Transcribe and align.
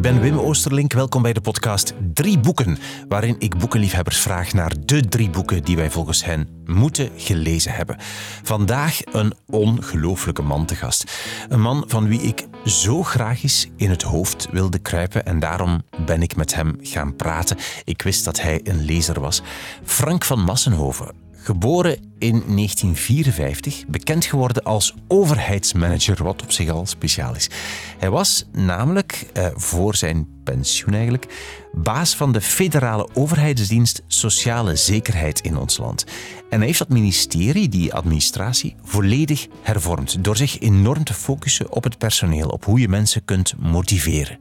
ik 0.00 0.06
ben 0.12 0.20
Wim 0.20 0.38
Oosterlink. 0.38 0.92
Welkom 0.92 1.22
bij 1.22 1.32
de 1.32 1.40
podcast 1.40 1.94
Drie 2.14 2.38
Boeken, 2.38 2.78
waarin 3.08 3.36
ik 3.38 3.58
boekenliefhebbers 3.58 4.18
vraag 4.18 4.52
naar 4.52 4.72
de 4.84 5.08
drie 5.08 5.30
boeken 5.30 5.64
die 5.64 5.76
wij 5.76 5.90
volgens 5.90 6.24
hen 6.24 6.48
moeten 6.64 7.10
gelezen 7.16 7.72
hebben. 7.72 7.96
Vandaag 8.42 9.00
een 9.12 9.32
ongelooflijke 9.46 10.42
man 10.42 10.66
te 10.66 10.74
gast. 10.74 11.12
Een 11.48 11.60
man 11.60 11.84
van 11.86 12.08
wie 12.08 12.20
ik 12.20 12.46
zo 12.64 13.02
graag 13.02 13.42
eens 13.42 13.68
in 13.76 13.90
het 13.90 14.02
hoofd 14.02 14.48
wilde 14.50 14.78
kruipen 14.78 15.26
en 15.26 15.38
daarom 15.38 15.82
ben 16.06 16.22
ik 16.22 16.36
met 16.36 16.54
hem 16.54 16.76
gaan 16.80 17.16
praten. 17.16 17.56
Ik 17.84 18.02
wist 18.02 18.24
dat 18.24 18.40
hij 18.40 18.60
een 18.64 18.84
lezer 18.84 19.20
was. 19.20 19.42
Frank 19.84 20.24
van 20.24 20.40
Massenhoven. 20.40 21.29
Geboren 21.42 21.98
in 22.18 22.42
1954, 22.46 23.84
bekend 23.86 24.24
geworden 24.24 24.62
als 24.62 24.94
overheidsmanager, 25.08 26.22
wat 26.22 26.42
op 26.42 26.52
zich 26.52 26.68
al 26.68 26.86
speciaal 26.86 27.34
is. 27.34 27.50
Hij 27.98 28.10
was 28.10 28.44
namelijk, 28.52 29.26
eh, 29.32 29.46
voor 29.54 29.94
zijn 29.94 30.28
pensioen 30.44 30.94
eigenlijk, 30.94 31.26
baas 31.72 32.16
van 32.16 32.32
de 32.32 32.40
federale 32.40 33.08
overheidsdienst 33.14 34.02
Sociale 34.06 34.76
Zekerheid 34.76 35.40
in 35.40 35.56
ons 35.56 35.78
land. 35.78 36.04
En 36.50 36.58
hij 36.58 36.66
heeft 36.66 36.78
dat 36.78 36.88
ministerie, 36.88 37.68
die 37.68 37.94
administratie, 37.94 38.76
volledig 38.82 39.46
hervormd 39.62 40.24
door 40.24 40.36
zich 40.36 40.58
enorm 40.58 41.04
te 41.04 41.14
focussen 41.14 41.72
op 41.72 41.84
het 41.84 41.98
personeel, 41.98 42.48
op 42.48 42.64
hoe 42.64 42.80
je 42.80 42.88
mensen 42.88 43.24
kunt 43.24 43.54
motiveren. 43.58 44.38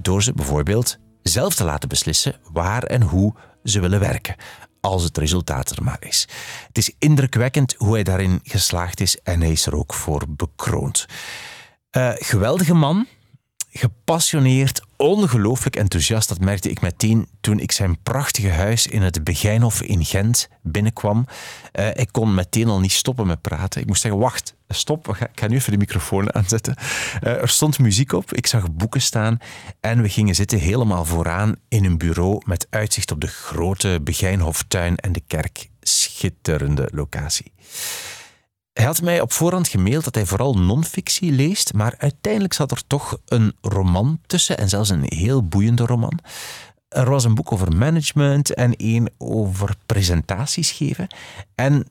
Door 0.00 0.22
ze 0.22 0.32
bijvoorbeeld 0.32 0.98
zelf 1.22 1.54
te 1.54 1.64
laten 1.64 1.88
beslissen 1.88 2.34
waar 2.52 2.82
en 2.82 3.02
hoe 3.02 3.34
ze 3.64 3.80
willen 3.80 4.00
werken 4.00 4.34
als 4.82 5.02
het 5.02 5.18
resultaat 5.18 5.70
er 5.70 5.82
maar 5.82 5.96
is. 6.00 6.28
Het 6.66 6.78
is 6.78 6.94
indrukwekkend 6.98 7.74
hoe 7.78 7.92
hij 7.92 8.02
daarin 8.02 8.40
geslaagd 8.42 9.00
is 9.00 9.18
en 9.22 9.40
hij 9.40 9.50
is 9.50 9.66
er 9.66 9.76
ook 9.76 9.94
voor 9.94 10.24
bekroond. 10.28 11.06
Uh, 11.96 12.10
geweldige 12.14 12.74
man, 12.74 13.06
gepassioneerd, 13.70 14.82
ongelooflijk 14.96 15.76
enthousiast. 15.76 16.28
Dat 16.28 16.40
merkte 16.40 16.70
ik 16.70 16.80
meteen 16.80 17.28
toen 17.40 17.58
ik 17.58 17.72
zijn 17.72 18.02
prachtige 18.02 18.50
huis 18.50 18.86
in 18.86 19.02
het 19.02 19.24
Begijnhof 19.24 19.82
in 19.82 20.04
Gent 20.04 20.48
binnenkwam. 20.62 21.26
Uh, 21.72 21.88
ik 21.88 22.08
kon 22.10 22.34
meteen 22.34 22.68
al 22.68 22.80
niet 22.80 22.92
stoppen 22.92 23.26
met 23.26 23.40
praten. 23.40 23.80
Ik 23.80 23.86
moest 23.86 24.02
zeggen, 24.02 24.20
wacht, 24.20 24.54
stop, 24.72 25.08
ik 25.08 25.28
ga 25.34 25.46
nu 25.46 25.56
even 25.56 25.72
de 25.72 25.78
microfoon 25.78 26.34
aanzetten. 26.34 26.74
Uh, 27.22 27.40
er 27.40 27.48
stond 27.48 27.78
muziek 27.78 28.12
op, 28.12 28.32
ik 28.32 28.46
zag 28.46 28.72
boeken 28.72 29.00
staan 29.02 29.38
en 29.80 30.02
we 30.02 30.08
gingen 30.08 30.34
zitten 30.34 30.58
helemaal 30.58 31.04
vooraan 31.04 31.54
in 31.68 31.84
een 31.84 31.98
bureau 31.98 32.42
met 32.44 32.66
uitzicht 32.70 33.10
op 33.10 33.20
de 33.20 33.26
grote 33.26 34.00
Begijnhoftuin 34.02 34.96
en 34.96 35.12
de 35.12 35.22
kerk. 35.26 35.70
Schitterende 35.80 36.88
locatie. 36.92 37.52
Hij 38.72 38.84
had 38.84 39.02
mij 39.02 39.20
op 39.20 39.32
voorhand 39.32 39.68
gemaild 39.68 40.04
dat 40.04 40.14
hij 40.14 40.26
vooral 40.26 40.54
non-fictie 40.54 41.32
leest, 41.32 41.72
maar 41.72 41.94
uiteindelijk 41.98 42.52
zat 42.52 42.70
er 42.70 42.86
toch 42.86 43.18
een 43.26 43.56
roman 43.60 44.20
tussen 44.26 44.58
en 44.58 44.68
zelfs 44.68 44.88
een 44.88 45.04
heel 45.06 45.48
boeiende 45.48 45.86
roman. 45.86 46.18
Er 46.88 47.10
was 47.10 47.24
een 47.24 47.34
boek 47.34 47.52
over 47.52 47.76
management 47.76 48.54
en 48.54 48.76
één 48.76 49.10
over 49.18 49.74
presentaties 49.86 50.70
geven. 50.70 51.06
En 51.54 51.86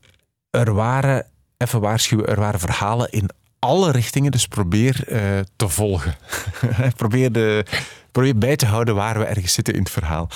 er 0.49 0.73
waren, 0.73 1.25
even 1.61 1.79
waarschuwen, 1.79 2.27
er 2.27 2.39
waren 2.39 2.59
verhalen 2.59 3.11
in 3.11 3.29
alle 3.59 3.91
richtingen, 3.91 4.31
dus 4.31 4.47
probeer 4.47 5.03
uh, 5.07 5.39
te 5.55 5.69
volgen. 5.69 6.15
probeer, 6.95 7.31
de, 7.31 7.65
probeer 8.11 8.37
bij 8.37 8.55
te 8.55 8.65
houden 8.65 8.95
waar 8.95 9.19
we 9.19 9.25
ergens 9.25 9.53
zitten 9.53 9.73
in 9.73 9.79
het 9.79 9.91
verhaal. 9.91 10.29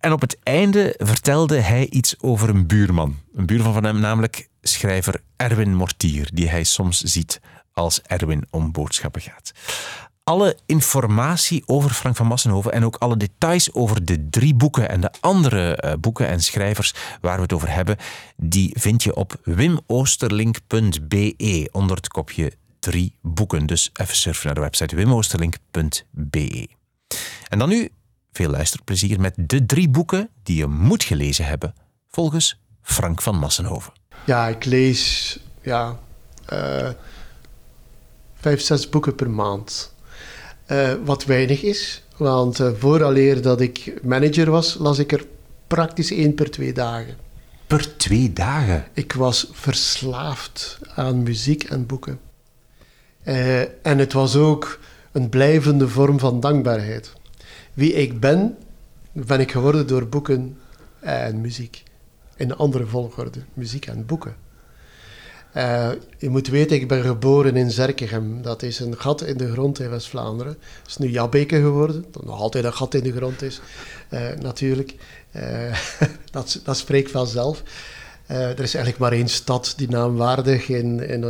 En 0.00 0.12
op 0.12 0.20
het 0.20 0.38
einde 0.42 0.94
vertelde 0.98 1.60
hij 1.60 1.88
iets 1.90 2.14
over 2.20 2.48
een 2.48 2.66
buurman. 2.66 3.16
Een 3.34 3.46
buurman 3.46 3.72
van 3.72 3.84
hem, 3.84 4.00
namelijk 4.00 4.48
schrijver 4.62 5.22
Erwin 5.36 5.74
Mortier, 5.74 6.30
die 6.32 6.48
hij 6.48 6.64
soms 6.64 7.00
ziet 7.00 7.40
als 7.72 8.02
Erwin 8.02 8.46
om 8.50 8.72
boodschappen 8.72 9.20
gaat. 9.20 9.52
Alle 10.24 10.56
informatie 10.66 11.62
over 11.66 11.90
Frank 11.90 12.16
van 12.16 12.26
Massenhoven 12.26 12.72
en 12.72 12.84
ook 12.84 12.96
alle 12.96 13.16
details 13.16 13.72
over 13.72 14.04
de 14.04 14.28
drie 14.30 14.54
boeken 14.54 14.88
en 14.88 15.00
de 15.00 15.10
andere 15.20 15.82
uh, 15.84 15.92
boeken 16.00 16.28
en 16.28 16.40
schrijvers 16.40 16.94
waar 17.20 17.36
we 17.36 17.42
het 17.42 17.52
over 17.52 17.72
hebben, 17.72 17.96
die 18.36 18.74
vind 18.78 19.02
je 19.02 19.16
op 19.16 19.40
wimoosterlink.be 19.44 21.68
onder 21.72 21.96
het 21.96 22.08
kopje 22.08 22.52
drie 22.78 23.14
boeken. 23.20 23.66
Dus 23.66 23.90
even 23.92 24.16
surfen 24.16 24.46
naar 24.46 24.54
de 24.54 24.60
website 24.60 24.96
wimoosterlink.be. 24.96 26.68
En 27.48 27.58
dan 27.58 27.68
nu 27.68 27.88
veel 28.32 28.50
luisterplezier 28.50 29.20
met 29.20 29.34
de 29.36 29.66
drie 29.66 29.88
boeken 29.88 30.28
die 30.42 30.56
je 30.56 30.66
moet 30.66 31.04
gelezen 31.04 31.44
hebben, 31.44 31.74
volgens 32.08 32.60
Frank 32.82 33.22
van 33.22 33.38
Massenhoven. 33.38 33.92
Ja, 34.26 34.48
ik 34.48 34.64
lees 34.64 35.38
ja, 35.62 35.98
uh, 36.52 36.90
vijf, 38.34 38.60
zes 38.60 38.88
boeken 38.88 39.14
per 39.14 39.30
maand. 39.30 39.94
Uh, 40.70 40.92
wat 41.04 41.24
weinig 41.24 41.62
is, 41.62 42.02
want 42.16 42.60
uh, 42.60 42.70
vooraleer 42.78 43.42
dat 43.42 43.60
ik 43.60 43.94
manager 44.02 44.50
was, 44.50 44.76
las 44.78 44.98
ik 44.98 45.12
er 45.12 45.26
praktisch 45.66 46.10
één 46.10 46.34
per 46.34 46.50
twee 46.50 46.72
dagen. 46.72 47.16
Per 47.66 47.96
twee 47.96 48.32
dagen? 48.32 48.84
Ik 48.92 49.12
was 49.12 49.48
verslaafd 49.52 50.78
aan 50.94 51.22
muziek 51.22 51.64
en 51.64 51.86
boeken. 51.86 52.20
Uh, 53.24 53.60
en 53.60 53.98
het 53.98 54.12
was 54.12 54.36
ook 54.36 54.78
een 55.12 55.28
blijvende 55.28 55.88
vorm 55.88 56.18
van 56.18 56.40
dankbaarheid. 56.40 57.12
Wie 57.74 57.92
ik 57.92 58.20
ben, 58.20 58.56
ben 59.12 59.40
ik 59.40 59.50
geworden 59.50 59.86
door 59.86 60.06
boeken 60.06 60.58
en 61.00 61.40
muziek 61.40 61.82
in 62.36 62.56
andere 62.56 62.86
volgorde, 62.86 63.40
muziek 63.54 63.86
en 63.86 64.06
boeken. 64.06 64.36
Uh, 65.56 65.90
je 66.18 66.28
moet 66.28 66.48
weten, 66.48 66.76
ik 66.76 66.88
ben 66.88 67.02
geboren 67.02 67.56
in 67.56 67.70
Zerkegem. 67.70 68.42
Dat 68.42 68.62
is 68.62 68.80
een 68.80 68.96
gat 68.98 69.22
in 69.22 69.36
de 69.36 69.52
grond 69.52 69.80
in 69.80 69.90
West-Vlaanderen. 69.90 70.52
Het 70.52 70.86
is 70.86 70.96
nu 70.96 71.08
Jabbeke 71.08 71.56
geworden, 71.56 72.04
dat 72.10 72.24
nog 72.24 72.40
altijd 72.40 72.64
een 72.64 72.72
gat 72.72 72.94
in 72.94 73.02
de 73.02 73.12
grond 73.12 73.42
is, 73.42 73.60
uh, 74.10 74.20
natuurlijk. 74.40 74.94
Uh, 75.36 75.76
dat, 76.30 76.60
dat 76.64 76.76
spreekt 76.76 77.10
vanzelf. 77.10 77.62
er 78.26 78.60
is 78.60 78.74
eigenlijk 78.74 78.98
maar 78.98 79.12
één 79.12 79.28
stad 79.28 79.74
die 79.76 79.88
naamwaardig 79.88 80.68
in, 80.68 81.00
in, 81.00 81.24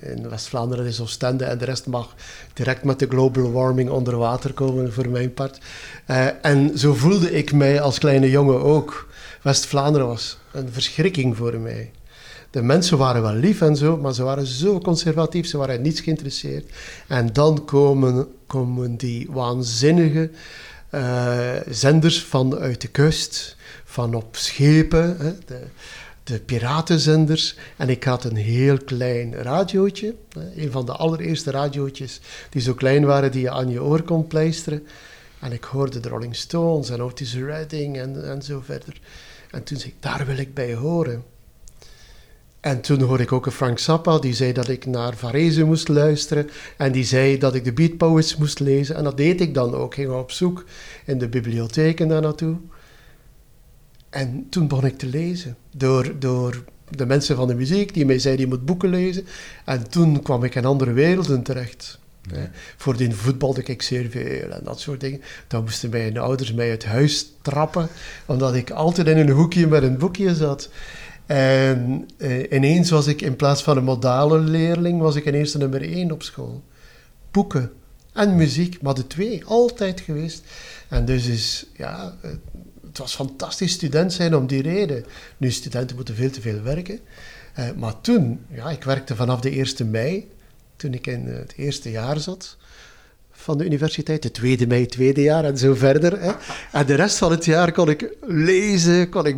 in 0.00 0.28
West-Vlaanderen 0.28 0.86
is 0.86 1.00
Oostende 1.00 1.44
en 1.44 1.58
de 1.58 1.64
rest 1.64 1.86
mag 1.86 2.14
direct 2.52 2.84
met 2.84 2.98
de 2.98 3.06
global 3.06 3.52
warming 3.52 3.90
onder 3.90 4.16
water 4.16 4.52
komen 4.52 4.92
voor 4.92 5.08
mijn 5.08 5.34
part. 5.34 5.58
en 6.42 6.78
zo 6.78 6.94
voelde 6.94 7.32
ik 7.32 7.52
mij 7.52 7.80
als 7.80 7.98
kleine 7.98 8.30
jongen 8.30 8.62
ook. 8.62 9.08
West-Vlaanderen 9.42 10.06
was 10.06 10.38
een 10.52 10.68
verschrikking 10.72 11.36
voor 11.36 11.58
mij. 11.58 11.90
De 12.54 12.62
mensen 12.62 12.98
waren 12.98 13.22
wel 13.22 13.34
lief 13.34 13.60
en 13.60 13.76
zo, 13.76 13.96
maar 13.96 14.14
ze 14.14 14.22
waren 14.22 14.46
zo 14.46 14.80
conservatief, 14.80 15.46
ze 15.46 15.56
waren 15.56 15.82
niets 15.82 16.00
geïnteresseerd. 16.00 16.70
En 17.08 17.32
dan 17.32 17.64
komen, 17.64 18.28
komen 18.46 18.96
die 18.96 19.28
waanzinnige 19.30 20.30
uh, 20.94 21.52
zenders 21.68 22.22
vanuit 22.22 22.80
de 22.80 22.88
kust, 22.88 23.56
van 23.84 24.14
op 24.14 24.36
schepen, 24.36 25.16
hè, 25.18 25.32
de, 25.46 25.60
de 26.24 26.40
piratenzenders. 26.40 27.56
En 27.76 27.88
ik 27.88 28.04
had 28.04 28.24
een 28.24 28.36
heel 28.36 28.78
klein 28.78 29.34
radiootje, 29.34 30.14
een 30.56 30.70
van 30.70 30.86
de 30.86 30.92
allereerste 30.92 31.50
radiootjes 31.50 32.20
die 32.50 32.62
zo 32.62 32.74
klein 32.74 33.04
waren 33.04 33.32
die 33.32 33.42
je 33.42 33.50
aan 33.50 33.70
je 33.70 33.82
oor 33.82 34.02
kon 34.02 34.26
pleisteren. 34.26 34.86
En 35.40 35.52
ik 35.52 35.64
hoorde 35.64 36.00
de 36.00 36.08
Rolling 36.08 36.36
Stones 36.36 36.90
en 36.90 37.02
Otis 37.02 37.34
Redding 37.34 37.98
en, 37.98 38.28
en 38.28 38.42
zo 38.42 38.62
verder. 38.64 39.00
En 39.50 39.62
toen 39.62 39.78
zei 39.78 39.90
ik, 39.90 40.02
daar 40.02 40.26
wil 40.26 40.38
ik 40.38 40.54
bij 40.54 40.74
horen. 40.74 41.33
En 42.64 42.80
toen 42.80 43.00
hoorde 43.00 43.22
ik 43.22 43.32
ook 43.32 43.46
een 43.46 43.52
Frank 43.52 43.78
Zappa, 43.78 44.18
die 44.18 44.34
zei 44.34 44.52
dat 44.52 44.68
ik 44.68 44.86
naar 44.86 45.16
Varese 45.16 45.64
moest 45.64 45.88
luisteren. 45.88 46.50
En 46.76 46.92
die 46.92 47.04
zei 47.04 47.38
dat 47.38 47.54
ik 47.54 47.64
de 47.64 47.72
Beat 47.72 47.96
Poets 47.96 48.36
moest 48.36 48.60
lezen. 48.60 48.96
En 48.96 49.04
dat 49.04 49.16
deed 49.16 49.40
ik 49.40 49.54
dan 49.54 49.74
ook. 49.74 49.94
Ik 49.94 49.94
ging 49.94 50.12
op 50.18 50.30
zoek 50.30 50.64
in 51.04 51.18
de 51.18 51.28
bibliotheken 51.28 52.08
daar 52.08 52.20
naartoe. 52.20 52.56
En 54.10 54.46
toen 54.50 54.68
begon 54.68 54.86
ik 54.86 54.98
te 54.98 55.06
lezen. 55.06 55.56
Door, 55.76 56.18
door 56.18 56.64
de 56.88 57.06
mensen 57.06 57.36
van 57.36 57.48
de 57.48 57.54
muziek 57.54 57.94
die 57.94 58.06
mij 58.06 58.18
zeiden, 58.18 58.44
je 58.44 58.50
moet 58.50 58.64
boeken 58.64 58.88
lezen. 58.88 59.26
En 59.64 59.90
toen 59.90 60.22
kwam 60.22 60.44
ik 60.44 60.54
in 60.54 60.64
andere 60.64 60.92
werelden 60.92 61.42
terecht. 61.42 61.98
Ja. 62.32 62.50
Voordien 62.76 63.14
voetbalde 63.14 63.62
ik 63.62 63.82
zeer 63.82 64.10
veel 64.10 64.50
en 64.50 64.60
dat 64.64 64.80
soort 64.80 65.00
dingen. 65.00 65.20
Dan 65.48 65.62
moesten 65.62 65.90
mijn 65.90 66.18
ouders 66.18 66.52
mij 66.52 66.70
uit 66.70 66.84
huis 66.84 67.26
trappen, 67.42 67.88
omdat 68.26 68.54
ik 68.54 68.70
altijd 68.70 69.06
in 69.06 69.18
een 69.18 69.30
hoekje 69.30 69.66
met 69.66 69.82
een 69.82 69.98
boekje 69.98 70.34
zat. 70.34 70.70
En 71.26 72.08
eh, 72.16 72.52
ineens 72.52 72.90
was 72.90 73.06
ik 73.06 73.22
in 73.22 73.36
plaats 73.36 73.62
van 73.62 73.76
een 73.76 73.84
modale 73.84 74.38
leerling, 74.38 75.00
was 75.00 75.16
ik 75.16 75.26
ineens 75.26 75.52
de 75.52 75.58
nummer 75.58 75.82
één 75.82 76.12
op 76.12 76.22
school. 76.22 76.62
Boeken 77.30 77.72
en 78.12 78.36
muziek, 78.36 78.82
maar 78.82 78.94
de 78.94 79.06
twee, 79.06 79.44
altijd 79.44 80.00
geweest. 80.00 80.42
En 80.88 81.04
dus 81.04 81.26
is, 81.26 81.66
ja, 81.76 82.14
het 82.86 82.98
was 82.98 83.14
fantastisch 83.14 83.72
student 83.72 84.12
zijn 84.12 84.36
om 84.36 84.46
die 84.46 84.62
reden. 84.62 85.04
Nu, 85.36 85.50
studenten 85.50 85.96
moeten 85.96 86.14
veel 86.14 86.30
te 86.30 86.40
veel 86.40 86.62
werken. 86.62 87.00
Uh, 87.58 87.70
maar 87.76 88.00
toen, 88.00 88.40
ja, 88.50 88.70
ik 88.70 88.82
werkte 88.82 89.16
vanaf 89.16 89.40
de 89.40 89.50
1 89.78 89.90
mei 89.90 90.30
toen 90.76 90.94
ik 90.94 91.06
in 91.06 91.26
het 91.26 91.52
eerste 91.56 91.90
jaar 91.90 92.20
zat, 92.20 92.56
van 93.44 93.58
de 93.58 93.64
universiteit. 93.64 94.22
De 94.22 94.30
tweede 94.30 94.66
mei, 94.66 94.86
tweede 94.86 95.22
jaar 95.22 95.44
en 95.44 95.58
zo 95.58 95.74
verder. 95.74 96.20
Hè. 96.20 96.32
En 96.72 96.86
de 96.86 96.94
rest 96.94 97.18
van 97.18 97.30
het 97.30 97.44
jaar 97.44 97.72
kon 97.72 97.88
ik 97.88 98.16
lezen, 98.26 99.08
kon 99.08 99.26
ik, 99.26 99.36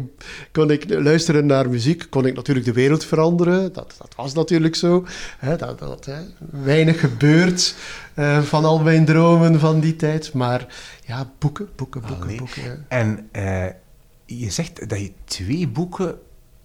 kon 0.53 0.71
ik 0.71 0.85
luisteren 0.89 1.47
naar 1.47 1.69
muziek, 1.69 2.07
kon 2.11 2.27
ik 2.27 2.35
natuurlijk 2.35 2.67
de 2.67 2.73
wereld 2.73 3.05
veranderen. 3.05 3.73
Dat, 3.73 3.95
dat 3.99 4.15
was 4.17 4.35
natuurlijk 4.35 4.75
zo. 4.75 5.07
Hè. 5.39 5.57
Dat, 5.57 5.79
dat, 5.79 6.05
hè. 6.05 6.21
Weinig 6.63 7.01
gebeurd 7.01 7.75
uh, 8.15 8.43
van 8.43 8.65
al 8.65 8.79
mijn 8.79 9.05
dromen 9.05 9.61
van 9.61 9.81
die 9.81 9.97
tijd. 9.97 10.33
Maar 10.33 10.67
ja, 11.05 11.31
boeken, 11.39 11.69
boeken, 11.77 12.03
boeken, 12.09 12.37
boeken. 12.37 12.85
En 12.89 13.29
uh, 13.33 13.65
je 14.25 14.51
zegt 14.51 14.89
dat 14.89 15.01
je 15.01 15.13
twee 15.25 15.69
boeken 15.69 16.19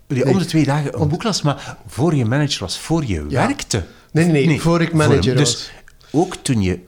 je 0.07 0.29
om 0.29 0.37
de 0.37 0.45
twee 0.45 0.65
dagen 0.65 1.01
een 1.01 1.07
boek 1.07 1.23
las, 1.23 1.41
maar 1.41 1.77
voor 1.87 2.15
je 2.15 2.25
manager 2.25 2.59
was, 2.59 2.79
voor 2.79 3.05
je 3.05 3.25
werkte. 3.25 3.83
Nee, 4.11 4.25
nee, 4.25 4.47
nee, 4.47 4.61
voor 4.61 4.81
ik 4.81 4.93
manager 4.93 5.23
voor 5.23 5.33
was. 5.33 5.51
Dus 5.51 5.71
ook 6.11 6.35
toen 6.35 6.61
je 6.61 6.79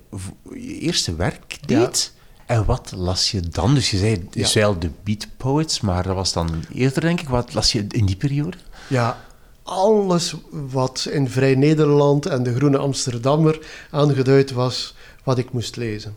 je 0.53 0.79
eerste 0.79 1.15
werk 1.15 1.57
deed, 1.67 2.13
en 2.45 2.65
wat 2.65 2.91
las 2.95 3.31
je 3.31 3.39
dan? 3.39 3.73
Dus 3.73 3.91
je 3.91 3.97
zei, 3.97 4.27
je 4.31 4.45
zei 4.45 4.75
de 4.79 4.89
Beat 5.03 5.27
Poets, 5.37 5.81
maar 5.81 6.03
dat 6.03 6.15
was 6.15 6.33
dan 6.33 6.49
eerder, 6.73 7.01
denk 7.01 7.21
ik. 7.21 7.29
Wat 7.29 7.53
las 7.53 7.71
je 7.71 7.85
in 7.89 8.05
die 8.05 8.15
periode? 8.15 8.57
Ja, 8.87 9.25
alles 9.63 10.33
wat 10.49 11.07
in 11.11 11.29
Vrij 11.29 11.55
Nederland 11.55 12.25
en 12.25 12.43
de 12.43 12.55
Groene 12.55 12.77
Amsterdammer 12.77 13.59
aangeduid 13.91 14.51
was, 14.51 14.95
wat 15.23 15.37
ik 15.37 15.51
moest 15.51 15.75
lezen. 15.75 16.15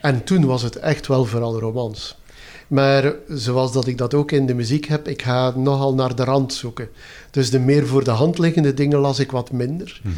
En 0.00 0.24
toen 0.24 0.44
was 0.44 0.62
het 0.62 0.76
echt 0.76 1.06
wel 1.06 1.24
vooral 1.24 1.58
romans. 1.58 2.18
Maar 2.68 3.14
zoals 3.28 3.72
dat 3.72 3.86
ik 3.86 3.98
dat 3.98 4.14
ook 4.14 4.32
in 4.32 4.46
de 4.46 4.54
muziek 4.54 4.86
heb, 4.86 5.08
ik 5.08 5.22
ga 5.22 5.50
nogal 5.50 5.94
naar 5.94 6.14
de 6.14 6.24
rand 6.24 6.52
zoeken. 6.52 6.88
Dus 7.30 7.50
de 7.50 7.58
meer 7.58 7.86
voor 7.86 8.04
de 8.04 8.10
hand 8.10 8.38
liggende 8.38 8.74
dingen 8.74 8.98
las 8.98 9.18
ik 9.18 9.30
wat 9.30 9.52
minder. 9.52 10.00
Mhm. 10.02 10.14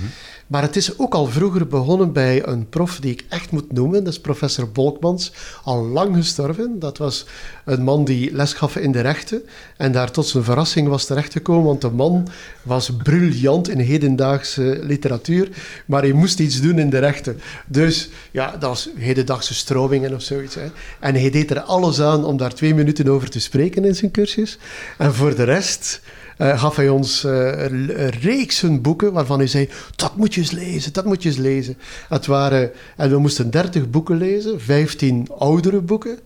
Maar 0.46 0.62
het 0.62 0.76
is 0.76 0.98
ook 0.98 1.14
al 1.14 1.26
vroeger 1.26 1.66
begonnen 1.66 2.12
bij 2.12 2.46
een 2.46 2.68
prof 2.68 3.00
die 3.00 3.12
ik 3.12 3.24
echt 3.28 3.50
moet 3.50 3.72
noemen. 3.72 4.04
Dat 4.04 4.12
is 4.12 4.20
professor 4.20 4.68
Bolkmans, 4.70 5.32
al 5.64 5.86
lang 5.86 6.16
gestorven. 6.16 6.78
Dat 6.78 6.98
was 6.98 7.26
een 7.64 7.82
man 7.82 8.04
die 8.04 8.32
les 8.34 8.52
gaf 8.52 8.76
in 8.76 8.92
de 8.92 9.00
rechten. 9.00 9.42
En 9.76 9.92
daar 9.92 10.10
tot 10.10 10.26
zijn 10.26 10.44
verrassing 10.44 10.88
was 10.88 11.04
terechtgekomen, 11.04 11.64
want 11.64 11.80
de 11.80 11.90
man 11.90 12.28
was 12.62 12.90
briljant 13.02 13.68
in 13.68 13.78
hedendaagse 13.78 14.78
literatuur. 14.82 15.48
Maar 15.86 16.02
hij 16.02 16.12
moest 16.12 16.40
iets 16.40 16.60
doen 16.60 16.78
in 16.78 16.90
de 16.90 16.98
rechten. 16.98 17.40
Dus 17.66 18.08
ja, 18.30 18.50
dat 18.50 18.68
was 18.68 18.88
hedendaagse 18.96 19.54
stromingen 19.54 20.14
of 20.14 20.22
zoiets. 20.22 20.54
Hè. 20.54 20.66
En 21.00 21.14
hij 21.14 21.30
deed 21.30 21.50
er 21.50 21.60
alles 21.60 22.00
aan 22.00 22.24
om 22.24 22.36
daar 22.36 22.54
twee 22.54 22.74
minuten 22.74 23.08
over 23.08 23.30
te 23.30 23.40
spreken 23.40 23.84
in 23.84 23.94
zijn 23.94 24.10
cursus. 24.10 24.58
En 24.98 25.14
voor 25.14 25.34
de 25.34 25.44
rest 25.44 26.00
uh, 26.38 26.60
gaf 26.60 26.76
hij 26.76 26.88
ons 26.88 27.24
uh, 27.24 28.08
reeksen 28.08 28.82
boeken 28.82 29.12
waarvan 29.12 29.38
hij 29.38 29.46
zei: 29.46 29.68
Dat 29.96 30.16
moet 30.16 30.34
je 30.34 30.40
eens 30.40 30.50
lezen, 30.50 30.92
dat 30.92 31.04
moet 31.04 31.22
je 31.22 31.28
eens 31.28 31.38
lezen. 31.38 31.78
Het 32.08 32.26
waren, 32.26 32.70
en 32.96 33.10
we 33.10 33.18
moesten 33.18 33.50
30 33.50 33.90
boeken 33.90 34.16
lezen, 34.16 34.60
15 34.60 35.28
oudere 35.38 35.80
boeken 35.80 36.18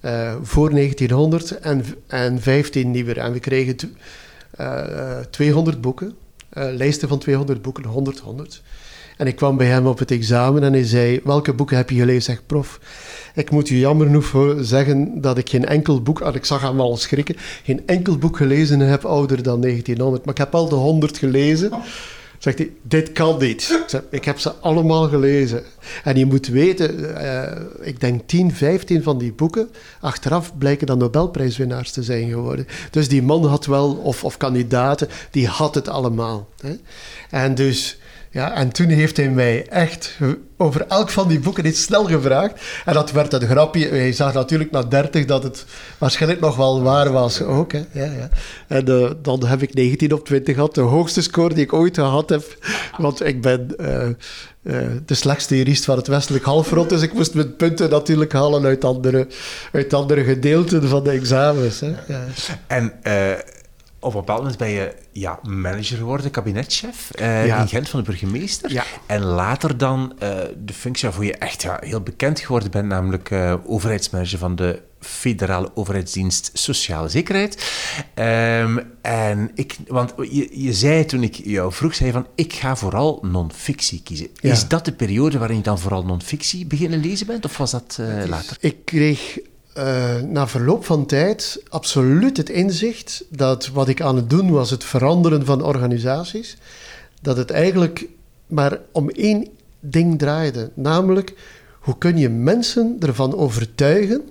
uh, 0.00 0.34
voor 0.42 0.70
1900 0.70 1.58
en, 1.58 1.84
en 2.06 2.42
15 2.42 2.90
nieuwere. 2.90 3.20
En 3.20 3.32
we 3.32 3.40
kregen 3.40 3.76
200 5.30 5.80
boeken, 5.80 6.14
lijsten 6.54 7.08
van 7.08 7.18
200 7.18 7.62
boeken, 7.62 7.84
100, 7.84 8.18
100. 8.18 8.62
En 9.16 9.26
ik 9.26 9.36
kwam 9.36 9.56
bij 9.56 9.66
hem 9.66 9.86
op 9.86 9.98
het 9.98 10.10
examen 10.10 10.62
en 10.62 10.72
hij 10.72 10.84
zei: 10.84 11.20
Welke 11.24 11.52
boeken 11.52 11.76
heb 11.76 11.90
je 11.90 11.98
gelezen? 11.98 12.22
Zeg, 12.22 12.46
prof. 12.46 12.80
Ik 13.34 13.50
moet 13.50 13.70
u 13.70 13.76
jammer 13.76 14.06
genoeg 14.06 14.56
zeggen 14.60 15.20
dat 15.20 15.38
ik 15.38 15.48
geen 15.48 15.64
enkel 15.64 16.02
boek, 16.02 16.20
en 16.20 16.34
ik 16.34 16.44
zag 16.44 16.62
hem 16.62 16.80
al 16.80 16.96
schrikken, 16.96 17.36
geen 17.64 17.82
enkel 17.86 18.18
boek 18.18 18.36
gelezen 18.36 18.80
heb 18.80 19.04
ouder 19.04 19.42
dan 19.42 19.60
1900. 19.60 20.24
Maar 20.24 20.34
ik 20.34 20.40
heb 20.40 20.54
al 20.54 20.68
de 20.68 20.74
100 20.74 21.18
gelezen. 21.18 21.70
Zegt 22.44 22.58
hij, 22.58 22.72
dit 22.82 23.12
kan 23.12 23.38
niet. 23.38 23.84
Ik, 24.10 24.24
heb 24.24 24.38
ze 24.38 24.52
allemaal 24.52 25.08
gelezen. 25.08 25.62
En 26.02 26.16
je 26.16 26.26
moet 26.26 26.46
weten, 26.46 27.00
uh, 27.00 27.86
ik 27.86 28.00
denk 28.00 28.22
10, 28.26 28.52
15 28.52 29.02
van 29.02 29.18
die 29.18 29.32
boeken, 29.32 29.68
achteraf 30.00 30.58
blijken 30.58 30.86
dan 30.86 30.98
Nobelprijswinnaars 30.98 31.90
te 31.90 32.02
zijn 32.02 32.28
geworden. 32.28 32.66
Dus 32.90 33.08
die 33.08 33.22
man 33.22 33.46
had 33.46 33.66
wel, 33.66 33.94
of, 33.94 34.24
of 34.24 34.36
kandidaten, 34.36 35.08
die 35.30 35.46
had 35.46 35.74
het 35.74 35.88
allemaal. 35.88 36.48
Hè. 36.60 36.74
En 37.30 37.54
dus 37.54 37.98
ja, 38.34 38.54
en 38.54 38.72
toen 38.72 38.88
heeft 38.88 39.16
hij 39.16 39.30
mij 39.30 39.66
echt 39.68 40.18
over 40.56 40.86
elk 40.88 41.10
van 41.10 41.28
die 41.28 41.38
boeken 41.38 41.66
iets 41.66 41.82
snel 41.82 42.04
gevraagd. 42.04 42.62
En 42.84 42.94
dat 42.94 43.12
werd 43.12 43.32
een 43.32 43.48
grapje. 43.48 43.88
Hij 43.88 44.12
zag 44.12 44.32
natuurlijk 44.32 44.70
na 44.70 44.82
30 44.82 45.24
dat 45.24 45.42
het 45.42 45.64
waarschijnlijk 45.98 46.40
nog 46.40 46.56
wel 46.56 46.82
waar 46.82 47.12
was 47.12 47.42
ook. 47.42 47.72
Hè. 47.72 47.82
Ja, 47.92 48.04
ja. 48.04 48.28
En 48.68 48.90
uh, 48.90 49.10
dan 49.22 49.46
heb 49.46 49.62
ik 49.62 49.74
19 49.74 50.12
op 50.12 50.24
20 50.24 50.54
gehad. 50.54 50.74
De 50.74 50.80
hoogste 50.80 51.22
score 51.22 51.54
die 51.54 51.64
ik 51.64 51.72
ooit 51.72 51.94
gehad 51.94 52.28
heb. 52.28 52.58
Want 52.98 53.26
ik 53.26 53.40
ben 53.40 53.74
uh, 53.80 54.08
uh, 54.62 54.86
de 55.06 55.14
slechtste 55.14 55.56
jurist 55.56 55.84
van 55.84 55.96
het 55.96 56.06
westelijk 56.06 56.44
halfrond. 56.44 56.88
Dus 56.88 57.02
ik 57.02 57.12
moest 57.12 57.34
mijn 57.34 57.56
punten 57.56 57.90
natuurlijk 57.90 58.32
halen 58.32 58.64
uit 58.64 58.84
andere, 58.84 59.26
uit 59.72 59.92
andere 59.94 60.24
gedeelten 60.24 60.88
van 60.88 61.04
de 61.04 61.10
examens. 61.10 61.80
Hè. 61.80 61.94
Ja. 62.06 62.24
En 62.66 62.92
op 64.04 64.14
een 64.14 64.20
bepaald 64.20 64.38
moment 64.38 64.58
ben 64.58 64.68
je 64.68 64.94
ja, 65.12 65.38
manager 65.42 65.96
geworden, 65.96 66.30
kabinetchef 66.30 67.10
uh, 67.20 67.58
in 67.58 67.68
Gent 67.68 67.88
van 67.88 68.00
de 68.00 68.06
burgemeester. 68.06 68.72
Ja. 68.72 68.84
En 69.06 69.22
later 69.22 69.76
dan 69.76 70.12
uh, 70.22 70.28
de 70.64 70.72
functie 70.72 71.08
waarvoor 71.08 71.24
je 71.24 71.36
echt 71.36 71.62
ja, 71.62 71.78
heel 71.80 72.00
bekend 72.00 72.40
geworden 72.40 72.70
bent, 72.70 72.88
namelijk 72.88 73.30
uh, 73.30 73.54
overheidsmanager 73.66 74.38
van 74.38 74.56
de 74.56 74.82
federale 75.00 75.70
overheidsdienst 75.74 76.50
Sociale 76.52 77.08
Zekerheid. 77.08 77.72
Um, 78.14 78.92
en 79.02 79.50
ik, 79.54 79.76
want 79.86 80.12
je, 80.16 80.48
je 80.62 80.72
zei 80.72 81.04
toen 81.04 81.22
ik 81.22 81.34
jou 81.34 81.72
vroeg, 81.72 81.94
zei 81.94 82.12
van 82.12 82.26
ik 82.34 82.52
ga 82.52 82.76
vooral 82.76 83.18
non-fictie 83.22 84.02
kiezen. 84.02 84.28
Is 84.40 84.68
dat 84.68 84.84
de 84.84 84.92
periode 84.92 85.38
waarin 85.38 85.56
je 85.56 85.62
dan 85.62 85.78
vooral 85.78 86.04
non-fictie 86.04 86.66
beginnen 86.66 87.00
lezen 87.00 87.26
bent, 87.26 87.44
of 87.44 87.56
was 87.56 87.70
dat 87.70 87.98
later? 88.26 88.56
Ik 88.60 88.84
kreeg 88.84 89.38
uh, 89.78 90.20
na 90.20 90.48
verloop 90.48 90.84
van 90.84 91.06
tijd 91.06 91.62
absoluut 91.68 92.36
het 92.36 92.48
inzicht 92.48 93.24
dat 93.28 93.68
wat 93.68 93.88
ik 93.88 94.00
aan 94.00 94.16
het 94.16 94.30
doen 94.30 94.50
was 94.50 94.70
het 94.70 94.84
veranderen 94.84 95.44
van 95.44 95.62
organisaties, 95.62 96.56
dat 97.20 97.36
het 97.36 97.50
eigenlijk 97.50 98.08
maar 98.46 98.78
om 98.92 99.10
één 99.10 99.48
ding 99.80 100.18
draaide, 100.18 100.70
namelijk 100.74 101.34
hoe 101.80 101.98
kun 101.98 102.16
je 102.16 102.28
mensen 102.28 102.96
ervan 103.00 103.34
overtuigen 103.34 104.22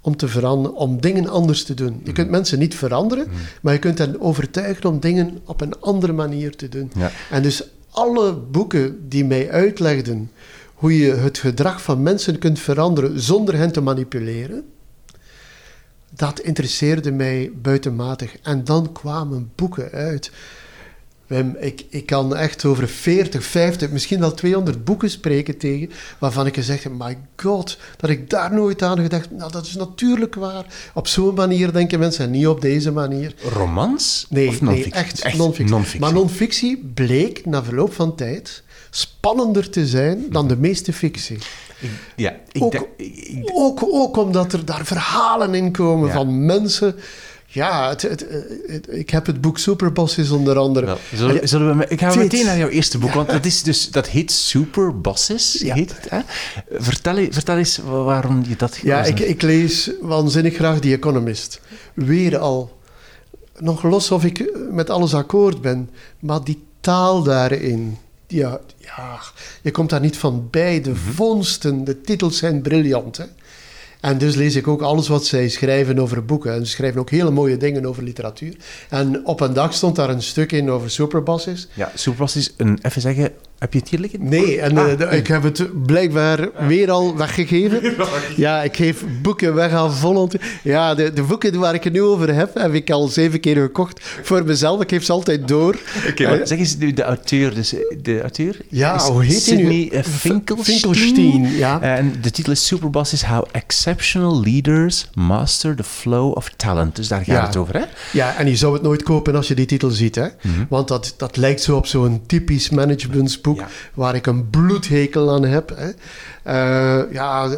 om 0.00 0.16
te 0.16 0.28
veranderen, 0.28 0.76
om 0.76 1.00
dingen 1.00 1.28
anders 1.28 1.64
te 1.64 1.74
doen. 1.74 2.00
Je 2.04 2.12
kunt 2.12 2.26
mhm. 2.26 2.36
mensen 2.36 2.58
niet 2.58 2.74
veranderen, 2.74 3.26
mhm. 3.26 3.36
maar 3.62 3.72
je 3.72 3.78
kunt 3.78 3.98
hen 3.98 4.20
overtuigen 4.20 4.84
om 4.90 5.00
dingen 5.00 5.38
op 5.44 5.60
een 5.60 5.80
andere 5.80 6.12
manier 6.12 6.56
te 6.56 6.68
doen. 6.68 6.90
Ja. 6.96 7.10
En 7.30 7.42
dus 7.42 7.62
alle 7.90 8.32
boeken 8.32 9.08
die 9.08 9.24
mij 9.24 9.50
uitlegden 9.50 10.30
hoe 10.74 10.98
je 10.98 11.12
het 11.12 11.38
gedrag 11.38 11.82
van 11.82 12.02
mensen 12.02 12.38
kunt 12.38 12.58
veranderen 12.58 13.20
zonder 13.20 13.56
hen 13.56 13.72
te 13.72 13.80
manipuleren, 13.80 14.64
dat 16.10 16.40
interesseerde 16.40 17.12
mij 17.12 17.52
buitenmatig. 17.62 18.36
En 18.42 18.64
dan 18.64 18.92
kwamen 18.92 19.52
boeken 19.54 19.90
uit. 19.90 20.30
Wim, 21.26 21.56
ik, 21.60 21.86
ik 21.88 22.06
kan 22.06 22.36
echt 22.36 22.64
over 22.64 22.88
40, 22.88 23.44
50, 23.44 23.90
misschien 23.90 24.20
wel 24.20 24.34
200 24.34 24.84
boeken 24.84 25.10
spreken 25.10 25.58
tegen, 25.58 25.90
waarvan 26.18 26.46
ik 26.46 26.54
gezegd 26.54 26.82
heb, 26.82 26.92
my 26.98 27.18
god, 27.36 27.78
dat 27.96 28.10
ik 28.10 28.30
daar 28.30 28.54
nooit 28.54 28.82
aan 28.82 28.98
gedacht 28.98 29.30
Nou, 29.30 29.52
dat 29.52 29.66
is 29.66 29.74
natuurlijk 29.74 30.34
waar. 30.34 30.66
Op 30.94 31.08
zo'n 31.08 31.34
manier 31.34 31.72
denken 31.72 31.98
mensen, 31.98 32.24
en 32.24 32.30
niet 32.30 32.46
op 32.46 32.60
deze 32.60 32.92
manier. 32.92 33.34
Romans? 33.52 34.26
Nee, 34.28 34.48
of 34.48 34.60
nee 34.60 34.90
echt, 34.90 35.20
echt 35.20 35.36
non-fictie. 35.36 36.00
maar 36.00 36.12
non-fictie 36.12 36.90
bleek 36.94 37.46
na 37.46 37.64
verloop 37.64 37.92
van 37.92 38.14
tijd 38.14 38.63
spannender 38.96 39.70
te 39.70 39.86
zijn 39.86 40.24
dan 40.30 40.48
de 40.48 40.56
meeste 40.56 40.92
fictie. 40.92 41.38
Ja, 42.16 42.36
ik 42.52 42.62
ook, 42.62 42.74
ik, 42.96 43.50
ook, 43.52 43.82
ook, 43.82 44.16
omdat 44.16 44.52
er 44.52 44.64
daar 44.64 44.86
verhalen 44.86 45.54
in 45.54 45.72
komen 45.72 46.10
van 46.10 46.46
mensen. 46.46 46.96
Ja, 47.46 47.88
het, 47.88 48.02
het, 48.02 48.26
ik 48.88 49.10
heb 49.10 49.26
het 49.26 49.40
boek 49.40 49.58
Superbosses 49.58 50.30
onder 50.30 50.58
andere. 50.58 50.96
Zullen, 51.14 51.48
zullen, 51.48 51.78
we, 51.78 51.86
ik 51.88 52.00
ga 52.00 52.14
meteen 52.14 52.44
naar 52.44 52.58
jouw 52.58 52.68
eerste 52.68 52.98
boek, 52.98 53.12
want 53.12 53.30
dat, 53.30 53.44
is 53.44 53.62
dus, 53.62 53.90
dat 53.90 54.08
heet 54.08 54.32
Superbosses. 54.32 55.52
Ja. 55.52 55.74
Heet 55.74 55.96
het, 55.96 56.10
hè? 56.10 56.20
Vertel, 56.70 57.26
vertel 57.30 57.56
eens 57.56 57.78
waarom 57.84 58.42
je 58.48 58.56
dat 58.56 58.76
Ja, 58.82 59.04
ik, 59.04 59.20
ik 59.20 59.42
lees 59.42 59.90
waanzinnig 60.00 60.54
graag 60.54 60.78
The 60.78 60.92
Economist. 60.92 61.60
Weer 61.94 62.38
al. 62.38 62.78
Nog 63.58 63.82
los 63.82 64.10
of 64.10 64.24
ik 64.24 64.50
met 64.70 64.90
alles 64.90 65.14
akkoord 65.14 65.60
ben, 65.60 65.90
maar 66.18 66.44
die 66.44 66.62
taal 66.80 67.22
daarin 67.22 67.98
ja, 68.26 68.60
ja, 68.78 69.20
je 69.62 69.70
komt 69.70 69.90
daar 69.90 70.00
niet 70.00 70.16
van 70.16 70.48
bij. 70.50 70.80
De 70.80 70.90
mhm. 70.90 70.98
vondsten, 70.98 71.84
de 71.84 72.00
titels 72.00 72.38
zijn 72.38 72.62
briljant. 72.62 73.16
Hè? 73.16 73.24
En 74.00 74.18
dus 74.18 74.34
lees 74.34 74.56
ik 74.56 74.68
ook 74.68 74.82
alles 74.82 75.08
wat 75.08 75.26
zij 75.26 75.48
schrijven 75.48 75.98
over 75.98 76.24
boeken. 76.24 76.52
En 76.52 76.66
ze 76.66 76.72
schrijven 76.72 77.00
ook 77.00 77.10
hele 77.10 77.30
mooie 77.30 77.56
dingen 77.56 77.86
over 77.86 78.02
literatuur. 78.02 78.56
En 78.88 79.26
op 79.26 79.40
een 79.40 79.52
dag 79.52 79.74
stond 79.74 79.96
daar 79.96 80.10
een 80.10 80.22
stuk 80.22 80.52
in 80.52 80.70
over 80.70 80.90
superbosses. 80.90 81.68
Ja, 81.74 81.92
superbosses, 81.94 82.54
een, 82.56 82.78
even 82.82 83.00
zeggen, 83.00 83.32
Heb 83.58 83.72
je 83.72 83.78
het 83.78 83.88
hier 83.88 84.00
liggen? 84.00 84.28
Nee, 84.28 84.60
en 84.60 84.78
Ah. 84.78 85.00
eh, 85.02 85.18
ik 85.18 85.26
heb 85.26 85.42
het 85.42 85.86
blijkbaar 85.86 86.48
weer 86.68 86.90
al 86.90 87.16
weggegeven. 87.16 87.94
Ja, 88.36 88.62
ik 88.62 88.76
geef 88.76 89.04
boeken 89.22 89.54
weg 89.54 89.72
aan 89.72 89.92
Volland. 89.94 90.34
Ja, 90.62 90.94
de, 90.94 91.12
de 91.12 91.22
boeken 91.22 91.58
waar 91.60 91.74
ik 91.74 91.84
het 91.84 91.92
nu 91.92 92.02
over 92.02 92.34
heb, 92.34 92.54
heb 92.54 92.74
ik 92.74 92.90
al 92.90 93.06
zeven 93.08 93.40
keer 93.40 93.56
gekocht 93.56 94.00
voor 94.22 94.44
mezelf. 94.44 94.82
Ik 94.82 94.88
geef 94.88 95.04
ze 95.04 95.12
altijd 95.12 95.48
door. 95.48 95.76
maar 96.18 96.40
zeg 96.46 96.58
eens 96.58 96.76
nu 96.76 96.92
de 96.92 97.02
auteur. 97.02 97.54
Dus, 97.54 97.74
eh, 97.74 97.80
de 98.02 98.20
auteur 98.20 98.56
Ja, 98.68 98.94
is 98.94 99.02
hoe 99.02 99.24
heet 99.24 99.46
hij 99.46 99.56
nu? 99.62 99.86
Eh, 99.86 100.02
Finkelstein. 100.02 100.78
Finkelstein, 100.78 101.50
ja. 101.56 101.80
En 101.80 102.12
de 102.20 102.30
titel 102.30 102.52
is 102.52 102.66
Superboss 102.66 103.12
is 103.12 103.22
How 103.22 103.44
Exceptional 103.52 104.40
Leaders 104.42 105.06
Master 105.14 105.76
the 105.76 105.84
Flow 105.84 106.36
of 106.36 106.50
Talent. 106.56 106.96
Dus 106.96 107.08
daar 107.08 107.18
gaat 107.24 107.26
Ja. 107.36 107.46
het 107.46 107.56
over, 107.56 107.74
hè? 107.74 107.84
Ja, 108.12 108.36
en 108.36 108.48
je 108.48 108.56
zou 108.56 108.72
het 108.72 108.82
nooit 108.82 109.02
kopen 109.02 109.34
als 109.34 109.48
je 109.48 109.54
die 109.54 109.66
titel 109.66 109.90
ziet, 109.90 110.14
hè? 110.14 110.26
Want 110.68 110.88
dat, 110.88 111.14
dat 111.16 111.36
lijkt 111.36 111.62
zo 111.62 111.76
op 111.76 111.86
zo'n 111.86 112.22
typisch 112.26 112.70
Ja. 113.52 113.68
waar 113.94 114.14
ik 114.14 114.26
een 114.26 114.50
bloedhekel 114.50 115.32
aan 115.32 115.44
heb. 115.44 115.72
Hè? 115.76 115.90
Eh, 116.42 117.12
ja, 117.12 117.48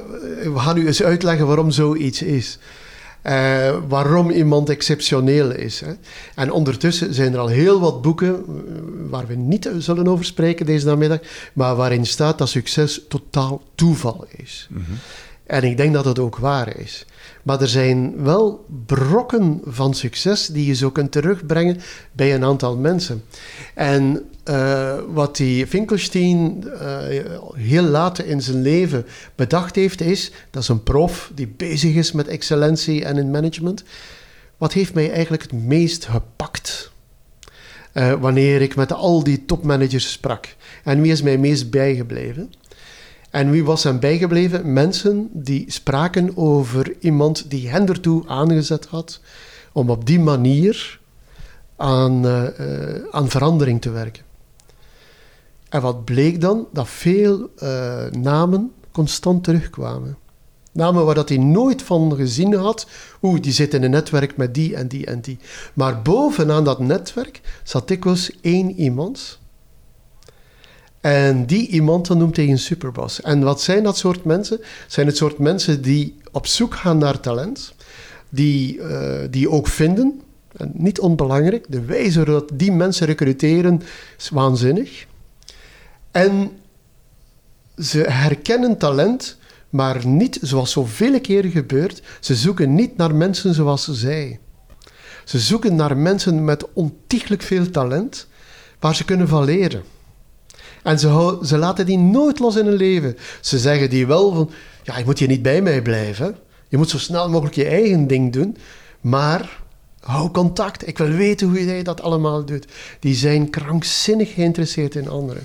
we 0.43 0.59
gaan 0.59 0.75
nu 0.75 0.87
eens 0.87 1.02
uitleggen 1.02 1.47
waarom 1.47 1.71
zoiets 1.71 2.23
is. 2.23 2.59
Eh, 3.26 3.76
waarom 3.88 4.31
iemand 4.31 4.71
exceptioneel 4.71 5.50
is. 5.50 5.81
Hè? 5.81 5.93
En 6.35 6.50
ondertussen 6.50 7.14
zijn 7.14 7.33
er 7.33 7.38
al 7.38 7.49
heel 7.49 7.81
wat 7.81 8.02
boeken 8.02 8.35
eh, 8.35 8.43
waar 9.11 9.26
we 9.26 9.35
niet 9.35 9.71
zullen 9.78 10.09
over 10.09 10.25
spreken 10.25 10.66
deze 10.66 10.87
namiddag, 10.87 11.19
maar 11.52 11.76
waarin 11.76 12.07
staat 12.07 12.38
dat 12.38 12.49
succes 12.49 13.00
totaal 13.09 13.62
toeval 13.75 14.26
is. 14.37 14.69
En 15.46 15.64
ik 15.64 15.76
denk 15.76 15.94
dat 15.94 16.04
het 16.04 16.18
ook 16.18 16.36
waar 16.36 16.76
is. 16.76 17.06
Maar 17.42 17.60
er 17.60 17.68
zijn 17.68 18.22
wel 18.22 18.64
brokken 18.86 19.60
van 19.64 19.94
succes 19.94 20.46
die 20.46 20.66
je 20.66 20.74
zo 20.74 20.90
kunt 20.90 21.12
terugbrengen 21.12 21.80
bij 22.12 22.34
een 22.34 22.44
aantal 22.44 22.76
mensen. 22.76 23.22
En 23.74 24.24
eh, 24.44 24.98
wat 25.12 25.36
die 25.36 25.66
Finkelstein 25.66 26.68
eh, 26.68 27.24
heel 27.54 27.82
laat 27.82 28.18
in 28.18 28.42
zijn 28.42 28.62
leven 28.62 29.06
bedacht 29.34 29.74
heeft, 29.74 30.00
is 30.00 30.30
dat 30.50 30.62
is 30.62 30.68
een 30.68 30.82
prof 30.82 31.30
die 31.34 31.48
bezig 31.56 31.94
is 31.94 32.12
met 32.12 32.28
excellentie 32.28 33.04
en 33.04 33.16
in 33.16 33.30
management. 33.30 33.84
Wat 34.56 34.72
heeft 34.72 34.94
mij 34.94 35.12
eigenlijk 35.12 35.42
het 35.42 35.52
meest 35.52 36.04
gepakt? 36.04 36.94
eh, 37.96 38.12
wanneer 38.12 38.62
ik 38.62 38.76
met 38.76 38.92
al 38.92 39.24
die 39.24 39.44
topmanagers 39.44 40.12
sprak. 40.12 40.54
En 40.84 41.00
wie 41.00 41.12
is 41.12 41.22
mij 41.22 41.38
meest 41.38 41.70
bijgebleven? 41.70 42.52
En 43.37 43.50
wie 43.50 43.64
was 43.64 43.83
hem 43.83 44.00
bijgebleven? 44.00 44.73
Mensen 44.73 45.28
die 45.33 45.64
spraken 45.69 46.37
over 46.37 46.95
iemand 47.00 47.50
die 47.50 47.69
hen 47.69 47.88
ertoe 47.88 48.28
aangezet 48.28 48.87
had 48.87 49.21
om 49.73 49.90
op 49.90 50.07
die 50.07 50.21
manier 50.21 51.00
aan, 51.76 52.26
eh, 52.26 52.47
eh, 52.59 53.02
aan 53.11 53.28
verandering 53.28 53.81
te 53.81 53.90
werken. 53.90 54.23
En 55.69 55.81
wat 55.81 56.05
bleek 56.05 56.40
dan? 56.40 56.66
Dat 56.73 56.88
veel 56.88 57.50
eh, 57.57 58.07
namen 58.11 58.73
constant 58.93 59.45
terugkwamen. 59.45 60.16
Namen 60.73 61.05
waar 61.05 61.14
dat 61.14 61.28
hij 61.28 61.38
nooit 61.38 61.83
van 61.83 62.14
gezien 62.16 62.55
had. 62.55 62.87
Oeh, 63.23 63.40
die 63.40 63.52
zit 63.52 63.75
in 63.75 63.83
een 63.83 63.90
netwerk 63.90 64.37
met 64.37 64.55
die 64.55 64.76
en 64.76 64.88
die 64.88 65.07
en 65.07 65.21
die. 65.21 65.38
Maar 65.75 66.02
bovenaan 66.02 66.64
dat 66.64 66.78
netwerk 66.78 67.40
zat 67.62 67.88
dikwijls 67.88 68.31
één 68.40 68.73
iemand. 68.73 69.38
En 71.06 71.46
die 71.46 71.68
iemand 71.68 72.06
dan 72.06 72.18
noemt 72.18 72.36
hij 72.36 72.48
een 72.48 72.58
superboss. 72.58 73.20
En 73.20 73.40
wat 73.42 73.60
zijn 73.60 73.82
dat 73.82 73.96
soort 73.96 74.25
mensen? 74.25 74.60
Zijn 74.86 75.06
het 75.06 75.16
soort 75.16 75.38
mensen 75.38 75.82
die 75.82 76.16
op 76.32 76.46
zoek 76.46 76.75
gaan 76.75 76.98
naar 76.98 77.20
talent. 77.20 77.75
Die, 78.28 78.80
eh, 78.80 79.28
die 79.30 79.50
ook 79.50 79.66
vinden. 79.66 80.20
En 80.56 80.72
niet 80.75 81.00
onbelangrijk. 81.00 81.64
De 81.68 81.84
wijze 81.84 82.25
waarop 82.25 82.50
die 82.54 82.72
mensen 82.72 83.06
recruteren 83.06 83.82
is 84.18 84.28
waanzinnig. 84.28 85.06
En 86.10 86.50
ze 87.78 87.98
herkennen 87.98 88.78
talent, 88.78 89.36
maar 89.70 90.06
niet 90.06 90.38
zoals 90.42 90.72
zoveel 90.72 91.20
keren 91.20 91.50
gebeurt. 91.50 92.02
Ze 92.20 92.34
zoeken 92.34 92.75
niet 92.75 92.96
naar 92.96 93.14
mensen 93.14 93.54
zoals 93.54 93.88
zij. 93.88 94.38
Ze 95.25 95.38
zoeken 95.38 95.75
naar 95.75 95.96
mensen 95.96 96.44
met 96.44 96.72
ontiegelijk 96.72 97.42
veel 97.42 97.70
talent, 97.70 98.26
waar 98.80 98.94
ze 98.94 99.04
kunnen 99.04 99.28
van 99.28 99.44
leren. 99.44 99.94
En 100.87 100.99
ze, 100.99 101.09
hou- 101.09 101.45
ze 101.45 101.59
laten 101.59 101.87
die 101.87 101.99
nooit 101.99 102.38
los 102.38 102.57
in 102.57 102.66
hun 102.66 102.76
leven. 102.76 103.16
Ze 103.40 103.59
zeggen 103.59 103.90
die 103.90 104.07
wel 104.07 104.35
van, 104.35 104.50
ja, 104.83 104.99
je 104.99 105.05
moet 105.05 105.19
hier 105.19 105.28
niet 105.28 105.43
bij 105.43 105.62
mij 105.62 105.83
blijven. 105.83 106.37
Je 106.69 106.76
moet 106.76 106.90
zo 106.90 106.99
snel 106.99 107.28
mogelijk 107.31 107.55
je 107.55 107.64
eigen 107.64 108.07
ding 108.07 108.33
doen. 108.33 108.57
Maar 109.00 109.61
hou 110.00 110.31
contact. 110.31 110.88
Ik 110.88 110.99
wil 110.99 111.09
weten 111.09 111.49
hoe 111.49 111.64
jij 111.64 111.83
dat 111.83 112.02
allemaal 112.02 112.45
doet. 112.45 112.66
Die 113.00 113.14
zijn 113.14 113.50
krankzinnig 113.50 114.35
geïnteresseerd 114.35 114.95
in 114.95 115.09
anderen. 115.09 115.43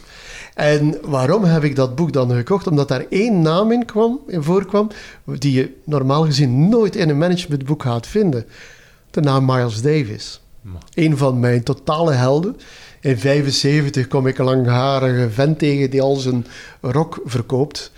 En 0.55 0.97
waarom 1.01 1.43
heb 1.43 1.63
ik 1.63 1.75
dat 1.75 1.95
boek 1.95 2.13
dan 2.13 2.31
gekocht? 2.31 2.67
Omdat 2.67 2.87
daar 2.87 3.05
één 3.09 3.41
naam 3.41 3.71
in, 3.71 3.85
kwam, 3.85 4.19
in 4.27 4.43
voorkwam, 4.43 4.87
die 5.25 5.53
je 5.53 5.73
normaal 5.85 6.25
gezien 6.25 6.69
nooit 6.69 6.95
in 6.95 7.09
een 7.09 7.17
managementboek 7.17 7.83
gaat 7.83 8.07
vinden. 8.07 8.45
De 9.11 9.21
naam 9.21 9.45
Miles 9.45 9.81
Davis. 9.81 10.41
Een 10.93 11.17
van 11.17 11.39
mijn 11.39 11.63
totale 11.63 12.11
helden. 12.11 12.57
In 13.01 13.17
75 13.19 14.07
kom 14.07 14.27
ik 14.27 14.37
een 14.37 14.45
langharige 14.45 15.29
vent 15.31 15.59
tegen 15.59 15.89
die 15.89 16.01
al 16.01 16.15
zijn 16.15 16.45
rock 16.81 17.21
verkoopt. 17.25 17.91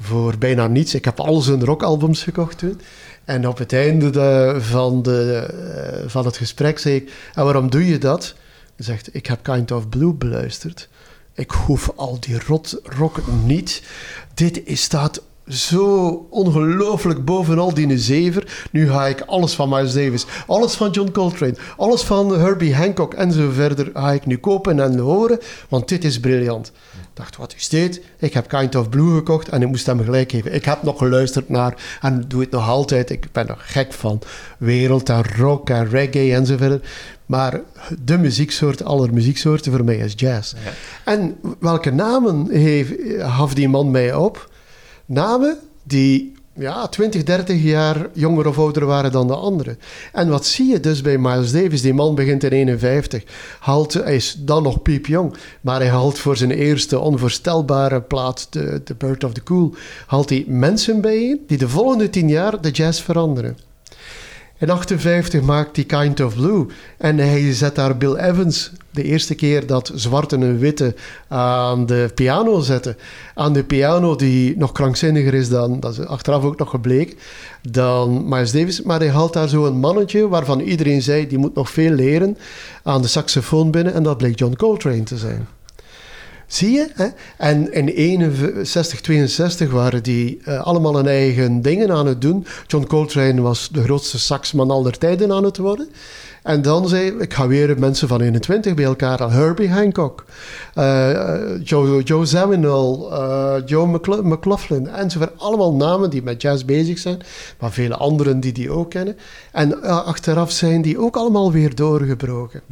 Voor 0.00 0.38
bijna 0.38 0.66
niets. 0.66 0.94
Ik 0.94 1.04
heb 1.04 1.20
al 1.20 1.40
zijn 1.40 1.64
rockalbums 1.64 2.22
gekocht 2.22 2.58
toen. 2.58 2.80
En 3.24 3.48
op 3.48 3.58
het 3.58 3.72
einde 3.72 4.10
de- 4.10 4.56
van, 4.58 5.02
de, 5.02 5.46
eh, 6.02 6.08
van 6.08 6.24
het 6.24 6.36
gesprek 6.36 6.78
zei 6.78 6.94
ik... 6.94 7.12
En 7.34 7.44
waarom 7.44 7.70
doe 7.70 7.86
je 7.86 7.98
dat? 7.98 8.34
Hij 8.76 8.84
zegt, 8.84 9.14
ik 9.14 9.26
heb 9.26 9.42
Kind 9.42 9.70
of 9.72 9.88
Blue 9.88 10.12
beluisterd. 10.12 10.88
Ik 11.34 11.50
hoef 11.50 11.92
al 11.96 12.16
die 12.20 12.38
rot 12.46 12.80
rock 12.82 13.20
niet. 13.44 13.82
Dit 14.34 14.66
is, 14.66 14.82
staat 14.82 15.22
zo 15.48 16.26
ongelooflijk 16.30 17.24
bovenal 17.24 17.74
die 17.74 17.98
zever. 17.98 18.68
Nu 18.70 18.90
ga 18.90 19.06
ik 19.06 19.20
alles 19.20 19.54
van 19.54 19.68
Miles 19.68 19.92
Davis, 19.92 20.26
alles 20.46 20.74
van 20.74 20.90
John 20.90 21.10
Coltrane, 21.10 21.56
alles 21.76 22.02
van 22.02 22.38
Herbie 22.38 22.74
Hancock 22.74 23.14
en 23.14 23.32
zo 23.32 23.50
verder 23.50 23.90
ga 23.94 24.12
ik 24.12 24.26
nu 24.26 24.36
kopen 24.36 24.80
en 24.80 24.98
horen, 24.98 25.38
want 25.68 25.88
dit 25.88 26.04
is 26.04 26.20
briljant. 26.20 26.72
Ik 27.00 27.24
dacht, 27.24 27.36
wat 27.36 27.54
is 27.56 27.68
dit? 27.68 28.02
Ik 28.18 28.34
heb 28.34 28.48
Kind 28.48 28.74
of 28.74 28.88
Blue 28.88 29.14
gekocht 29.14 29.48
en 29.48 29.62
ik 29.62 29.68
moest 29.68 29.86
hem 29.86 30.04
gelijk 30.04 30.30
geven. 30.30 30.54
Ik 30.54 30.64
heb 30.64 30.82
nog 30.82 30.98
geluisterd 30.98 31.48
naar, 31.48 31.98
en 32.00 32.24
doe 32.28 32.40
het 32.40 32.50
nog 32.50 32.68
altijd, 32.68 33.10
ik 33.10 33.32
ben 33.32 33.46
nog 33.46 33.72
gek 33.72 33.92
van 33.92 34.20
wereld 34.58 35.08
en 35.08 35.24
rock 35.36 35.70
en 35.70 35.88
reggae 35.88 36.34
en 36.34 36.46
zo 36.46 36.56
verder. 36.56 36.80
Maar 37.26 37.60
de 38.02 38.18
muzieksoort 38.18 38.84
aller 38.84 39.12
muzieksoorten 39.12 39.72
voor 39.72 39.84
mij 39.84 39.96
is 39.96 40.12
jazz. 40.16 40.54
En 41.04 41.36
welke 41.60 41.90
namen 41.90 42.50
heeft, 42.50 42.92
gaf 43.18 43.54
die 43.54 43.68
man 43.68 43.90
mij 43.90 44.14
op? 44.14 44.48
Namen 45.08 45.58
die 45.82 46.32
ja, 46.52 46.88
20, 46.88 47.22
30 47.22 47.62
jaar 47.62 48.08
jonger 48.12 48.46
of 48.46 48.58
ouder 48.58 48.86
waren 48.86 49.12
dan 49.12 49.26
de 49.26 49.34
anderen. 49.36 49.78
En 50.12 50.28
wat 50.28 50.46
zie 50.46 50.66
je 50.66 50.80
dus 50.80 51.00
bij 51.00 51.18
Miles 51.18 51.52
Davis? 51.52 51.82
Die 51.82 51.94
man 51.94 52.14
begint 52.14 52.44
in 52.44 52.50
51. 52.50 53.24
Haalt, 53.60 53.92
hij 53.92 54.14
is 54.14 54.36
dan 54.38 54.62
nog 54.62 54.82
piepjong, 54.82 55.36
maar 55.60 55.80
hij 55.80 55.88
haalt 55.88 56.18
voor 56.18 56.36
zijn 56.36 56.50
eerste 56.50 56.98
onvoorstelbare 56.98 58.00
plaat, 58.00 58.46
The, 58.50 58.80
The 58.84 58.94
Bird 58.94 59.24
of 59.24 59.32
the 59.32 59.42
Cool, 59.42 59.74
haalt 60.06 60.28
hij 60.28 60.44
mensen 60.46 61.00
bijeen 61.00 61.40
die 61.46 61.58
de 61.58 61.68
volgende 61.68 62.10
10 62.10 62.28
jaar 62.28 62.60
de 62.60 62.70
jazz 62.70 63.00
veranderen. 63.00 63.67
In 64.58 64.70
58 64.70 65.40
maakt 65.42 65.76
hij 65.76 65.84
Kind 65.84 66.20
of 66.20 66.34
Blue. 66.34 66.66
En 66.96 67.18
hij 67.18 67.52
zet 67.52 67.74
daar 67.74 67.96
Bill 67.96 68.14
Evans, 68.14 68.72
de 68.90 69.02
eerste 69.02 69.34
keer 69.34 69.66
dat 69.66 69.92
zwarte 69.94 70.36
en 70.36 70.58
witte 70.58 70.94
aan 71.28 71.86
de 71.86 72.10
piano 72.14 72.60
zetten. 72.60 72.96
Aan 73.34 73.52
de 73.52 73.64
piano 73.64 74.16
die 74.16 74.56
nog 74.56 74.72
krankzinniger 74.72 75.34
is 75.34 75.48
dan, 75.48 75.80
dat 75.80 75.92
is 75.92 76.06
achteraf 76.06 76.44
ook 76.44 76.58
nog 76.58 76.70
gebleken, 76.70 77.16
dan 77.70 78.28
Miles 78.28 78.52
Davis. 78.52 78.82
Maar 78.82 78.98
hij 78.98 79.10
haalt 79.10 79.32
daar 79.32 79.48
zo 79.48 79.66
een 79.66 79.78
mannetje 79.78 80.28
waarvan 80.28 80.60
iedereen 80.60 81.02
zei, 81.02 81.26
die 81.26 81.38
moet 81.38 81.54
nog 81.54 81.70
veel 81.70 81.92
leren, 81.92 82.36
aan 82.82 83.02
de 83.02 83.08
saxofoon 83.08 83.70
binnen. 83.70 83.94
En 83.94 84.02
dat 84.02 84.16
bleek 84.16 84.38
John 84.38 84.56
Coltrane 84.56 85.02
te 85.02 85.16
zijn. 85.16 85.48
Zie 86.48 86.70
je? 86.70 86.88
Hè? 86.94 87.06
En 87.36 87.72
in 87.72 87.88
61, 87.88 89.00
62 89.00 89.70
waren 89.70 90.02
die 90.02 90.40
eh, 90.44 90.60
allemaal 90.62 90.96
hun 90.96 91.06
eigen 91.06 91.62
dingen 91.62 91.90
aan 91.90 92.06
het 92.06 92.20
doen. 92.20 92.46
John 92.66 92.86
Coltrane 92.86 93.40
was 93.40 93.68
de 93.72 93.82
grootste 93.82 94.18
saxman 94.18 94.70
aller 94.70 94.98
tijden 94.98 95.32
aan 95.32 95.44
het 95.44 95.56
worden. 95.56 95.88
En 96.42 96.62
dan 96.62 96.88
zei 96.88 97.10
ik 97.18 97.34
ga 97.34 97.46
weer 97.46 97.78
mensen 97.78 98.08
van 98.08 98.20
21 98.20 98.74
bij 98.74 98.84
elkaar 98.84 99.18
halen. 99.18 99.34
Herbie 99.34 99.70
Hancock, 99.70 100.24
eh, 100.74 101.10
Joe, 101.64 102.02
Joe 102.02 102.26
Zawinul, 102.26 103.12
eh, 103.12 103.54
Joe 103.66 103.86
McLa- 103.86 104.22
McLaughlin 104.22 104.88
enzovoort. 104.88 105.32
Allemaal 105.36 105.74
namen 105.74 106.10
die 106.10 106.22
met 106.22 106.42
jazz 106.42 106.64
bezig 106.64 106.98
zijn, 106.98 107.18
maar 107.58 107.72
vele 107.72 107.96
anderen 107.96 108.40
die 108.40 108.52
die 108.52 108.70
ook 108.70 108.90
kennen. 108.90 109.16
En 109.52 109.82
achteraf 109.82 110.50
zijn 110.50 110.82
die 110.82 110.98
ook 110.98 111.16
allemaal 111.16 111.52
weer 111.52 111.74
doorgebroken. 111.74 112.62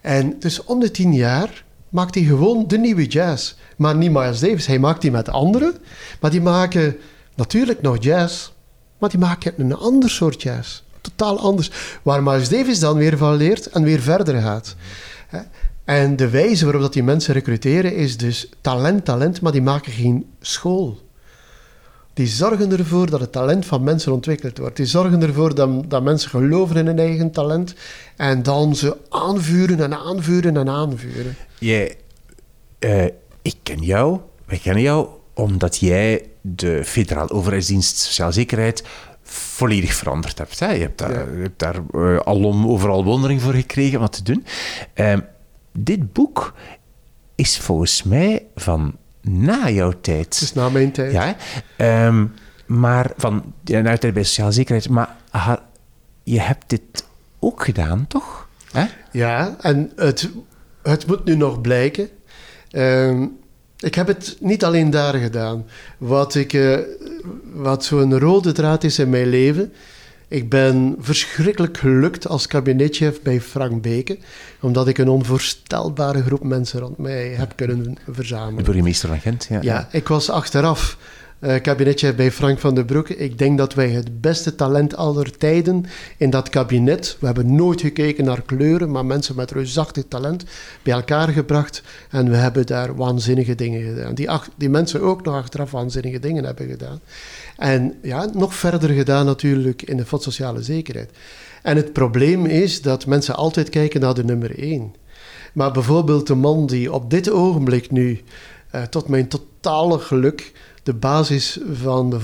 En 0.00 0.36
dus 0.38 0.64
om 0.64 0.80
de 0.80 0.90
tien 0.90 1.14
jaar 1.14 1.64
maakt 1.88 2.14
hij 2.14 2.24
gewoon 2.24 2.64
de 2.66 2.78
nieuwe 2.78 3.06
jazz. 3.06 3.54
Maar 3.76 3.96
niet 3.96 4.10
Miles 4.10 4.40
Davis, 4.40 4.66
hij 4.66 4.78
maakt 4.78 5.02
die 5.02 5.10
met 5.10 5.28
anderen. 5.28 5.74
Maar 6.20 6.30
die 6.30 6.40
maken 6.40 6.96
natuurlijk 7.34 7.82
nog 7.82 7.96
jazz, 8.02 8.50
maar 8.98 9.10
die 9.10 9.18
maken 9.18 9.52
een 9.56 9.76
ander 9.76 10.10
soort 10.10 10.42
jazz. 10.42 10.82
Totaal 11.00 11.38
anders. 11.38 11.70
Waar 12.02 12.22
Miles 12.22 12.48
Davis 12.48 12.80
dan 12.80 12.96
weer 12.96 13.16
van 13.16 13.36
leert 13.36 13.66
en 13.66 13.82
weer 13.82 14.00
verder 14.00 14.40
gaat. 14.40 14.76
En 15.84 16.16
de 16.16 16.28
wijze 16.28 16.64
waarop 16.64 16.82
dat 16.82 16.92
die 16.92 17.02
mensen 17.02 17.34
recruteren 17.34 17.94
is 17.94 18.16
dus 18.16 18.48
talent, 18.60 19.04
talent, 19.04 19.40
maar 19.40 19.52
die 19.52 19.62
maken 19.62 19.92
geen 19.92 20.26
school. 20.40 20.98
Die 22.18 22.26
zorgen 22.26 22.72
ervoor 22.72 23.10
dat 23.10 23.20
het 23.20 23.32
talent 23.32 23.66
van 23.66 23.82
mensen 23.82 24.12
ontwikkeld 24.12 24.58
wordt. 24.58 24.76
Die 24.76 24.86
zorgen 24.86 25.22
ervoor 25.22 25.54
dat, 25.54 25.90
dat 25.90 26.02
mensen 26.02 26.30
geloven 26.30 26.76
in 26.76 26.86
hun 26.86 26.98
eigen 26.98 27.30
talent 27.30 27.74
en 28.16 28.42
dan 28.42 28.76
ze 28.76 28.96
aanvuren 29.08 29.80
en 29.80 29.98
aanvuren 29.98 30.56
en 30.56 30.68
aanvuren. 30.68 31.36
Jij, 31.58 31.96
uh, 32.80 33.04
ik 33.42 33.54
ken 33.62 33.78
jou, 33.78 34.20
wij 34.44 34.58
kennen 34.58 34.82
jou 34.82 35.08
omdat 35.34 35.76
jij 35.76 36.28
de 36.40 36.84
Federale 36.84 37.30
Overheidsdienst 37.30 37.96
Sociale 37.96 38.32
Zekerheid 38.32 38.84
volledig 39.22 39.94
veranderd 39.94 40.38
hebt. 40.38 40.60
Hè? 40.60 40.72
Je 40.72 40.80
hebt 40.80 40.98
daar, 40.98 41.34
je 41.36 41.42
hebt 41.42 41.58
daar 41.58 41.76
uh, 41.94 42.18
alom 42.18 42.66
overal 42.66 43.04
wondering 43.04 43.42
voor 43.42 43.54
gekregen 43.54 43.94
om 43.94 44.02
wat 44.02 44.12
te 44.12 44.22
doen. 44.22 44.44
Uh, 44.94 45.16
dit 45.72 46.12
boek 46.12 46.54
is 47.34 47.58
volgens 47.58 48.02
mij 48.02 48.46
van 48.54 48.94
na 49.28 49.70
jouw 49.70 49.92
tijd. 50.00 50.24
Het 50.24 50.40
is 50.40 50.52
na 50.52 50.68
mijn 50.68 50.92
tijd. 50.92 51.12
Ja, 51.12 51.36
um, 52.06 52.32
maar 52.66 53.10
van 53.16 53.52
tijd 53.64 54.14
bij 54.14 54.22
sociale 54.22 54.52
zekerheid. 54.52 54.88
Maar 54.88 55.16
je 56.22 56.40
hebt 56.40 56.64
dit 56.66 57.04
ook 57.38 57.64
gedaan, 57.64 58.06
toch? 58.06 58.48
Hè? 58.72 58.86
Ja, 59.12 59.56
en 59.60 59.92
het, 59.96 60.30
het 60.82 61.06
moet 61.06 61.24
nu 61.24 61.36
nog 61.36 61.60
blijken. 61.60 62.08
Um, 62.72 63.38
ik 63.78 63.94
heb 63.94 64.06
het 64.06 64.36
niet 64.40 64.64
alleen 64.64 64.90
daar 64.90 65.14
gedaan. 65.14 65.66
Wat, 65.98 66.34
ik, 66.34 66.52
uh, 66.52 66.78
wat 67.52 67.84
zo'n 67.84 68.18
rode 68.18 68.52
draad 68.52 68.84
is 68.84 68.98
in 68.98 69.10
mijn 69.10 69.28
leven, 69.28 69.72
ik 70.28 70.48
ben 70.48 70.96
verschrikkelijk 70.98 71.78
gelukt 71.78 72.28
als 72.28 72.46
kabinetchef 72.46 73.22
bij 73.22 73.40
Frank 73.40 73.82
Beke, 73.82 74.18
omdat 74.60 74.88
ik 74.88 74.98
een 74.98 75.08
onvoorstelbare 75.08 76.22
groep 76.22 76.44
mensen 76.44 76.80
rond 76.80 76.98
mij 76.98 77.28
heb 77.28 77.52
kunnen 77.56 77.96
verzamelen. 78.10 78.56
De 78.56 78.62
burgemeester 78.62 79.08
van 79.08 79.20
Gent, 79.20 79.46
ja. 79.50 79.58
Ja, 79.62 79.88
ik 79.92 80.08
was 80.08 80.30
achteraf 80.30 80.96
uh, 81.40 81.60
kabinetchef 81.60 82.14
bij 82.14 82.32
Frank 82.32 82.58
van 82.58 82.74
den 82.74 82.84
Broeke. 82.84 83.16
Ik 83.16 83.38
denk 83.38 83.58
dat 83.58 83.74
wij 83.74 83.88
het 83.88 84.20
beste 84.20 84.54
talent 84.54 84.96
aller 84.96 85.36
tijden 85.36 85.84
in 86.16 86.30
dat 86.30 86.48
kabinet, 86.48 87.16
we 87.20 87.26
hebben 87.26 87.54
nooit 87.54 87.80
gekeken 87.80 88.24
naar 88.24 88.42
kleuren, 88.42 88.90
maar 88.90 89.06
mensen 89.06 89.36
met 89.36 89.50
reusachtig 89.50 90.04
talent 90.08 90.44
bij 90.82 90.94
elkaar 90.94 91.28
gebracht 91.28 91.82
en 92.10 92.30
we 92.30 92.36
hebben 92.36 92.66
daar 92.66 92.96
waanzinnige 92.96 93.54
dingen 93.54 93.82
gedaan. 93.82 94.14
Die, 94.14 94.28
die 94.56 94.68
mensen 94.68 95.00
ook 95.00 95.24
nog 95.24 95.34
achteraf 95.34 95.70
waanzinnige 95.70 96.18
dingen 96.18 96.44
hebben 96.44 96.68
gedaan. 96.68 97.00
En 97.58 97.94
ja, 98.02 98.28
nog 98.32 98.54
verder 98.54 98.90
gedaan 98.90 99.26
natuurlijk 99.26 99.82
in 99.82 99.96
de 99.96 100.06
Fonds 100.06 100.24
Sociale 100.24 100.62
Zekerheid. 100.62 101.10
En 101.62 101.76
het 101.76 101.92
probleem 101.92 102.46
is 102.46 102.82
dat 102.82 103.06
mensen 103.06 103.34
altijd 103.34 103.68
kijken 103.68 104.00
naar 104.00 104.14
de 104.14 104.24
nummer 104.24 104.58
één. 104.58 104.94
Maar 105.52 105.72
bijvoorbeeld 105.72 106.26
de 106.26 106.34
man 106.34 106.66
die 106.66 106.92
op 106.92 107.10
dit 107.10 107.30
ogenblik 107.30 107.90
nu, 107.90 108.20
uh, 108.74 108.82
tot 108.82 109.08
mijn 109.08 109.28
totale 109.28 109.98
geluk, 109.98 110.52
de 110.82 110.94
basis 110.94 111.58
van 111.72 112.10
de, 112.10 112.20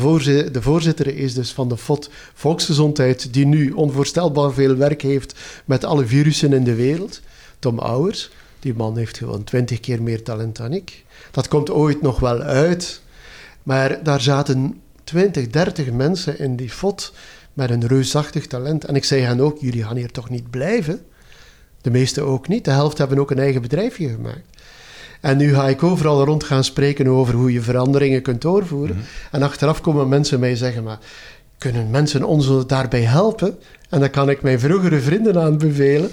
voorzitter, 0.60 1.16
is 1.16 1.34
dus 1.34 1.52
van 1.52 1.68
de 1.68 1.76
FOD 1.76 2.10
Volksgezondheid, 2.34 3.32
die 3.32 3.46
nu 3.46 3.70
onvoorstelbaar 3.70 4.52
veel 4.52 4.76
werk 4.76 5.02
heeft 5.02 5.38
met 5.64 5.84
alle 5.84 6.06
virussen 6.06 6.52
in 6.52 6.64
de 6.64 6.74
wereld. 6.74 7.20
Tom 7.58 7.78
Auers, 7.78 8.30
die 8.60 8.74
man 8.74 8.96
heeft 8.96 9.18
gewoon 9.18 9.44
twintig 9.44 9.80
keer 9.80 10.02
meer 10.02 10.22
talent 10.22 10.56
dan 10.56 10.72
ik. 10.72 11.04
Dat 11.30 11.48
komt 11.48 11.70
ooit 11.70 12.02
nog 12.02 12.20
wel 12.20 12.40
uit, 12.40 13.00
maar 13.62 14.02
daar 14.02 14.20
zaten 14.20 14.80
20, 15.04 15.49
30 15.49 15.92
mensen 15.92 16.38
in 16.38 16.56
die 16.56 16.70
FOD 16.70 17.12
met 17.52 17.70
een 17.70 17.87
reusachtig 17.87 18.46
talent. 18.46 18.84
En 18.84 18.94
ik 18.94 19.04
zei 19.04 19.23
hen 19.23 19.40
ook, 19.40 19.58
jullie 19.61 19.84
gaan 19.84 19.96
hier 19.96 20.11
toch 20.11 20.30
niet 20.30 20.50
blijven? 20.50 21.00
De 21.80 21.90
meesten 21.90 22.25
ook 22.25 22.49
niet. 22.49 22.64
De 22.64 22.70
helft 22.70 22.99
hebben 22.99 23.18
ook 23.18 23.30
een 23.30 23.38
eigen 23.38 23.62
bedrijfje 23.62 24.08
gemaakt. 24.08 24.54
En 25.20 25.37
nu 25.37 25.54
ga 25.54 25.68
ik 25.68 25.82
overal 25.82 26.25
rond 26.25 26.44
gaan 26.44 26.64
spreken 26.64 27.06
over 27.06 27.34
hoe 27.34 27.52
je 27.52 27.61
veranderingen 27.61 28.23
kunt 28.23 28.42
doorvoeren. 28.42 28.96
Mhm. 28.96 29.04
En 29.30 29.42
achteraf 29.42 29.80
komen 29.80 30.08
mensen 30.08 30.40
mij 30.40 30.56
zeggen, 30.56 30.82
maar 30.82 30.99
kunnen 31.58 31.90
mensen 31.90 32.25
ons 32.25 32.66
daarbij 32.66 33.02
helpen? 33.02 33.58
En 33.90 34.00
dan 34.00 34.11
kan 34.11 34.30
ik 34.30 34.42
mijn 34.42 34.61
vroegere 34.61 35.00
vrienden 35.00 35.40
aanbevelen, 35.40 36.11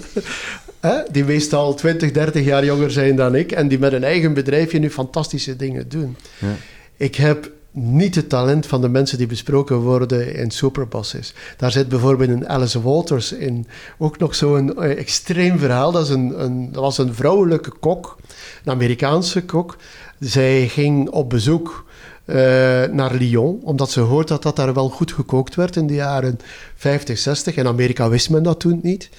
die 1.12 1.24
meestal 1.24 1.74
20, 1.74 2.12
30 2.12 2.44
jaar 2.44 2.64
jonger 2.64 2.90
zijn 2.90 3.16
dan 3.16 3.34
ik 3.34 3.52
en 3.52 3.68
die 3.68 3.78
met 3.78 3.92
een 3.92 4.04
eigen 4.04 4.34
bedrijfje 4.34 4.78
nu 4.78 4.90
fantastische 4.90 5.56
dingen 5.56 5.88
doen. 5.88 6.16
Ja. 6.38 6.56
Ik 6.96 7.14
heb 7.14 7.50
niet 7.72 8.14
het 8.14 8.28
talent 8.28 8.66
van 8.66 8.80
de 8.80 8.88
mensen 8.88 9.18
die 9.18 9.26
besproken 9.26 9.76
worden 9.76 10.34
in 10.34 10.50
Superbosses. 10.50 11.34
Daar 11.56 11.72
zit 11.72 11.88
bijvoorbeeld 11.88 12.30
een 12.30 12.48
Alice 12.48 12.82
Walters 12.82 13.32
in. 13.32 13.66
Ook 13.98 14.18
nog 14.18 14.34
zo'n 14.34 14.72
uh, 14.78 14.98
extreem 14.98 15.58
verhaal. 15.58 15.92
Dat, 15.92 16.02
is 16.02 16.10
een, 16.10 16.42
een, 16.44 16.72
dat 16.72 16.82
was 16.82 16.98
een 16.98 17.14
vrouwelijke 17.14 17.72
kok, 17.80 18.16
een 18.64 18.72
Amerikaanse 18.72 19.44
kok. 19.44 19.76
Zij 20.18 20.68
ging 20.68 21.08
op 21.08 21.30
bezoek 21.30 21.84
uh, 22.26 22.36
naar 22.84 23.14
Lyon, 23.14 23.60
omdat 23.62 23.90
ze 23.90 24.00
hoort 24.00 24.28
dat 24.28 24.42
dat 24.42 24.56
daar 24.56 24.74
wel 24.74 24.88
goed 24.88 25.12
gekookt 25.12 25.54
werd 25.54 25.76
in 25.76 25.86
de 25.86 25.94
jaren 25.94 26.38
50, 26.76 27.18
60. 27.18 27.56
In 27.56 27.66
Amerika 27.66 28.08
wist 28.08 28.30
men 28.30 28.42
dat 28.42 28.60
toen 28.60 28.80
niet. 28.82 29.10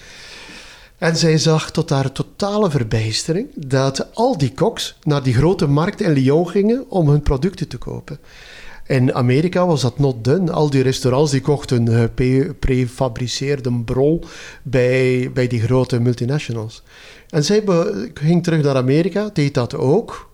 En 0.98 1.18
zij 1.18 1.38
zag 1.38 1.72
tot 1.72 1.90
haar 1.90 2.12
totale 2.12 2.70
verbijstering 2.70 3.48
dat 3.56 4.16
al 4.16 4.38
die 4.38 4.54
koks 4.54 4.98
naar 5.04 5.24
die 5.24 5.34
grote 5.34 5.68
markt 5.68 6.02
in 6.02 6.12
Lyon 6.12 6.50
gingen 6.50 6.86
om 6.90 7.10
hun 7.10 7.22
producten 7.22 7.68
te 7.68 7.78
kopen. 7.78 8.20
In 8.88 9.14
Amerika 9.14 9.66
was 9.66 9.82
dat 9.82 10.00
not 10.00 10.24
done. 10.24 10.52
Al 10.52 10.70
die 10.70 10.84
restaurants 10.84 11.32
die 11.32 11.42
kochten 11.42 12.12
prefabriceerde 12.60 13.82
brol 13.86 14.24
bij, 14.64 15.32
bij 15.34 15.48
die 15.48 15.62
grote 15.62 16.00
multinationals. 16.00 16.84
En 17.30 17.44
zij 17.44 17.64
ging 18.14 18.44
terug 18.44 18.64
naar 18.64 18.76
Amerika, 18.76 19.30
deed 19.34 19.54
dat 19.54 19.76
ook. 19.76 20.32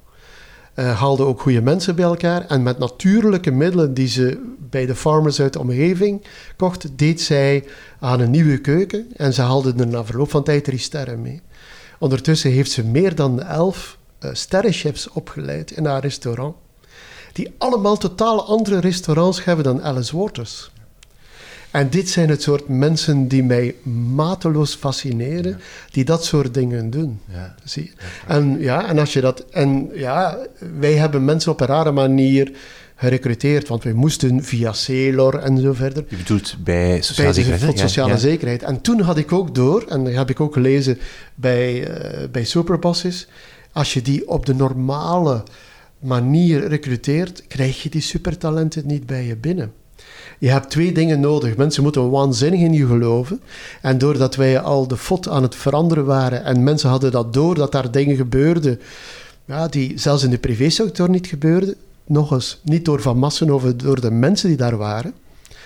Uh, 0.79 0.99
haalde 0.99 1.23
ook 1.23 1.41
goede 1.41 1.61
mensen 1.61 1.95
bij 1.95 2.05
elkaar. 2.05 2.45
En 2.45 2.63
met 2.63 2.77
natuurlijke 2.77 3.51
middelen 3.51 3.93
die 3.93 4.07
ze 4.07 4.53
bij 4.69 4.85
de 4.85 4.95
farmers 4.95 5.41
uit 5.41 5.53
de 5.53 5.59
omgeving 5.59 6.25
kocht, 6.57 6.97
deed 6.97 7.21
zij 7.21 7.65
aan 7.99 8.19
een 8.19 8.31
nieuwe 8.31 8.57
keuken. 8.57 9.07
En 9.15 9.33
ze 9.33 9.41
haalde 9.41 9.73
er 9.77 9.87
na 9.87 10.05
verloop 10.05 10.29
van 10.29 10.43
tijd 10.43 10.63
drie 10.63 10.79
sterren 10.79 11.21
mee. 11.21 11.41
Ondertussen 11.99 12.51
heeft 12.51 12.71
ze 12.71 12.85
meer 12.85 13.15
dan 13.15 13.41
elf 13.41 13.97
uh, 14.19 14.29
sterrenchefs 14.33 15.09
opgeleid 15.09 15.71
in 15.71 15.85
haar 15.85 16.01
restaurant. 16.01 16.55
Die 17.33 17.53
allemaal 17.57 17.97
totaal 17.97 18.47
andere 18.47 18.79
restaurants 18.79 19.43
hebben 19.43 19.65
dan 19.65 19.83
Alice 19.83 20.17
Waters. 20.17 20.71
En 21.71 21.89
dit 21.89 22.09
zijn 22.09 22.29
het 22.29 22.41
soort 22.41 22.67
mensen 22.67 23.27
die 23.27 23.43
mij 23.43 23.75
mateloos 24.13 24.75
fascineren, 24.75 25.59
die 25.91 26.03
dat 26.03 26.25
soort 26.25 26.53
dingen 26.53 26.89
doen. 26.89 27.19
Ja. 27.25 27.55
Zie? 27.63 27.91
En, 28.27 28.59
ja, 28.59 28.87
en 28.87 28.99
als 28.99 29.13
je 29.13 29.21
dat. 29.21 29.45
En 29.49 29.89
ja, 29.93 30.37
wij 30.79 30.93
hebben 30.93 31.25
mensen 31.25 31.51
op 31.51 31.59
een 31.59 31.67
rare 31.67 31.91
manier 31.91 32.51
gerecruiteerd, 32.95 33.67
want 33.67 33.83
wij 33.83 33.93
moesten 33.93 34.43
via 34.43 34.73
Celor 34.73 35.35
en 35.35 35.57
zo 35.57 35.73
verder. 35.73 36.05
Je 36.07 36.15
bedoelt 36.15 36.55
bij 36.63 37.01
sociale 37.01 37.33
zekerheid? 37.33 37.79
sociale 37.79 38.17
zekerheid. 38.17 38.63
En 38.63 38.81
toen 38.81 39.01
had 39.01 39.17
ik 39.17 39.31
ook 39.31 39.55
door, 39.55 39.85
en 39.89 40.03
dat 40.03 40.13
heb 40.13 40.29
ik 40.29 40.39
ook 40.39 40.53
gelezen 40.53 40.97
bij, 41.35 41.89
uh, 41.89 42.29
bij 42.31 42.43
Superbosses, 42.43 43.27
als 43.71 43.93
je 43.93 44.01
die 44.01 44.27
op 44.27 44.45
de 44.45 44.55
normale 44.55 45.43
manier 45.99 46.67
recruteert, 46.67 47.47
krijg 47.47 47.83
je 47.83 47.89
die 47.89 48.01
supertalenten 48.01 48.87
niet 48.87 49.05
bij 49.05 49.25
je 49.25 49.35
binnen. 49.35 49.73
Je 50.39 50.49
hebt 50.49 50.69
twee 50.69 50.91
dingen 50.91 51.19
nodig. 51.19 51.57
Mensen 51.57 51.83
moeten 51.83 52.09
waanzinnig 52.09 52.59
in 52.59 52.73
je 52.73 52.87
geloven. 52.87 53.41
En 53.81 53.97
doordat 53.97 54.35
wij 54.35 54.59
al 54.59 54.87
de 54.87 54.97
fot 54.97 55.27
aan 55.27 55.43
het 55.43 55.55
veranderen 55.55 56.05
waren 56.05 56.43
en 56.43 56.63
mensen 56.63 56.89
hadden 56.89 57.11
dat 57.11 57.33
door, 57.33 57.55
dat 57.55 57.71
daar 57.71 57.91
dingen 57.91 58.15
gebeurden 58.15 58.79
ja, 59.49 59.67
die 59.67 59.97
zelfs 59.99 60.23
in 60.23 60.29
de 60.29 60.37
privésector 60.37 61.09
niet 61.09 61.27
gebeurden, 61.27 61.75
nog 62.05 62.31
eens, 62.31 62.59
niet 62.63 62.85
door 62.85 63.01
Van 63.01 63.17
Massen 63.17 63.51
of 63.51 63.63
door 63.63 64.01
de 64.01 64.11
mensen 64.11 64.47
die 64.47 64.57
daar 64.57 64.77
waren. 64.77 65.13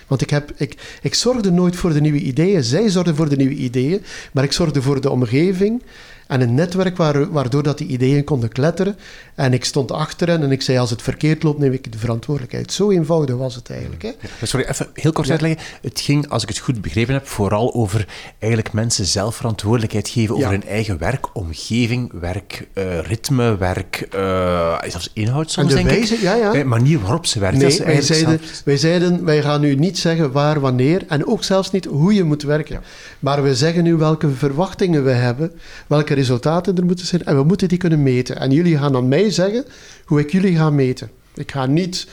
Want 0.08 0.22
ik, 0.22 0.30
heb, 0.30 0.52
ik, 0.56 1.00
ik 1.02 1.14
zorgde 1.14 1.52
nooit 1.52 1.76
voor 1.76 1.94
de 1.94 2.02
nieuwe 2.02 2.20
ideeën. 2.20 2.64
Zij 2.64 2.90
zorgden 2.90 3.16
voor 3.16 3.30
de 3.30 3.36
nieuwe 3.36 3.54
ideeën. 3.54 4.02
Maar 4.32 4.44
ik 4.44 4.52
zorgde 4.52 4.82
voor 4.82 5.02
de 5.02 5.10
omgeving 5.10 5.84
en 6.28 6.42
een 6.42 6.54
netwerk 6.54 6.98
waardoor 7.32 7.64
dat 7.64 7.78
die 7.78 7.88
ideeën 7.88 8.24
konden 8.24 8.50
kletteren. 8.50 8.98
En 9.36 9.54
ik 9.54 9.66
stond 9.66 9.92
achter 9.92 10.28
hen 10.28 10.44
en 10.44 10.52
ik 10.52 10.62
zei, 10.62 10.78
als 10.78 10.90
het 10.90 11.02
verkeerd 11.02 11.44
loopt, 11.44 11.60
neem 11.60 11.74
ik 11.74 11.92
de 11.92 11.98
verantwoordelijkheid. 11.98 12.72
Zo 12.72 12.92
eenvoudig 12.92 13.36
was 13.36 13.56
het 13.56 13.70
eigenlijk. 13.70 14.02
Hè? 14.02 14.12
Sorry, 14.44 14.66
even 14.70 14.88
heel 14.94 15.12
kort 15.12 15.30
uitleggen. 15.30 15.62
Het 15.82 16.00
ging, 16.00 16.30
als 16.30 16.44
ik 16.44 16.50
het 16.50 16.58
goed 16.58 16.82
begrepen 16.82 17.14
heb, 17.14 17.28
vooral 17.28 17.74
over 17.74 18.08
eigenlijk 18.40 18.74
mensen 18.74 19.06
zelf 19.06 19.36
verantwoordelijkheid 19.36 20.10
geven 20.10 20.36
over 20.36 20.50
hun 20.50 20.64
eigen 20.64 20.98
werk, 20.98 21.36
omgeving, 21.36 22.12
werk, 22.20 22.68
uh, 22.74 23.00
ritme, 23.00 23.58
werk, 23.58 24.08
uh, 24.16 24.82
zelfs 24.88 25.10
inhoud 25.14 25.52
soms, 25.52 25.74
en 25.74 25.78
de 25.78 25.84
denk 25.84 25.98
wijze, 25.98 26.22
Ja, 26.22 26.36
ja. 26.36 26.64
manier 26.64 27.00
waarop 27.00 27.26
ze 27.26 27.40
werken. 27.40 27.60
Nee, 27.60 27.82
wij 27.84 28.02
zeiden, 28.02 28.42
wij 28.66 28.78
zeiden, 28.78 29.26
wij 29.26 29.42
gaan 29.42 29.62
nu 29.62 29.76
niet 29.76 29.98
zeggen 29.98 30.32
waar, 30.32 30.60
wanneer 30.60 31.04
en 31.08 31.28
ook 31.28 31.44
zelfs 31.44 31.72
niet 31.72 31.86
hoe 31.86 32.14
je 32.14 32.24
moet 32.24 32.44
werken. 32.44 32.82
Maar 33.20 33.44
we 33.44 33.56
zeggen 33.56 33.84
nu 33.84 33.96
welke 33.96 34.30
verwachtingen 34.30 35.04
we 35.04 35.12
hebben, 35.12 35.52
welke 35.88 36.13
resultaten 36.14 36.78
er 36.78 36.86
moeten 36.86 37.06
zijn 37.06 37.24
en 37.26 37.36
we 37.36 37.44
moeten 37.44 37.68
die 37.68 37.78
kunnen 37.78 38.04
meten. 38.04 38.40
En 38.40 38.52
jullie 38.52 38.78
gaan 38.78 38.96
aan 38.96 39.08
mij 39.08 39.32
zeggen 39.32 39.66
hoe 40.06 40.20
ik 40.20 40.32
jullie 40.32 40.56
ga 40.56 40.70
meten. 40.70 41.10
Ik 41.36 41.52
ga 41.52 41.66
niet 41.66 42.08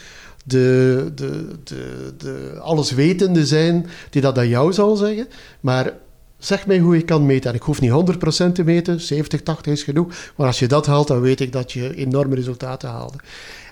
de, 0.45 1.13
de, 1.15 1.49
de, 1.65 2.13
de 2.17 2.59
alleswetende 2.61 3.47
zijn 3.47 3.87
die 4.11 4.23
dat 4.23 4.39
aan 4.39 4.49
jou 4.49 4.73
zal 4.73 4.97
zeggen, 4.97 5.29
maar 5.61 5.93
zeg 6.39 6.67
mij 6.67 6.79
hoe 6.79 6.97
je 6.97 7.03
kan 7.03 7.27
meten. 7.27 7.51
En 7.51 7.57
ik 7.57 7.63
hoef 7.63 7.81
niet 7.81 7.93
100% 8.49 8.53
te 8.53 8.65
meten, 8.65 9.01
70, 9.01 9.43
80 9.43 9.73
is 9.73 9.83
genoeg. 9.83 10.15
Maar 10.37 10.47
als 10.47 10.59
je 10.59 10.67
dat 10.67 10.87
haalt, 10.87 11.09
dan 11.09 11.21
weet 11.21 11.41
ik 11.41 11.53
dat 11.53 11.73
je 11.73 11.95
enorme 11.95 12.35
resultaten 12.35 12.89
haalde. 12.89 13.19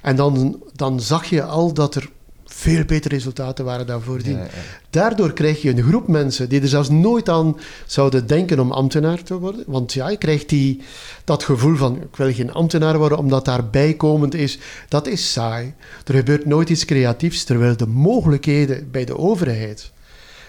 En 0.03 0.17
dan, 0.17 0.63
dan 0.75 1.01
zag 1.01 1.25
je 1.25 1.43
al 1.43 1.73
dat 1.73 1.95
er 1.95 2.11
veel 2.49 2.85
betere 2.85 3.15
resultaten 3.15 3.65
waren 3.65 3.87
dan 3.87 4.03
voordien. 4.03 4.37
Ja, 4.37 4.43
ja. 4.43 4.49
Daardoor 4.91 5.33
krijg 5.33 5.63
je 5.63 5.71
een 5.71 5.83
groep 5.83 6.09
mensen 6.09 6.49
die 6.49 6.61
er 6.61 6.69
zelfs 6.69 6.91
nooit 6.91 7.29
aan 7.29 7.57
zouden 7.87 8.27
denken 8.27 8.61
om 8.61 8.73
ambtenaar 8.73 9.23
te 9.23 9.39
worden. 9.39 9.65
Want 9.67 9.93
ja, 9.93 10.09
je 10.09 10.17
krijgt 10.17 10.49
die, 10.49 10.83
dat 11.25 11.45
gevoel 11.45 11.77
van 11.77 11.97
ik 11.97 12.17
wil 12.17 12.33
geen 12.33 12.53
ambtenaar 12.53 12.99
worden 12.99 13.19
omdat 13.19 13.45
daar 13.45 13.71
bijkomend 13.71 14.35
is. 14.35 14.59
Dat 14.89 15.07
is 15.07 15.33
saai. 15.33 15.75
Er 16.05 16.15
gebeurt 16.15 16.47
nooit 16.47 16.71
iets 16.71 16.85
creatiefs, 16.85 17.45
terwijl 17.45 17.77
de 17.77 17.87
mogelijkheden 17.87 18.91
bij 18.91 19.05
de 19.05 19.19
overheid 19.19 19.91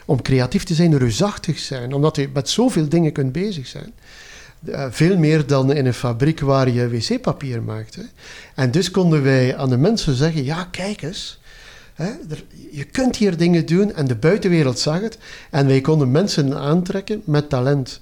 om 0.05 0.21
creatief 0.21 0.63
te 0.63 0.73
zijn 0.73 0.97
reusachtig 0.97 1.59
zijn, 1.59 1.93
omdat 1.93 2.15
je 2.15 2.29
met 2.33 2.49
zoveel 2.49 2.89
dingen 2.89 3.11
kunt 3.11 3.31
bezig 3.31 3.67
zijn. 3.67 3.93
Uh, 4.63 4.85
veel 4.89 5.17
meer 5.17 5.47
dan 5.47 5.73
in 5.73 5.85
een 5.85 5.93
fabriek 5.93 6.39
waar 6.39 6.69
je 6.69 6.89
wc-papier 6.89 7.63
maakt. 7.63 7.95
Hè. 7.95 8.01
En 8.55 8.71
dus 8.71 8.91
konden 8.91 9.23
wij 9.23 9.57
aan 9.57 9.69
de 9.69 9.77
mensen 9.77 10.15
zeggen: 10.15 10.43
ja, 10.43 10.67
kijk 10.71 11.01
eens. 11.01 11.38
Hè, 11.99 12.09
er, 12.29 12.43
je 12.71 12.83
kunt 12.83 13.15
hier 13.15 13.37
dingen 13.37 13.65
doen 13.65 13.93
en 13.93 14.07
de 14.07 14.15
buitenwereld 14.15 14.79
zag 14.79 15.01
het. 15.01 15.17
En 15.51 15.67
wij 15.67 15.81
konden 15.81 16.11
mensen 16.11 16.57
aantrekken 16.57 17.21
met 17.25 17.49
talent. 17.49 18.01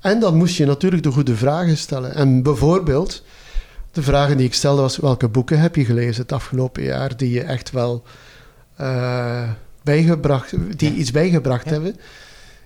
En 0.00 0.20
dan 0.20 0.36
moest 0.36 0.56
je 0.56 0.66
natuurlijk 0.66 1.02
de 1.02 1.10
goede 1.10 1.36
vragen 1.36 1.76
stellen. 1.76 2.14
En 2.14 2.42
bijvoorbeeld, 2.42 3.24
de 3.92 4.02
vragen 4.02 4.36
die 4.36 4.46
ik 4.46 4.54
stelde 4.54 4.80
was: 4.80 4.96
welke 4.96 5.28
boeken 5.28 5.60
heb 5.60 5.76
je 5.76 5.84
gelezen 5.84 6.22
het 6.22 6.32
afgelopen 6.32 6.82
jaar 6.82 7.16
die 7.16 7.30
je 7.30 7.42
echt 7.42 7.70
wel. 7.70 8.02
Uh, 8.80 9.50
bijgebracht, 9.82 10.52
die 10.76 10.94
iets 10.94 11.10
bijgebracht 11.10 11.70
hebben. 11.70 11.96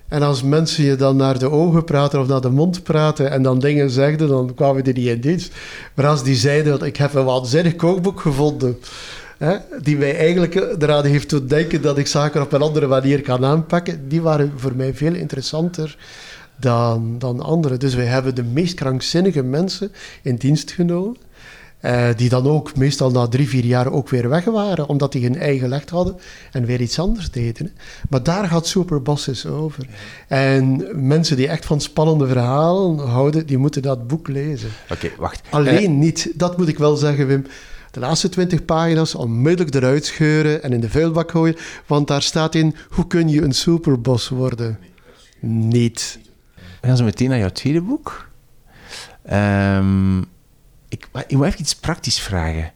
En 0.08 0.22
als 0.22 0.42
mensen 0.42 0.84
je 0.84 0.96
dan 0.96 1.16
naar 1.16 1.38
de 1.38 1.50
ogen 1.50 1.84
praten 1.84 2.20
of 2.20 2.26
naar 2.26 2.40
de 2.40 2.50
mond 2.50 2.82
praten 2.82 3.30
en 3.30 3.42
dan 3.42 3.58
dingen 3.58 3.90
zegden, 3.90 4.28
dan 4.28 4.54
kwamen 4.54 4.84
die 4.84 4.94
niet 4.94 5.06
in 5.06 5.20
dienst. 5.20 5.52
Maar 5.94 6.06
als 6.06 6.22
die 6.22 6.34
zeiden, 6.34 6.72
dat 6.72 6.82
ik 6.82 6.96
heb 6.96 7.14
een 7.14 7.24
waanzinnig 7.24 7.76
kookboek 7.76 8.20
gevonden, 8.20 8.78
hè, 9.44 9.56
die 9.82 9.96
mij 9.96 10.16
eigenlijk 10.16 10.54
eraan 10.54 11.04
heeft 11.04 11.30
doen 11.30 11.46
denken 11.46 11.82
dat 11.82 11.98
ik 11.98 12.06
zaken 12.06 12.42
op 12.42 12.52
een 12.52 12.62
andere 12.62 12.86
manier 12.86 13.20
kan 13.20 13.44
aanpakken, 13.44 14.08
die 14.08 14.22
waren 14.22 14.52
voor 14.56 14.76
mij 14.76 14.94
veel 14.94 15.14
interessanter 15.14 15.96
dan, 16.56 17.18
dan 17.18 17.40
anderen. 17.40 17.78
Dus 17.78 17.94
wij 17.94 18.04
hebben 18.04 18.34
de 18.34 18.42
meest 18.42 18.74
krankzinnige 18.74 19.42
mensen 19.42 19.92
in 20.22 20.36
dienst 20.36 20.70
genomen. 20.70 21.16
Uh, 21.84 22.08
die 22.16 22.28
dan 22.28 22.46
ook 22.46 22.76
meestal 22.76 23.10
na 23.10 23.28
drie, 23.28 23.48
vier 23.48 23.64
jaar 23.64 23.92
ook 23.92 24.08
weer 24.08 24.28
weg 24.28 24.44
waren, 24.44 24.88
omdat 24.88 25.12
die 25.12 25.22
hun 25.22 25.38
eigen 25.38 25.68
leg 25.68 25.88
hadden 25.88 26.16
en 26.52 26.64
weer 26.64 26.80
iets 26.80 26.98
anders 26.98 27.30
deden. 27.30 27.72
Maar 28.08 28.22
daar 28.22 28.48
gaat 28.48 28.66
Superbosses 28.66 29.46
over. 29.46 29.86
En 30.28 30.88
mensen 30.94 31.36
die 31.36 31.48
echt 31.48 31.64
van 31.64 31.80
spannende 31.80 32.26
verhalen 32.26 32.98
houden, 32.98 33.46
die 33.46 33.58
moeten 33.58 33.82
dat 33.82 34.06
boek 34.06 34.28
lezen. 34.28 34.70
Oké, 34.90 35.10
wacht. 35.18 35.40
Alleen 35.50 35.92
uh, 35.92 35.98
niet, 35.98 36.32
dat 36.34 36.58
moet 36.58 36.68
ik 36.68 36.78
wel 36.78 36.96
zeggen, 36.96 37.26
Wim. 37.26 37.46
De 37.92 38.00
laatste 38.00 38.28
twintig 38.28 38.64
pagina's 38.64 39.14
onmiddellijk 39.14 39.74
eruit 39.74 40.04
scheuren 40.06 40.62
en 40.62 40.72
in 40.72 40.80
de 40.80 40.90
vuilbak 40.90 41.30
gooien, 41.30 41.56
want 41.86 42.08
daar 42.08 42.22
staat 42.22 42.54
in, 42.54 42.76
hoe 42.88 43.06
kun 43.06 43.28
je 43.28 43.42
een 43.42 43.52
superbos 43.52 44.28
worden? 44.28 44.78
Niet. 45.40 46.18
We 46.80 46.86
gaan 46.86 46.96
zo 46.96 47.04
meteen 47.04 47.28
naar 47.28 47.38
jouw 47.38 47.48
tweede 47.48 47.80
boek. 47.80 48.28
Um, 49.32 50.20
ik, 50.88 51.08
ik 51.26 51.36
moet 51.36 51.46
even 51.46 51.60
iets 51.60 51.74
praktisch 51.74 52.20
vragen. 52.20 52.72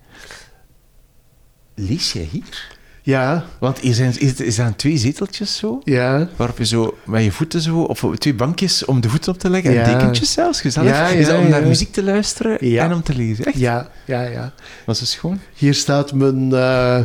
Lees 1.75 2.13
jij 2.13 2.29
hier? 2.31 2.76
Ja. 3.07 3.45
Want 3.59 3.85
er 3.85 3.95
zijn, 3.95 4.21
is, 4.21 4.35
is 4.35 4.61
aan 4.61 4.77
twee 4.77 4.97
zeteltjes 4.97 5.57
zo? 5.57 5.81
Ja. 5.85 6.29
Waarop 6.37 6.59
je 6.59 6.67
zo 6.67 6.99
met 7.05 7.25
je 7.25 7.33
voeten 7.33 7.61
zo, 7.61 7.81
of 7.81 8.05
twee 8.19 8.35
bankjes 8.35 8.85
om 8.85 9.01
de 9.01 9.09
voeten 9.09 9.33
op 9.33 9.39
te 9.39 9.51
leggen 9.51 9.85
en 9.85 9.93
dekentjes 9.93 10.33
zelfs, 10.33 10.61
gezellig. 10.61 10.91
Ja, 10.91 11.07
is 11.07 11.27
dat 11.27 11.39
om 11.39 11.49
naar 11.49 11.67
muziek 11.67 11.93
te 11.93 12.03
luisteren 12.03 12.59
en 12.59 12.93
om 12.93 13.03
te 13.03 13.15
lezen? 13.15 13.45
Echt? 13.45 13.59
Ja, 13.59 13.89
ja, 14.05 14.23
ja. 14.23 14.53
Was 14.87 15.01
het 15.01 15.09
schoon? 15.09 15.41
Hier 15.55 15.75
staat 15.75 16.13
mijn 16.13 16.53
eh, 16.53 17.01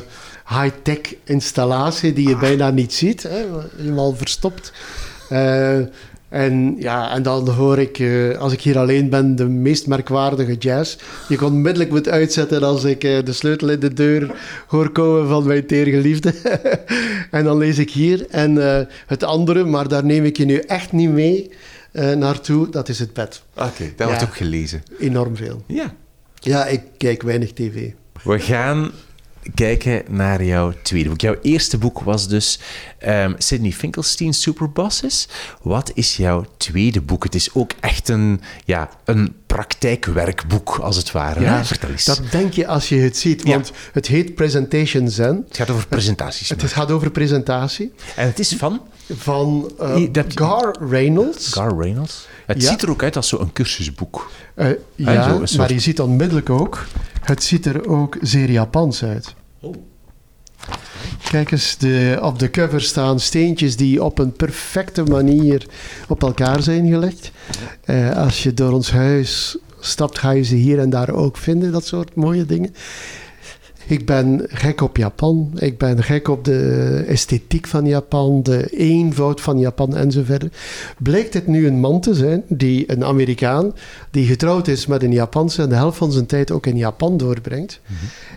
high-tech 0.47 1.15
installatie 1.23 2.13
die 2.13 2.27
je 2.27 2.37
bijna 2.37 2.69
niet 2.69 2.93
ziet. 2.93 3.23
Hè, 3.23 3.45
helemaal 3.77 4.15
verstopt. 4.15 4.73
Eh, 5.29 5.79
en, 6.31 6.75
ja, 6.79 7.11
en 7.11 7.23
dan 7.23 7.49
hoor 7.49 7.79
ik, 7.79 7.99
eh, 7.99 8.37
als 8.37 8.53
ik 8.53 8.61
hier 8.61 8.77
alleen 8.77 9.09
ben, 9.09 9.35
de 9.35 9.47
meest 9.47 9.87
merkwaardige 9.87 10.55
jazz. 10.55 10.97
Die 11.27 11.37
ik 11.37 11.43
onmiddellijk 11.43 11.89
moet 11.89 12.09
uitzetten 12.09 12.63
als 12.63 12.83
ik 12.83 13.03
eh, 13.03 13.23
de 13.23 13.33
sleutel 13.33 13.69
in 13.69 13.79
de 13.79 13.93
deur 13.93 14.35
hoor 14.67 14.89
komen 14.89 15.27
van 15.27 15.47
mijn 15.47 15.65
teergeliefde. 15.65 16.33
en 17.31 17.43
dan 17.43 17.57
lees 17.57 17.77
ik 17.77 17.91
hier. 17.91 18.27
En 18.29 18.77
eh, 18.77 18.85
het 19.07 19.23
andere, 19.23 19.63
maar 19.63 19.87
daar 19.87 20.05
neem 20.05 20.25
ik 20.25 20.37
je 20.37 20.45
nu 20.45 20.57
echt 20.57 20.91
niet 20.91 21.09
mee 21.09 21.51
naartoe, 22.17 22.69
dat 22.69 22.89
is 22.89 22.99
het 22.99 23.13
bed. 23.13 23.41
Oké, 23.55 23.93
dat 23.95 24.07
wordt 24.07 24.23
ook 24.23 24.35
gelezen. 24.35 24.83
Enorm 24.99 25.35
veel. 25.35 25.63
Ja. 25.67 25.93
Ja, 26.35 26.65
ik 26.65 26.81
kijk 26.97 27.21
weinig 27.21 27.53
tv. 27.53 27.89
We 28.23 28.39
gaan 28.39 28.91
kijken 29.55 30.03
naar 30.09 30.43
jouw 30.43 30.73
tweede 30.83 31.09
boek. 31.09 31.21
Jouw 31.21 31.35
eerste 31.41 31.77
boek 31.77 31.99
was 31.99 32.27
dus 32.27 32.59
ehm 32.97 33.33
Sidney 33.37 33.71
Finkelstein 33.71 34.33
Superbosses. 34.33 35.27
Wat 35.61 35.91
is 35.93 36.17
jouw 36.17 36.45
tweede 36.57 37.01
boek? 37.01 37.23
Het 37.23 37.35
is 37.35 37.53
ook 37.53 37.71
echt 37.79 38.09
een, 38.09 38.41
ja, 38.65 38.89
een 39.05 39.35
praktijkwerkboek, 39.47 40.77
als 40.81 40.95
het 40.95 41.11
ware. 41.11 41.39
hè? 41.39 41.63
Vertel 41.65 41.89
eens. 41.89 42.05
dat 42.05 42.21
denk 42.31 42.53
je 42.53 42.67
als 42.67 42.89
je 42.89 42.95
het 42.95 43.17
ziet, 43.17 43.41
Ja. 43.43 43.49
want 43.53 43.71
het 43.91 44.07
heet 44.07 44.35
Presentation 44.35 45.09
Zen. 45.09 45.43
Het 45.47 45.57
gaat 45.57 45.69
over 45.69 45.87
presentaties. 45.87 46.49
Het 46.49 46.63
gaat 46.63 46.91
over 46.91 47.11
presentatie 47.11 47.93
En 48.15 48.27
het 48.27 48.39
is 48.39 48.53
van 48.57 48.81
van 49.17 49.71
eh, 49.79 50.03
Gar 50.27 50.75
Reynolds. 50.89 51.53
Gar 51.53 51.77
Reynolds. 51.77 52.27
Het 52.53 52.61
Ja. 52.61 52.69
ziet 52.69 52.81
er 52.81 52.89
ook 52.89 53.03
uit 53.03 53.15
als 53.15 53.27
zo'n 53.27 53.53
cursusboek. 53.53 54.31
Eh, 54.55 54.67
ja, 54.95 55.29
zo, 55.29 55.39
een 55.41 55.47
soort- 55.47 55.57
maar 55.59 55.73
je 55.73 55.79
ziet 55.79 55.99
onmiddellijk 55.99 56.49
ook, 56.49 56.85
het 57.21 57.43
ziet 57.43 57.65
er 57.65 57.87
ook 57.89 58.17
zeer 58.21 58.51
Japans 58.51 59.03
uit. 59.03 59.33
Oh. 59.59 59.75
Kijk 61.29 61.51
eens, 61.51 61.77
de, 61.77 62.19
op 62.21 62.39
de 62.39 62.49
cover 62.49 62.81
staan 62.81 63.19
steentjes 63.19 63.75
die 63.77 64.03
op 64.03 64.19
een 64.19 64.31
perfecte 64.33 65.03
manier 65.03 65.65
op 66.07 66.23
elkaar 66.23 66.61
zijn 66.63 66.87
gelegd. 66.89 67.31
Eh, 67.83 68.15
als 68.17 68.43
je 68.43 68.53
door 68.53 68.71
ons 68.71 68.91
huis 68.91 69.57
stapt, 69.79 70.17
ga 70.19 70.31
je 70.31 70.43
ze 70.43 70.55
hier 70.55 70.79
en 70.79 70.89
daar 70.89 71.09
ook 71.09 71.37
vinden, 71.37 71.71
dat 71.71 71.85
soort 71.85 72.15
mooie 72.15 72.45
dingen. 72.45 72.75
Ik 73.87 74.05
ben 74.05 74.45
gek 74.47 74.81
op 74.81 74.97
Japan. 74.97 75.51
Ik 75.55 75.77
ben 75.77 76.03
gek 76.03 76.27
op 76.27 76.45
de 76.45 77.03
esthetiek 77.07 77.67
van 77.67 77.85
Japan, 77.85 78.43
de 78.43 78.69
eenvoud 78.69 79.41
van 79.41 79.59
Japan 79.59 79.95
enzovoort. 79.95 80.45
Blijkt 80.97 81.33
het 81.33 81.47
nu 81.47 81.67
een 81.67 81.79
man 81.79 82.01
te 82.01 82.13
zijn, 82.13 82.43
die, 82.47 82.91
een 82.91 83.03
Amerikaan, 83.03 83.73
die 84.11 84.25
getrouwd 84.25 84.67
is 84.67 84.85
met 84.85 85.03
een 85.03 85.11
Japanse 85.11 85.61
en 85.61 85.69
de 85.69 85.75
helft 85.75 85.97
van 85.97 86.11
zijn 86.11 86.25
tijd 86.25 86.51
ook 86.51 86.65
in 86.65 86.77
Japan 86.77 87.17
doorbrengt. 87.17 87.79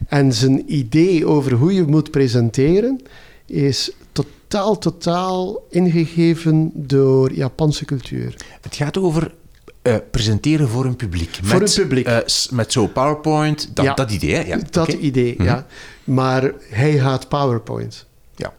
En 0.08 0.32
zijn 0.32 0.74
idee 0.74 1.26
over 1.26 1.52
hoe 1.52 1.74
je 1.74 1.82
moet 1.82 2.10
presenteren 2.10 3.00
is 3.46 3.90
totaal, 4.12 4.78
totaal 4.78 5.66
ingegeven 5.70 6.70
door 6.74 7.32
Japanse 7.32 7.84
cultuur. 7.84 8.36
Het 8.60 8.76
gaat 8.76 8.98
over 8.98 9.34
eh, 9.84 9.94
presenteren 10.10 10.68
voor 10.68 10.84
een 10.84 10.96
publiek. 10.96 11.38
Voor 11.42 11.58
met, 11.60 11.76
een 11.76 11.82
publiek. 11.82 12.06
eh, 12.06 12.18
met 12.50 12.72
zo 12.72 12.86
PowerPoint, 12.86 13.70
dat, 13.76 13.84
Ja. 13.84 13.94
dat 13.94 14.10
idee, 14.10 14.34
hè? 14.34 14.40
Ja, 14.42 14.58
Dat 14.70 14.88
idee, 14.92 15.34
Mhm. 15.34 15.44
ja. 15.44 15.66
Maar 16.04 16.52
hij 16.70 16.98
haat 16.98 17.28
PowerPoint. 17.28 18.06
Ja. 18.36 18.54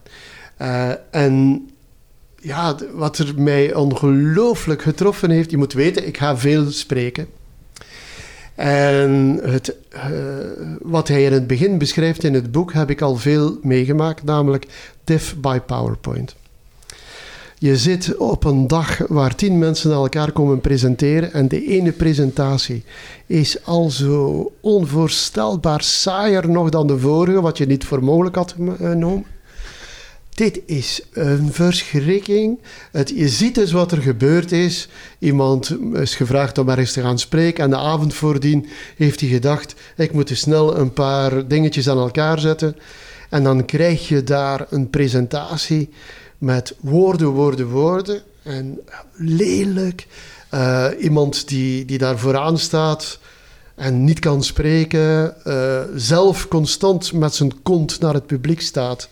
Eh, 0.56 0.90
en 1.22 1.66
ja, 2.40 2.76
wat 2.92 3.18
er 3.18 3.32
mij 3.36 3.74
ongelooflijk 3.74 4.82
getroffen 4.82 5.30
heeft, 5.30 5.50
je 5.50 5.56
moet 5.56 5.72
weten, 5.72 6.06
ik 6.06 6.16
ga 6.18 6.36
veel 6.36 6.70
spreken. 6.70 7.26
En 8.54 9.40
het, 9.42 9.74
wat 10.82 11.08
hij 11.08 11.24
in 11.24 11.32
het 11.32 11.46
begin 11.46 11.78
beschrijft 11.78 12.24
in 12.24 12.34
het 12.34 12.52
boek 12.52 12.72
heb 12.72 12.90
ik 12.90 13.00
al 13.00 13.16
veel 13.16 13.58
meegemaakt, 13.62 14.22
namelijk 14.22 14.66
Deaf 15.04 15.34
by 15.36 15.58
PowerPoint. 15.66 16.36
Je 17.58 17.76
zit 17.76 18.16
op 18.16 18.44
een 18.44 18.66
dag 18.66 18.98
waar 19.08 19.34
tien 19.34 19.58
mensen 19.58 19.90
aan 19.90 19.96
elkaar 19.96 20.32
komen 20.32 20.60
presenteren 20.60 21.32
en 21.32 21.48
de 21.48 21.66
ene 21.66 21.92
presentatie 21.92 22.84
is 23.26 23.64
al 23.64 23.90
zo 23.90 24.52
onvoorstelbaar 24.60 25.82
saaier 25.82 26.48
nog 26.48 26.70
dan 26.70 26.86
de 26.86 26.98
vorige, 26.98 27.40
wat 27.40 27.58
je 27.58 27.66
niet 27.66 27.84
voor 27.84 28.04
mogelijk 28.04 28.36
had 28.36 28.54
genomen. 28.76 29.24
Dit 30.34 30.60
is 30.66 31.00
een 31.12 31.52
verschrikking. 31.52 32.58
Het, 32.92 33.12
je 33.16 33.28
ziet 33.28 33.54
dus 33.54 33.72
wat 33.72 33.92
er 33.92 34.02
gebeurd 34.02 34.52
is. 34.52 34.88
Iemand 35.18 35.76
is 35.92 36.14
gevraagd 36.14 36.58
om 36.58 36.68
ergens 36.68 36.92
te 36.92 37.00
gaan 37.00 37.18
spreken 37.18 37.64
en 37.64 37.70
de 37.70 37.76
avond 37.76 38.14
voordien 38.14 38.66
heeft 38.96 39.20
hij 39.20 39.28
gedacht, 39.28 39.74
ik 39.96 40.12
moet 40.12 40.28
dus 40.28 40.40
snel 40.40 40.78
een 40.78 40.92
paar 40.92 41.48
dingetjes 41.48 41.88
aan 41.88 41.98
elkaar 41.98 42.38
zetten. 42.38 42.76
En 43.30 43.44
dan 43.44 43.64
krijg 43.64 44.08
je 44.08 44.24
daar 44.24 44.66
een 44.70 44.90
presentatie 44.90 45.88
met 46.38 46.74
woorden, 46.80 47.28
woorden, 47.28 47.68
woorden. 47.68 48.22
En 48.42 48.78
lelijk. 49.12 50.06
Eh, 50.50 50.86
iemand 51.00 51.48
die, 51.48 51.84
die 51.84 51.98
daar 51.98 52.18
vooraan 52.18 52.58
staat 52.58 53.18
en 53.74 54.04
niet 54.04 54.18
kan 54.18 54.42
spreken. 54.44 55.44
eh, 55.44 55.80
zelf 55.94 56.48
constant 56.48 57.12
met 57.12 57.34
zijn 57.34 57.62
kont 57.62 58.00
naar 58.00 58.14
het 58.14 58.26
publiek 58.26 58.60
staat. 58.60 59.08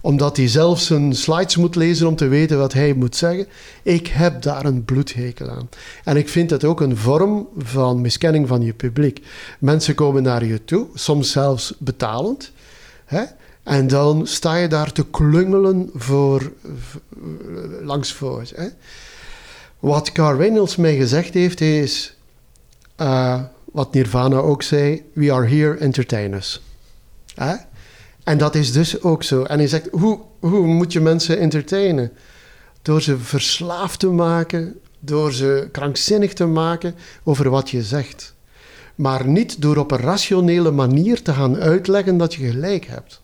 omdat 0.00 0.36
hij 0.36 0.48
zelf 0.48 0.80
zijn 0.80 1.14
slides 1.14 1.56
moet 1.56 1.74
lezen 1.76 2.06
om 2.06 2.16
te 2.16 2.26
weten 2.28 2.58
wat 2.58 2.72
hij 2.72 2.92
moet 2.92 3.16
zeggen. 3.16 3.46
Ik 3.82 4.06
heb 4.06 4.42
daar 4.42 4.64
een 4.64 4.84
bloedhekel 4.84 5.48
aan. 5.50 5.68
En 6.04 6.16
ik 6.16 6.28
vind 6.28 6.50
het 6.50 6.64
ook 6.64 6.80
een 6.80 6.96
vorm 6.96 7.48
van 7.56 8.00
miskenning 8.00 8.48
van 8.48 8.62
je 8.62 8.72
publiek. 8.72 9.20
Mensen 9.58 9.94
komen 9.94 10.22
naar 10.22 10.44
je 10.44 10.64
toe, 10.64 10.86
soms 10.94 11.30
zelfs 11.30 11.74
betalend. 11.78 12.52
Hè? 13.04 13.22
En 13.64 13.86
dan 13.86 14.26
sta 14.26 14.56
je 14.56 14.68
daar 14.68 14.92
te 14.92 15.06
klungelen 15.06 15.90
voor, 15.94 16.52
langs 17.82 18.12
voor. 18.12 18.42
Hè? 18.54 18.68
Wat 19.78 20.12
Carl 20.12 20.36
Reynolds 20.36 20.76
mij 20.76 20.96
gezegd 20.96 21.34
heeft, 21.34 21.60
is... 21.60 22.16
Uh, 23.00 23.40
wat 23.64 23.92
Nirvana 23.92 24.36
ook 24.36 24.62
zei, 24.62 25.02
we 25.12 25.32
are 25.32 25.46
here 25.46 25.76
entertainers. 25.76 26.62
Hè? 27.34 27.54
En 28.24 28.38
dat 28.38 28.54
is 28.54 28.72
dus 28.72 29.02
ook 29.02 29.22
zo. 29.22 29.42
En 29.42 29.58
hij 29.58 29.66
zegt, 29.66 29.88
hoe, 29.90 30.20
hoe 30.40 30.66
moet 30.66 30.92
je 30.92 31.00
mensen 31.00 31.38
entertainen? 31.38 32.12
Door 32.82 33.02
ze 33.02 33.18
verslaafd 33.18 33.98
te 33.98 34.08
maken, 34.08 34.80
door 35.00 35.32
ze 35.32 35.68
krankzinnig 35.72 36.32
te 36.32 36.46
maken 36.46 36.94
over 37.24 37.50
wat 37.50 37.70
je 37.70 37.82
zegt. 37.82 38.34
Maar 38.94 39.26
niet 39.26 39.62
door 39.62 39.76
op 39.76 39.90
een 39.90 39.98
rationele 39.98 40.70
manier 40.70 41.22
te 41.22 41.32
gaan 41.32 41.56
uitleggen 41.56 42.16
dat 42.16 42.34
je 42.34 42.50
gelijk 42.50 42.86
hebt. 42.86 43.22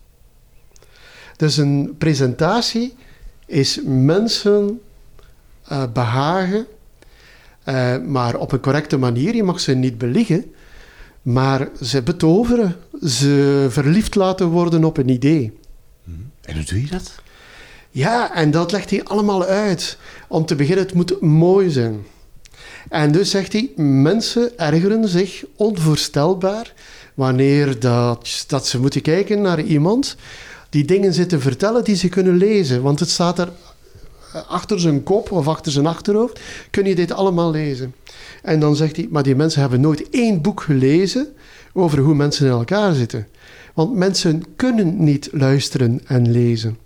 Dus 1.41 1.57
een 1.57 1.95
presentatie 1.97 2.93
is 3.45 3.79
mensen 3.83 4.81
uh, 5.71 5.83
behagen, 5.93 6.65
uh, 7.65 7.97
maar 7.97 8.35
op 8.35 8.51
een 8.51 8.59
correcte 8.59 8.97
manier. 8.97 9.35
Je 9.35 9.43
mag 9.43 9.59
ze 9.59 9.73
niet 9.73 9.97
beliegen, 9.97 10.53
maar 11.21 11.69
ze 11.81 12.01
betoveren, 12.01 12.75
ze 13.03 13.65
verliefd 13.69 14.15
laten 14.15 14.47
worden 14.47 14.83
op 14.83 14.97
een 14.97 15.09
idee. 15.09 15.57
Mhm. 16.03 16.17
En 16.41 16.55
hoe 16.55 16.63
doe 16.63 16.81
je 16.81 16.87
dat? 16.87 17.15
Ja, 17.89 18.35
en 18.35 18.51
dat 18.51 18.71
legt 18.71 18.89
hij 18.89 19.03
allemaal 19.03 19.43
uit. 19.43 19.97
Om 20.27 20.45
te 20.45 20.55
beginnen, 20.55 20.85
het 20.85 20.93
moet 20.93 21.21
mooi 21.21 21.69
zijn. 21.69 22.05
En 22.89 23.11
dus 23.11 23.29
zegt 23.29 23.53
hij, 23.53 23.71
mensen 23.75 24.57
ergeren 24.57 25.07
zich 25.07 25.43
onvoorstelbaar 25.55 26.73
wanneer 27.13 27.79
dat, 27.79 28.43
dat 28.47 28.67
ze 28.67 28.79
moeten 28.79 29.01
kijken 29.01 29.41
naar 29.41 29.61
iemand 29.61 30.15
die 30.71 30.85
dingen 30.85 31.13
zit 31.13 31.29
te 31.29 31.39
vertellen 31.39 31.83
die 31.83 31.95
ze 31.95 32.09
kunnen 32.09 32.37
lezen. 32.37 32.81
Want 32.81 32.99
het 32.99 33.09
staat 33.09 33.39
er 33.39 33.51
achter 34.47 34.79
zijn 34.79 35.03
kop 35.03 35.31
of 35.31 35.47
achter 35.47 35.71
zijn 35.71 35.85
achterhoofd, 35.85 36.39
kun 36.69 36.85
je 36.85 36.95
dit 36.95 37.11
allemaal 37.11 37.51
lezen. 37.51 37.93
En 38.41 38.59
dan 38.59 38.75
zegt 38.75 38.95
hij, 38.95 39.07
maar 39.09 39.23
die 39.23 39.35
mensen 39.35 39.61
hebben 39.61 39.81
nooit 39.81 40.09
één 40.09 40.41
boek 40.41 40.61
gelezen 40.61 41.27
over 41.73 41.99
hoe 41.99 42.15
mensen 42.15 42.45
in 42.45 42.51
elkaar 42.51 42.93
zitten. 42.93 43.27
Want 43.73 43.95
mensen 43.95 44.43
kunnen 44.55 45.03
niet 45.03 45.29
luisteren 45.31 46.01
en 46.05 46.31
lezen. 46.31 46.77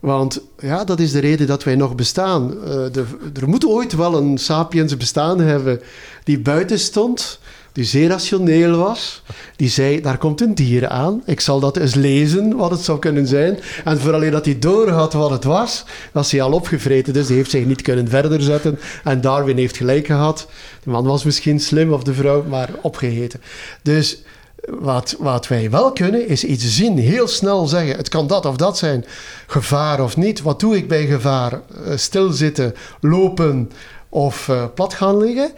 Want 0.00 0.40
ja, 0.58 0.84
dat 0.84 1.00
is 1.00 1.12
de 1.12 1.18
reden 1.18 1.46
dat 1.46 1.64
wij 1.64 1.76
nog 1.76 1.94
bestaan. 1.94 2.52
Uh, 2.52 2.64
de, 2.64 3.04
er 3.40 3.48
moet 3.48 3.66
ooit 3.66 3.92
wel 3.92 4.16
een 4.16 4.38
sapiens 4.38 4.96
bestaan 4.96 5.40
hebben 5.40 5.80
die 6.24 6.38
buiten 6.38 6.78
stond 6.78 7.38
die 7.72 7.84
zeer 7.84 8.08
rationeel 8.08 8.76
was. 8.76 9.22
Die 9.56 9.68
zei, 9.68 10.00
daar 10.00 10.18
komt 10.18 10.40
een 10.40 10.54
dier 10.54 10.88
aan. 10.88 11.22
Ik 11.26 11.40
zal 11.40 11.60
dat 11.60 11.76
eens 11.76 11.94
lezen, 11.94 12.56
wat 12.56 12.70
het 12.70 12.80
zou 12.80 12.98
kunnen 12.98 13.26
zijn. 13.26 13.58
En 13.84 14.00
vooral 14.00 14.30
dat 14.30 14.44
hij 14.44 14.58
doorhad 14.58 15.12
wat 15.12 15.30
het 15.30 15.44
was, 15.44 15.84
was 16.12 16.30
hij 16.30 16.42
al 16.42 16.52
opgevreten. 16.52 17.12
Dus 17.12 17.26
hij 17.26 17.36
heeft 17.36 17.50
zich 17.50 17.64
niet 17.64 17.82
kunnen 17.82 18.08
verder 18.08 18.42
zetten. 18.42 18.78
En 19.04 19.20
Darwin 19.20 19.56
heeft 19.56 19.76
gelijk 19.76 20.06
gehad. 20.06 20.46
De 20.84 20.90
man 20.90 21.04
was 21.04 21.24
misschien 21.24 21.60
slim, 21.60 21.92
of 21.92 22.02
de 22.02 22.14
vrouw, 22.14 22.44
maar 22.48 22.70
opgegeten. 22.82 23.40
Dus 23.82 24.22
wat, 24.68 25.16
wat 25.18 25.48
wij 25.48 25.70
wel 25.70 25.92
kunnen, 25.92 26.28
is 26.28 26.44
iets 26.44 26.76
zien. 26.76 26.98
Heel 26.98 27.28
snel 27.28 27.66
zeggen, 27.66 27.96
het 27.96 28.08
kan 28.08 28.26
dat 28.26 28.46
of 28.46 28.56
dat 28.56 28.78
zijn. 28.78 29.04
Gevaar 29.46 30.02
of 30.02 30.16
niet. 30.16 30.42
Wat 30.42 30.60
doe 30.60 30.76
ik 30.76 30.88
bij 30.88 31.06
gevaar? 31.06 31.52
Uh, 31.52 31.96
stilzitten, 31.96 32.74
lopen 33.00 33.70
of 34.08 34.48
uh, 34.48 34.64
plat 34.74 34.94
gaan 34.94 35.18
liggen. 35.18 35.50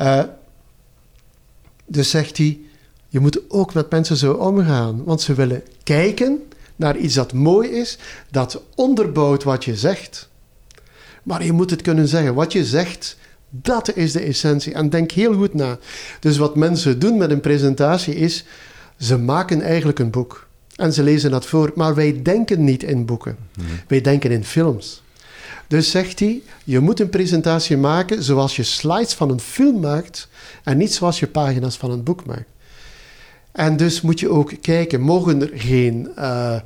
Uh, 0.00 0.20
dus 1.90 2.10
zegt 2.10 2.36
hij, 2.36 2.58
je 3.08 3.20
moet 3.20 3.50
ook 3.50 3.74
met 3.74 3.90
mensen 3.90 4.16
zo 4.16 4.32
omgaan, 4.32 5.04
want 5.04 5.20
ze 5.20 5.34
willen 5.34 5.62
kijken 5.82 6.42
naar 6.76 6.96
iets 6.96 7.14
dat 7.14 7.32
mooi 7.32 7.68
is, 7.68 7.98
dat 8.30 8.62
onderbouwt 8.74 9.42
wat 9.42 9.64
je 9.64 9.76
zegt. 9.76 10.28
Maar 11.22 11.44
je 11.44 11.52
moet 11.52 11.70
het 11.70 11.82
kunnen 11.82 12.08
zeggen. 12.08 12.34
Wat 12.34 12.52
je 12.52 12.64
zegt, 12.64 13.16
dat 13.48 13.96
is 13.96 14.12
de 14.12 14.20
essentie. 14.20 14.74
En 14.74 14.90
denk 14.90 15.10
heel 15.10 15.34
goed 15.34 15.54
na. 15.54 15.78
Dus 16.20 16.36
wat 16.36 16.56
mensen 16.56 16.98
doen 16.98 17.16
met 17.18 17.30
een 17.30 17.40
presentatie 17.40 18.14
is, 18.14 18.44
ze 18.98 19.18
maken 19.18 19.60
eigenlijk 19.60 19.98
een 19.98 20.10
boek. 20.10 20.48
En 20.76 20.92
ze 20.92 21.02
lezen 21.02 21.30
dat 21.30 21.46
voor, 21.46 21.72
maar 21.74 21.94
wij 21.94 22.22
denken 22.22 22.64
niet 22.64 22.82
in 22.82 23.06
boeken. 23.06 23.36
Mhm. 23.56 23.66
Wij 23.88 24.00
denken 24.00 24.30
in 24.30 24.44
films. 24.44 25.02
Dus 25.70 25.90
zegt 25.90 26.18
hij, 26.18 26.42
je 26.64 26.80
moet 26.80 27.00
een 27.00 27.08
presentatie 27.08 27.76
maken 27.76 28.22
zoals 28.22 28.56
je 28.56 28.62
slides 28.62 29.14
van 29.14 29.30
een 29.30 29.40
film 29.40 29.80
maakt 29.80 30.28
en 30.64 30.76
niet 30.76 30.94
zoals 30.94 31.20
je 31.20 31.26
pagina's 31.26 31.76
van 31.76 31.90
een 31.90 32.02
boek 32.02 32.24
maakt. 32.24 32.48
En 33.52 33.76
dus 33.76 34.00
moet 34.00 34.20
je 34.20 34.28
ook 34.28 34.52
kijken, 34.60 35.00
mogen 35.00 35.42
er 35.42 35.50
geen 35.54 36.08
uh, 36.18 36.56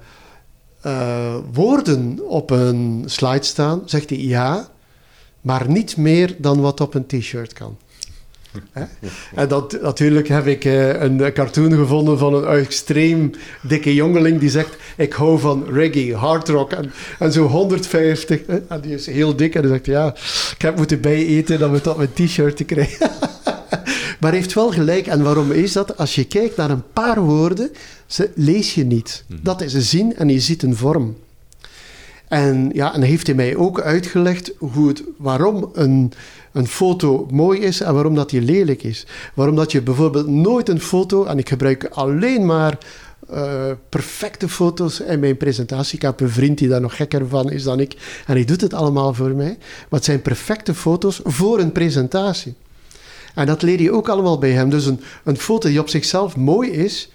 uh, 0.87 1.37
woorden 1.53 2.29
op 2.29 2.51
een 2.51 3.03
slide 3.07 3.45
staan? 3.45 3.83
Zegt 3.85 4.11
hij 4.11 4.19
ja, 4.19 4.69
maar 5.41 5.69
niet 5.69 5.97
meer 5.97 6.37
dan 6.39 6.61
wat 6.61 6.81
op 6.81 6.95
een 6.95 7.07
t-shirt 7.07 7.53
kan. 7.53 7.77
En 9.35 9.49
dat, 9.49 9.79
natuurlijk 9.83 10.29
heb 10.29 10.47
ik 10.47 10.65
uh, 10.65 11.03
een 11.03 11.33
cartoon 11.33 11.73
gevonden 11.73 12.19
van 12.19 12.35
een 12.35 12.47
extreem 12.47 13.31
dikke 13.63 13.95
jongeling 13.95 14.41
die 14.41 14.51
zegt: 14.51 14.77
Ik 14.97 15.13
hou 15.13 15.39
van 15.39 15.67
reggae, 15.73 16.15
hard 16.15 16.49
rock 16.49 16.73
en, 16.73 16.93
en 17.19 17.33
zo 17.33 17.47
150. 17.47 18.41
En 18.69 18.81
die 18.81 18.95
is 18.95 19.07
heel 19.07 19.37
dik 19.37 19.55
en 19.55 19.63
die 19.63 19.71
zegt: 19.71 19.87
Ja, 19.87 20.15
ik 20.55 20.63
heb 20.63 20.77
moeten 20.77 21.01
bijeten 21.01 21.67
om 21.67 21.73
het 21.73 21.87
op 21.87 21.97
mijn 21.97 22.13
t-shirt 22.13 22.57
te 22.57 22.65
krijgen. 22.65 23.11
maar 24.21 24.31
hij 24.31 24.39
heeft 24.39 24.55
wel 24.55 24.71
gelijk. 24.71 25.07
En 25.07 25.23
waarom 25.23 25.53
is 25.53 25.73
dat? 25.73 25.97
Als 25.97 26.15
je 26.15 26.25
kijkt 26.25 26.57
naar 26.57 26.71
een 26.71 26.93
paar 26.93 27.21
woorden, 27.21 27.71
lees 28.35 28.75
je 28.75 28.85
niet. 28.85 29.25
Mhm. 29.27 29.39
Dat 29.43 29.61
is 29.61 29.75
een 29.75 29.83
zin 29.83 30.17
en 30.17 30.29
je 30.29 30.41
ziet 30.41 30.63
een 30.63 30.77
vorm. 30.77 31.17
En 32.35 32.71
ja, 32.73 32.95
en 32.95 33.03
heeft 33.03 33.27
hij 33.27 33.37
mij 33.37 33.57
ook 33.57 33.81
uitgelegd 33.81 34.53
hoe 34.59 34.89
het, 34.89 35.03
waarom 35.17 35.71
een, 35.73 36.13
een 36.53 36.67
foto 36.67 37.27
mooi 37.31 37.61
is 37.61 37.81
en 37.81 37.95
waarom 37.95 38.15
dat 38.15 38.31
die 38.31 38.41
lelijk 38.41 38.83
is. 38.83 39.07
Waarom 39.35 39.57
dat 39.57 39.73
je 39.73 39.83
bijvoorbeeld 39.83 40.27
nooit 40.27 40.69
een 40.69 40.81
foto, 40.81 41.25
en 41.25 41.39
ik 41.39 41.49
gebruik 41.49 41.85
alleen 41.85 42.47
maar 42.47 42.79
uh, 43.31 43.71
perfecte 43.89 44.49
foto's 44.49 45.01
in 45.01 45.21
mijn 45.21 45.37
presentatie. 45.37 45.95
Ik 45.97 46.03
heb 46.03 46.21
een 46.21 46.31
vriend 46.31 46.59
die 46.59 46.69
daar 46.69 46.81
nog 46.81 46.97
gekker 46.97 47.29
van 47.29 47.51
is 47.51 47.63
dan 47.63 47.81
ik. 47.81 47.93
En 48.27 48.35
hij 48.35 48.45
doet 48.45 48.61
het 48.61 48.75
allemaal 48.75 49.15
voor 49.15 49.35
mij. 49.35 49.57
Maar 49.59 49.99
het 49.99 50.05
zijn 50.05 50.23
perfecte 50.23 50.75
foto's 50.75 51.21
voor 51.25 51.59
een 51.59 51.73
presentatie. 51.73 52.55
En 53.35 53.47
dat 53.47 53.63
leer 53.63 53.81
je 53.81 53.93
ook 53.93 54.09
allemaal 54.09 54.39
bij 54.39 54.53
hem. 54.53 54.71
Dus 54.71 54.87
een, 54.87 55.01
een 55.25 55.39
foto 55.39 55.69
die 55.69 55.81
op 55.81 55.89
zichzelf 55.89 56.37
mooi 56.37 56.71
is, 56.71 57.11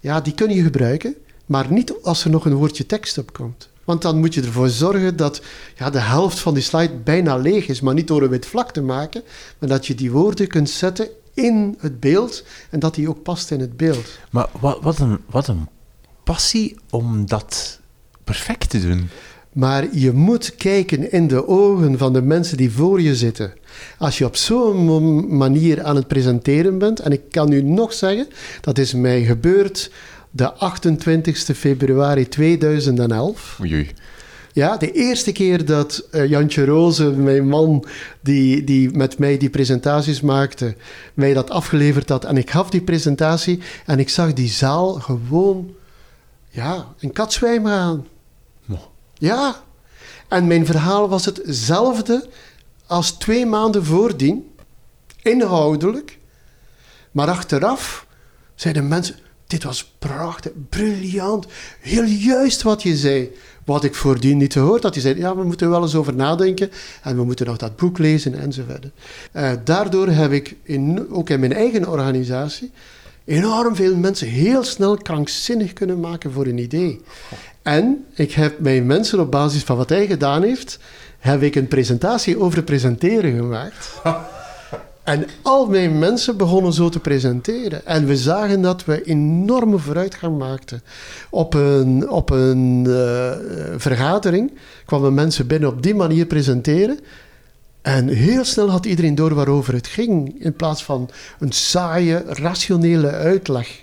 ja, 0.00 0.20
die 0.20 0.34
kun 0.34 0.50
je 0.50 0.62
gebruiken. 0.62 1.14
Maar 1.46 1.66
niet 1.72 1.94
als 2.02 2.24
er 2.24 2.30
nog 2.30 2.44
een 2.44 2.54
woordje 2.54 2.86
tekst 2.86 3.18
op 3.18 3.32
komt. 3.32 3.72
Want 3.84 4.02
dan 4.02 4.18
moet 4.18 4.34
je 4.34 4.42
ervoor 4.42 4.68
zorgen 4.68 5.16
dat 5.16 5.42
ja, 5.76 5.90
de 5.90 6.00
helft 6.00 6.38
van 6.38 6.54
die 6.54 6.62
slide 6.62 6.94
bijna 6.94 7.36
leeg 7.36 7.66
is. 7.66 7.80
Maar 7.80 7.94
niet 7.94 8.08
door 8.08 8.22
een 8.22 8.28
wit 8.28 8.46
vlak 8.46 8.70
te 8.70 8.82
maken, 8.82 9.22
maar 9.58 9.68
dat 9.68 9.86
je 9.86 9.94
die 9.94 10.10
woorden 10.10 10.46
kunt 10.46 10.70
zetten 10.70 11.08
in 11.34 11.76
het 11.78 12.00
beeld 12.00 12.44
en 12.70 12.78
dat 12.78 12.94
die 12.94 13.08
ook 13.08 13.22
past 13.22 13.50
in 13.50 13.60
het 13.60 13.76
beeld. 13.76 14.18
Maar 14.30 14.48
wat, 14.60 14.78
wat, 14.82 14.98
een, 14.98 15.18
wat 15.30 15.48
een 15.48 15.68
passie 16.24 16.76
om 16.90 17.26
dat 17.26 17.80
perfect 18.24 18.70
te 18.70 18.80
doen. 18.80 19.08
Maar 19.52 19.96
je 19.96 20.12
moet 20.12 20.54
kijken 20.54 21.12
in 21.12 21.28
de 21.28 21.48
ogen 21.48 21.98
van 21.98 22.12
de 22.12 22.22
mensen 22.22 22.56
die 22.56 22.72
voor 22.72 23.00
je 23.00 23.16
zitten. 23.16 23.52
Als 23.98 24.18
je 24.18 24.24
op 24.24 24.36
zo'n 24.36 25.36
manier 25.36 25.82
aan 25.82 25.96
het 25.96 26.06
presenteren 26.06 26.78
bent, 26.78 27.00
en 27.00 27.12
ik 27.12 27.20
kan 27.30 27.52
u 27.52 27.62
nog 27.62 27.92
zeggen, 27.92 28.26
dat 28.60 28.78
is 28.78 28.94
mij 28.94 29.24
gebeurd 29.24 29.90
de 30.36 30.52
28 30.52 31.56
februari 31.56 32.28
2011. 32.28 33.58
Oei. 33.60 33.90
Ja, 34.52 34.76
de 34.76 34.92
eerste 34.92 35.32
keer 35.32 35.64
dat 35.64 36.04
uh, 36.10 36.28
Jantje 36.28 36.64
Roze, 36.64 37.10
mijn 37.10 37.48
man, 37.48 37.84
die, 38.20 38.64
die 38.64 38.90
met 38.90 39.18
mij 39.18 39.38
die 39.38 39.50
presentaties 39.50 40.20
maakte, 40.20 40.76
mij 41.14 41.34
dat 41.34 41.50
afgeleverd 41.50 42.08
had. 42.08 42.24
En 42.24 42.36
ik 42.36 42.50
gaf 42.50 42.70
die 42.70 42.80
presentatie 42.80 43.60
en 43.86 43.98
ik 43.98 44.08
zag 44.08 44.32
die 44.32 44.48
zaal 44.48 44.92
gewoon, 44.92 45.74
ja, 46.50 46.86
een 47.00 47.12
katzwijm 47.12 47.66
gaan. 47.66 48.06
Ja. 49.14 49.62
En 50.28 50.46
mijn 50.46 50.66
verhaal 50.66 51.08
was 51.08 51.24
hetzelfde 51.24 52.28
als 52.86 53.10
twee 53.10 53.46
maanden 53.46 53.84
voordien, 53.84 54.50
inhoudelijk. 55.22 56.18
Maar 57.10 57.28
achteraf 57.28 58.06
zeiden 58.54 58.88
mensen, 58.88 59.16
dit 59.54 59.64
was 59.64 59.92
prachtig, 59.98 60.52
briljant, 60.68 61.46
heel 61.80 62.04
juist 62.04 62.62
wat 62.62 62.82
je 62.82 62.96
zei. 62.96 63.30
Wat 63.64 63.84
ik 63.84 63.94
voordien 63.94 64.36
niet 64.36 64.52
gehoord 64.52 64.82
had. 64.82 64.92
Die 64.92 65.02
zei, 65.02 65.18
ja, 65.18 65.36
we 65.36 65.44
moeten 65.44 65.70
wel 65.70 65.82
eens 65.82 65.94
over 65.94 66.14
nadenken 66.14 66.70
en 67.02 67.16
we 67.16 67.24
moeten 67.24 67.46
nog 67.46 67.56
dat 67.56 67.76
boek 67.76 67.98
lezen 67.98 68.40
enzovoort. 68.40 68.86
Uh, 69.32 69.50
daardoor 69.64 70.08
heb 70.08 70.32
ik 70.32 70.56
in, 70.62 71.06
ook 71.10 71.30
in 71.30 71.40
mijn 71.40 71.52
eigen 71.52 71.88
organisatie 71.88 72.70
enorm 73.24 73.76
veel 73.76 73.96
mensen 73.96 74.28
heel 74.28 74.64
snel 74.64 74.96
krankzinnig 74.96 75.72
kunnen 75.72 76.00
maken 76.00 76.32
voor 76.32 76.46
een 76.46 76.58
idee. 76.58 77.00
En 77.62 78.04
ik 78.14 78.32
heb 78.32 78.58
mijn 78.58 78.86
mensen 78.86 79.20
op 79.20 79.30
basis 79.30 79.62
van 79.62 79.76
wat 79.76 79.88
hij 79.88 80.06
gedaan 80.06 80.42
heeft, 80.42 80.78
heb 81.18 81.42
ik 81.42 81.54
een 81.54 81.68
presentatie 81.68 82.38
over 82.40 82.62
presenteren 82.62 83.36
gemaakt. 83.36 83.92
En 85.04 85.26
al 85.42 85.66
mijn 85.66 85.98
mensen 85.98 86.36
begonnen 86.36 86.72
zo 86.72 86.88
te 86.88 87.00
presenteren. 87.00 87.86
En 87.86 88.06
we 88.06 88.16
zagen 88.16 88.62
dat 88.62 88.84
we 88.84 89.02
enorme 89.02 89.78
vooruitgang 89.78 90.38
maakten. 90.38 90.82
Op 91.30 91.54
een, 91.54 92.10
op 92.10 92.30
een 92.30 92.84
uh, 92.86 93.32
vergadering 93.76 94.52
kwamen 94.86 95.14
mensen 95.14 95.46
binnen 95.46 95.68
op 95.68 95.82
die 95.82 95.94
manier 95.94 96.26
presenteren. 96.26 96.98
En 97.82 98.08
heel 98.08 98.44
snel 98.44 98.70
had 98.70 98.86
iedereen 98.86 99.14
door 99.14 99.34
waarover 99.34 99.74
het 99.74 99.86
ging, 99.86 100.34
in 100.38 100.54
plaats 100.54 100.84
van 100.84 101.10
een 101.38 101.52
saaie, 101.52 102.22
rationele 102.26 103.10
uitleg. 103.10 103.82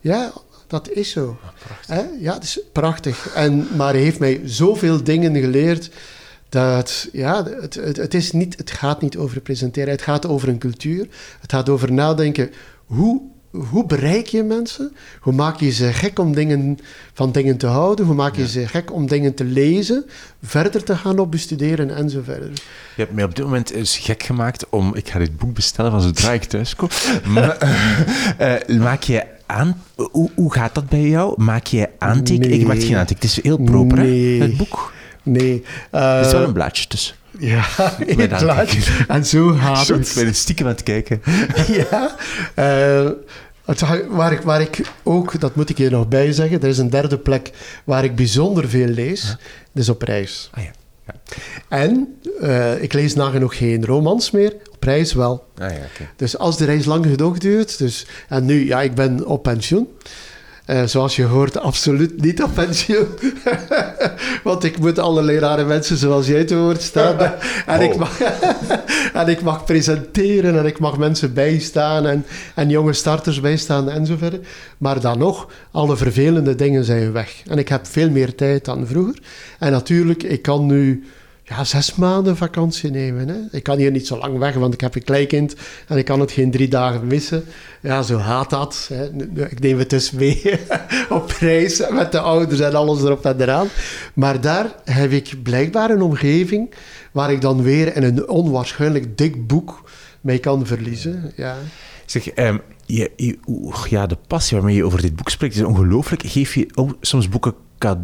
Ja, 0.00 0.32
dat 0.66 0.90
is 0.90 1.10
zo. 1.10 1.38
Ja, 1.88 2.08
ja 2.20 2.32
dat 2.32 2.42
is 2.42 2.60
prachtig. 2.72 3.28
En, 3.34 3.68
maar 3.76 3.92
hij 3.92 4.02
heeft 4.02 4.18
mij 4.18 4.40
zoveel 4.44 5.04
dingen 5.04 5.34
geleerd 5.36 5.90
dat 6.48 7.08
ja, 7.12 7.44
het, 7.44 7.74
het, 7.74 7.96
het, 7.96 8.14
is 8.14 8.32
niet, 8.32 8.56
het 8.56 8.70
gaat 8.70 9.02
niet 9.02 9.16
over 9.16 9.40
presenteren. 9.40 9.90
Het 9.90 10.02
gaat 10.02 10.26
over 10.26 10.48
een 10.48 10.58
cultuur. 10.58 11.06
Het 11.40 11.52
gaat 11.52 11.68
over 11.68 11.92
nadenken. 11.92 12.50
Hoe, 12.86 13.20
hoe 13.50 13.86
bereik 13.86 14.26
je 14.26 14.42
mensen? 14.42 14.92
Hoe 15.20 15.32
maak 15.32 15.60
je 15.60 15.70
ze 15.70 15.92
gek 15.92 16.18
om 16.18 16.34
dingen, 16.34 16.78
van 17.12 17.32
dingen 17.32 17.56
te 17.56 17.66
houden? 17.66 18.06
Hoe 18.06 18.14
maak 18.14 18.36
je 18.36 18.48
ze 18.48 18.66
gek 18.66 18.92
om 18.92 19.06
dingen 19.06 19.34
te 19.34 19.44
lezen? 19.44 20.04
Verder 20.42 20.84
te 20.84 20.96
gaan 20.96 21.18
op 21.18 21.30
bestuderen 21.30 21.94
en 21.94 22.10
zo 22.10 22.20
verder. 22.24 22.50
Je 22.96 23.02
hebt 23.02 23.12
mij 23.12 23.24
op 23.24 23.34
dit 23.34 23.44
moment 23.44 23.70
eens 23.70 23.98
gek 23.98 24.22
gemaakt 24.22 24.68
om... 24.68 24.94
Ik 24.94 25.08
ga 25.08 25.18
dit 25.18 25.38
boek 25.38 25.54
bestellen 25.54 25.90
van 25.90 26.00
zodra 26.00 26.32
ik 26.32 26.44
thuis 26.44 26.76
kom. 26.76 26.88
maar, 27.34 27.56
uh, 28.68 28.78
maak 28.78 29.02
je 29.02 29.24
aan... 29.46 29.82
Hoe, 29.94 30.30
hoe 30.34 30.52
gaat 30.52 30.74
dat 30.74 30.88
bij 30.88 31.08
jou? 31.08 31.42
Maak 31.42 31.66
je 31.66 31.88
aantekeningen? 31.98 32.48
Nee. 32.48 32.60
Ik 32.60 32.66
maak 32.66 32.82
geen 32.82 32.96
aantekeningen. 32.96 33.36
Het 33.36 33.38
is 33.38 33.42
heel 33.42 33.58
proper, 33.58 33.98
nee. 33.98 34.40
hè, 34.40 34.46
het 34.46 34.56
boek. 34.56 34.96
Nee. 35.30 35.64
Uh, 35.92 36.18
er 36.18 36.26
is 36.26 36.32
wel 36.32 36.42
een 36.42 36.52
blaadje 36.52 36.86
tussen. 36.86 37.14
Ja, 37.38 37.64
een 38.06 38.28
blaadje. 38.28 39.04
En 39.08 39.26
zo 39.26 39.48
gaat 39.48 39.88
het. 39.88 40.16
Ik 40.16 40.24
ben 40.24 40.34
stiekem 40.34 40.66
aan 40.66 40.72
het 40.72 40.82
kijken. 40.82 41.22
ja. 41.90 42.16
Uh, 42.56 43.10
waar, 44.08 44.32
ik, 44.32 44.40
waar 44.40 44.60
ik 44.60 44.80
ook, 45.02 45.40
dat 45.40 45.54
moet 45.54 45.70
ik 45.70 45.76
hier 45.76 45.90
nog 45.90 46.08
bij 46.08 46.32
zeggen, 46.32 46.62
er 46.62 46.68
is 46.68 46.78
een 46.78 46.90
derde 46.90 47.18
plek 47.18 47.50
waar 47.84 48.04
ik 48.04 48.16
bijzonder 48.16 48.68
veel 48.68 48.86
lees. 48.86 49.22
Dat 49.72 49.82
is 49.82 49.88
op 49.88 50.02
reis. 50.02 50.50
Ah, 50.52 50.64
ja. 50.64 50.70
Ja. 51.06 51.14
En 51.68 52.18
uh, 52.40 52.82
ik 52.82 52.92
lees 52.92 53.14
nagenoeg 53.14 53.56
geen 53.56 53.84
romans 53.84 54.30
meer, 54.30 54.54
op 54.72 54.82
reis 54.82 55.12
wel. 55.12 55.46
Ah, 55.58 55.70
ja, 55.70 55.76
okay. 55.76 56.08
Dus 56.16 56.38
als 56.38 56.56
de 56.56 56.64
reis 56.64 56.84
lang 56.84 57.06
genoeg 57.06 57.38
duurt, 57.38 57.78
dus, 57.78 58.06
en 58.28 58.44
nu, 58.44 58.66
ja, 58.66 58.82
ik 58.82 58.94
ben 58.94 59.26
op 59.26 59.42
pensioen. 59.42 59.88
Uh, 60.70 60.82
zoals 60.84 61.16
je 61.16 61.24
hoort, 61.24 61.58
absoluut 61.58 62.22
niet 62.22 62.42
op 62.42 62.54
pensioen. 62.54 63.06
Want 64.44 64.64
ik 64.64 64.78
moet 64.78 64.98
allerlei 64.98 65.38
rare 65.38 65.64
mensen 65.64 65.96
zoals 65.96 66.26
jij 66.26 66.44
te 66.44 66.56
woord 66.56 66.82
staan. 66.82 67.16
en, 67.66 67.80
ik 67.80 67.92
oh. 67.92 67.98
mag, 67.98 68.20
en 69.22 69.28
ik 69.28 69.42
mag 69.42 69.64
presenteren 69.64 70.58
en 70.58 70.66
ik 70.66 70.78
mag 70.78 70.98
mensen 70.98 71.34
bijstaan 71.34 72.06
en, 72.06 72.24
en 72.54 72.68
jonge 72.68 72.92
starters 72.92 73.40
bijstaan 73.40 73.90
en 73.90 74.06
zo 74.06 74.16
verder. 74.16 74.40
Maar 74.78 75.00
dan 75.00 75.18
nog, 75.18 75.48
alle 75.70 75.96
vervelende 75.96 76.54
dingen 76.54 76.84
zijn 76.84 77.12
weg. 77.12 77.42
En 77.46 77.58
ik 77.58 77.68
heb 77.68 77.86
veel 77.86 78.10
meer 78.10 78.34
tijd 78.34 78.64
dan 78.64 78.86
vroeger. 78.86 79.18
En 79.58 79.72
natuurlijk, 79.72 80.22
ik 80.22 80.42
kan 80.42 80.66
nu 80.66 81.04
ja, 81.48 81.64
zes 81.64 81.94
maanden 81.94 82.36
vakantie 82.36 82.90
nemen. 82.90 83.28
Hè. 83.28 83.36
Ik 83.50 83.62
kan 83.62 83.78
hier 83.78 83.90
niet 83.90 84.06
zo 84.06 84.18
lang 84.18 84.38
weg, 84.38 84.54
want 84.54 84.74
ik 84.74 84.80
heb 84.80 84.94
een 84.94 85.04
kleinkind 85.04 85.54
en 85.86 85.96
ik 85.96 86.04
kan 86.04 86.20
het 86.20 86.32
geen 86.32 86.50
drie 86.50 86.68
dagen 86.68 87.06
missen. 87.06 87.44
Ja, 87.80 88.02
zo 88.02 88.18
gaat 88.18 88.50
dat. 88.50 88.90
Hè. 88.92 89.04
Ik 89.50 89.60
neem 89.60 89.78
het 89.78 89.90
dus 89.90 90.10
mee 90.10 90.42
op 91.08 91.30
reis 91.30 91.82
met 91.90 92.12
de 92.12 92.20
ouders 92.20 92.60
en 92.60 92.74
alles 92.74 93.02
erop 93.02 93.24
en 93.24 93.40
eraan. 93.40 93.68
Maar 94.14 94.40
daar 94.40 94.74
heb 94.84 95.10
ik 95.10 95.42
blijkbaar 95.42 95.90
een 95.90 96.02
omgeving 96.02 96.74
waar 97.12 97.32
ik 97.32 97.40
dan 97.40 97.62
weer 97.62 97.96
in 97.96 98.02
een 98.02 98.28
onwaarschijnlijk 98.28 99.18
dik 99.18 99.46
boek 99.46 99.90
mee 100.20 100.38
kan 100.38 100.66
verliezen. 100.66 101.32
Ja. 101.36 101.56
Zeg, 102.06 102.36
um, 102.36 102.60
je, 102.86 103.10
je, 103.16 103.38
ja, 103.88 104.06
de 104.06 104.18
passie 104.26 104.56
waarmee 104.56 104.76
je 104.76 104.84
over 104.84 105.00
dit 105.02 105.16
boek 105.16 105.28
spreekt 105.28 105.54
is 105.54 105.62
ongelooflijk. 105.62 106.22
Geef 106.26 106.54
je 106.54 106.94
soms 107.00 107.28
boeken 107.28 107.54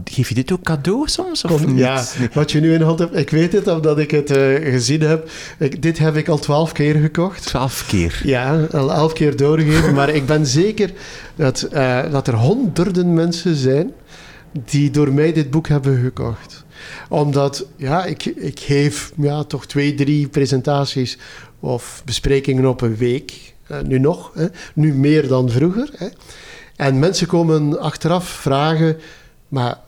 Geef 0.05 0.29
je 0.29 0.35
dit 0.35 0.53
ook 0.53 0.63
cadeau 0.63 1.09
soms? 1.09 1.45
Of 1.45 1.65
ja, 1.75 2.05
wat 2.33 2.53
je 2.53 2.61
nu 2.61 2.75
in 2.75 2.81
hand 2.81 2.99
hebt, 2.99 3.17
ik 3.17 3.31
weet 3.31 3.53
het 3.53 3.69
omdat 3.69 3.99
ik 3.99 4.11
het 4.11 4.37
uh, 4.37 4.71
gezien 4.71 5.01
heb. 5.01 5.31
Ik, 5.59 5.83
dit 5.83 5.99
heb 5.99 6.17
ik 6.17 6.29
al 6.29 6.39
twaalf 6.39 6.73
keer 6.73 6.95
gekocht. 6.95 7.47
Twaalf 7.47 7.87
keer? 7.87 8.21
Ja, 8.25 8.67
al 8.73 8.93
elf 8.93 9.13
keer 9.13 9.37
doorgegeven. 9.37 9.95
maar 9.95 10.09
ik 10.09 10.27
ben 10.27 10.47
zeker 10.47 10.93
dat, 11.37 11.69
uh, 11.73 12.11
dat 12.11 12.29
er 12.29 12.35
honderden 12.35 13.15
mensen 13.15 13.57
zijn 13.57 13.93
die 14.53 14.91
door 14.91 15.13
mij 15.13 15.33
dit 15.33 15.51
boek 15.51 15.69
hebben 15.69 16.01
gekocht. 16.03 16.65
Omdat, 17.09 17.67
ja, 17.77 18.05
ik, 18.05 18.25
ik 18.25 18.61
geef 18.61 19.13
ja, 19.17 19.45
toch 19.45 19.67
twee, 19.67 19.95
drie 19.95 20.29
presentaties 20.29 21.19
of 21.61 22.03
besprekingen 22.05 22.67
op 22.67 22.81
een 22.81 22.97
week. 22.97 23.53
Uh, 23.71 23.81
nu 23.81 23.99
nog, 23.99 24.31
hè. 24.35 24.47
nu 24.75 24.95
meer 24.95 25.29
dan 25.29 25.51
vroeger. 25.51 25.89
Hè. 25.97 26.09
En 26.77 26.99
mensen 26.99 27.27
komen 27.27 27.81
achteraf 27.81 28.29
vragen 28.29 28.97
maar 29.48 29.80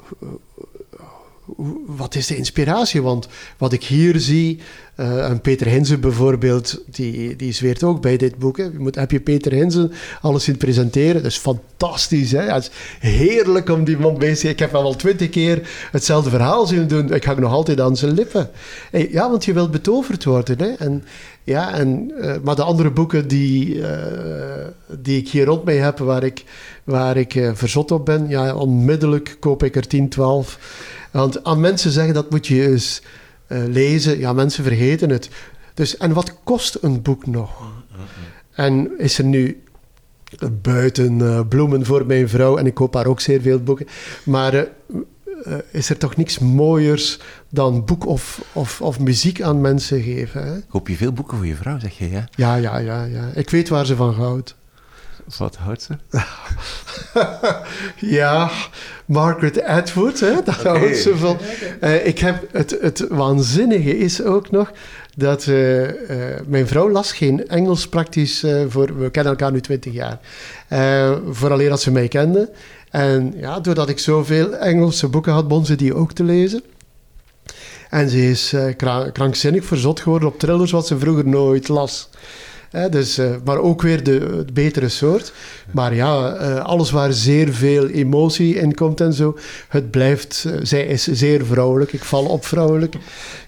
wat 1.86 2.14
is 2.14 2.26
de 2.26 2.36
inspiratie? 2.36 3.02
Want 3.02 3.28
wat 3.58 3.72
ik 3.72 3.84
hier 3.84 4.20
zie, 4.20 4.60
uh, 4.96 5.30
Peter 5.42 5.66
Hinsen 5.66 6.00
bijvoorbeeld, 6.00 6.82
die, 6.86 7.36
die 7.36 7.52
zweert 7.52 7.82
ook 7.82 8.00
bij 8.00 8.16
dit 8.16 8.38
boek. 8.38 8.56
Hè. 8.56 8.62
Je 8.62 8.78
moet, 8.78 8.94
heb 8.94 9.10
je 9.10 9.20
Peter 9.20 9.52
Hinsen 9.52 9.92
alles 10.20 10.44
zien 10.44 10.56
presenteren? 10.56 11.22
Dat 11.22 11.30
is 11.30 11.36
fantastisch. 11.36 12.32
Hè? 12.32 12.40
het 12.40 12.62
is 12.62 12.70
heerlijk 13.10 13.68
om 13.68 13.84
die 13.84 13.98
man 13.98 14.18
bij 14.18 14.34
te 14.34 14.48
Ik 14.48 14.58
heb 14.58 14.72
hem 14.72 14.82
al 14.82 14.96
twintig 14.96 15.28
keer 15.28 15.68
hetzelfde 15.90 16.30
verhaal 16.30 16.66
zien 16.66 16.86
doen. 16.86 17.12
Ik 17.12 17.24
hang 17.24 17.38
nog 17.38 17.52
altijd 17.52 17.80
aan 17.80 17.96
zijn 17.96 18.14
lippen. 18.14 18.50
ja, 19.10 19.30
want 19.30 19.44
je 19.44 19.52
wilt 19.52 19.70
betoverd 19.70 20.24
worden. 20.24 20.58
Hè? 20.58 20.72
En, 20.72 21.04
ja, 21.44 21.74
en, 21.74 22.12
uh, 22.20 22.34
maar 22.42 22.56
de 22.56 22.62
andere 22.62 22.90
boeken 22.90 23.28
die, 23.28 23.74
uh, 23.74 23.86
die 24.98 25.18
ik 25.18 25.28
hier 25.28 25.44
rond 25.44 25.64
mij 25.64 25.76
heb, 25.76 25.98
waar 25.98 26.22
ik, 26.22 26.44
waar 26.84 27.16
ik 27.16 27.50
verzot 27.54 27.90
op 27.90 28.04
ben, 28.04 28.28
ja, 28.28 28.54
onmiddellijk 28.54 29.36
koop 29.40 29.62
ik 29.62 29.76
er 29.76 29.86
10, 29.86 30.08
12. 30.08 30.58
Want 31.16 31.44
aan 31.44 31.60
mensen 31.60 31.90
zeggen 31.90 32.14
dat 32.14 32.30
moet 32.30 32.46
je 32.46 32.68
eens 32.68 33.02
uh, 33.48 33.64
lezen. 33.66 34.18
Ja, 34.18 34.32
mensen 34.32 34.64
vergeten 34.64 35.10
het. 35.10 35.28
Dus, 35.74 35.96
en 35.96 36.12
wat 36.12 36.34
kost 36.44 36.78
een 36.80 37.02
boek 37.02 37.26
nog? 37.26 37.62
En 38.52 38.98
is 38.98 39.18
er 39.18 39.24
nu 39.24 39.62
buiten 40.62 41.18
uh, 41.18 41.40
bloemen 41.48 41.84
voor 41.84 42.06
mijn 42.06 42.28
vrouw, 42.28 42.56
en 42.56 42.66
ik 42.66 42.74
koop 42.74 42.94
haar 42.94 43.06
ook 43.06 43.20
zeer 43.20 43.40
veel 43.40 43.62
boeken, 43.62 43.86
maar 44.24 44.54
uh, 44.54 44.64
is 45.70 45.90
er 45.90 45.98
toch 45.98 46.16
niks 46.16 46.38
mooiers 46.38 47.18
dan 47.48 47.84
boek 47.84 48.06
of, 48.06 48.44
of, 48.52 48.80
of 48.80 49.00
muziek 49.00 49.42
aan 49.42 49.60
mensen 49.60 50.02
geven? 50.02 50.46
Hè? 50.46 50.60
Koop 50.68 50.88
je 50.88 50.96
veel 50.96 51.12
boeken 51.12 51.36
voor 51.36 51.46
je 51.46 51.54
vrouw, 51.54 51.78
zeg 51.78 51.98
je, 51.98 52.10
ja? 52.10 52.28
Ja, 52.34 52.54
ja, 52.54 52.78
ja. 52.78 53.04
ja. 53.04 53.30
Ik 53.34 53.50
weet 53.50 53.68
waar 53.68 53.86
ze 53.86 53.96
van 53.96 54.14
houdt. 54.14 54.56
Wat 55.38 55.56
houdt 55.56 55.82
ze? 55.82 56.20
ja, 58.16 58.50
Margaret 59.04 59.62
Atwood, 59.62 60.20
hè, 60.20 60.42
daar 60.44 60.60
okay. 60.60 60.78
houdt 60.78 60.96
ze 60.96 61.16
van. 61.16 61.38
Uh, 61.80 62.06
ik 62.06 62.18
heb 62.18 62.48
het, 62.52 62.76
het 62.80 63.06
waanzinnige 63.08 63.98
is 63.98 64.22
ook 64.22 64.50
nog 64.50 64.72
dat 65.16 65.46
uh, 65.46 65.82
uh, 65.82 65.90
mijn 66.46 66.66
vrouw 66.66 66.90
las 66.90 67.12
geen 67.12 67.48
Engels 67.48 67.88
praktisch 67.88 68.44
voor... 68.68 68.98
We 68.98 69.10
kennen 69.10 69.32
elkaar 69.32 69.52
nu 69.52 69.60
twintig 69.60 69.92
jaar. 69.92 70.18
vooraleer 71.30 71.68
dat 71.68 71.82
ze 71.82 71.90
mij 71.90 72.08
kende. 72.08 72.50
En 72.90 73.34
ja, 73.36 73.60
doordat 73.60 73.88
ik 73.88 73.98
zoveel 73.98 74.54
Engelse 74.54 75.08
boeken 75.08 75.32
had, 75.32 75.48
begon 75.48 75.66
ze 75.66 75.74
die 75.74 75.94
ook 75.94 76.12
te 76.12 76.24
lezen. 76.24 76.62
En 77.90 78.08
ze 78.08 78.30
is 78.30 78.54
krankzinnig 79.12 79.64
verzot 79.64 80.00
geworden 80.00 80.28
op 80.28 80.38
thrillers 80.38 80.70
wat 80.70 80.86
ze 80.86 80.98
vroeger 80.98 81.28
nooit 81.28 81.68
las 81.68 82.08
dus, 82.90 83.18
uh, 83.18 83.30
maar 83.44 83.58
ook 83.58 83.82
weer 83.82 84.02
de, 84.02 84.44
betere 84.52 84.88
soort. 84.88 85.32
Maar 85.70 85.94
ja, 85.94 86.40
uh, 86.40 86.64
alles 86.64 86.90
waar 86.90 87.12
zeer 87.12 87.52
veel 87.52 87.88
emotie 87.88 88.54
in 88.54 88.74
komt 88.74 89.00
en 89.00 89.12
zo. 89.12 89.38
Het 89.68 89.90
blijft, 89.90 90.44
uh, 90.46 90.54
zij 90.62 90.86
is 90.86 91.06
zeer 91.06 91.46
vrouwelijk. 91.46 91.92
Ik 91.92 92.04
val 92.04 92.24
op 92.24 92.44
vrouwelijk. 92.44 92.94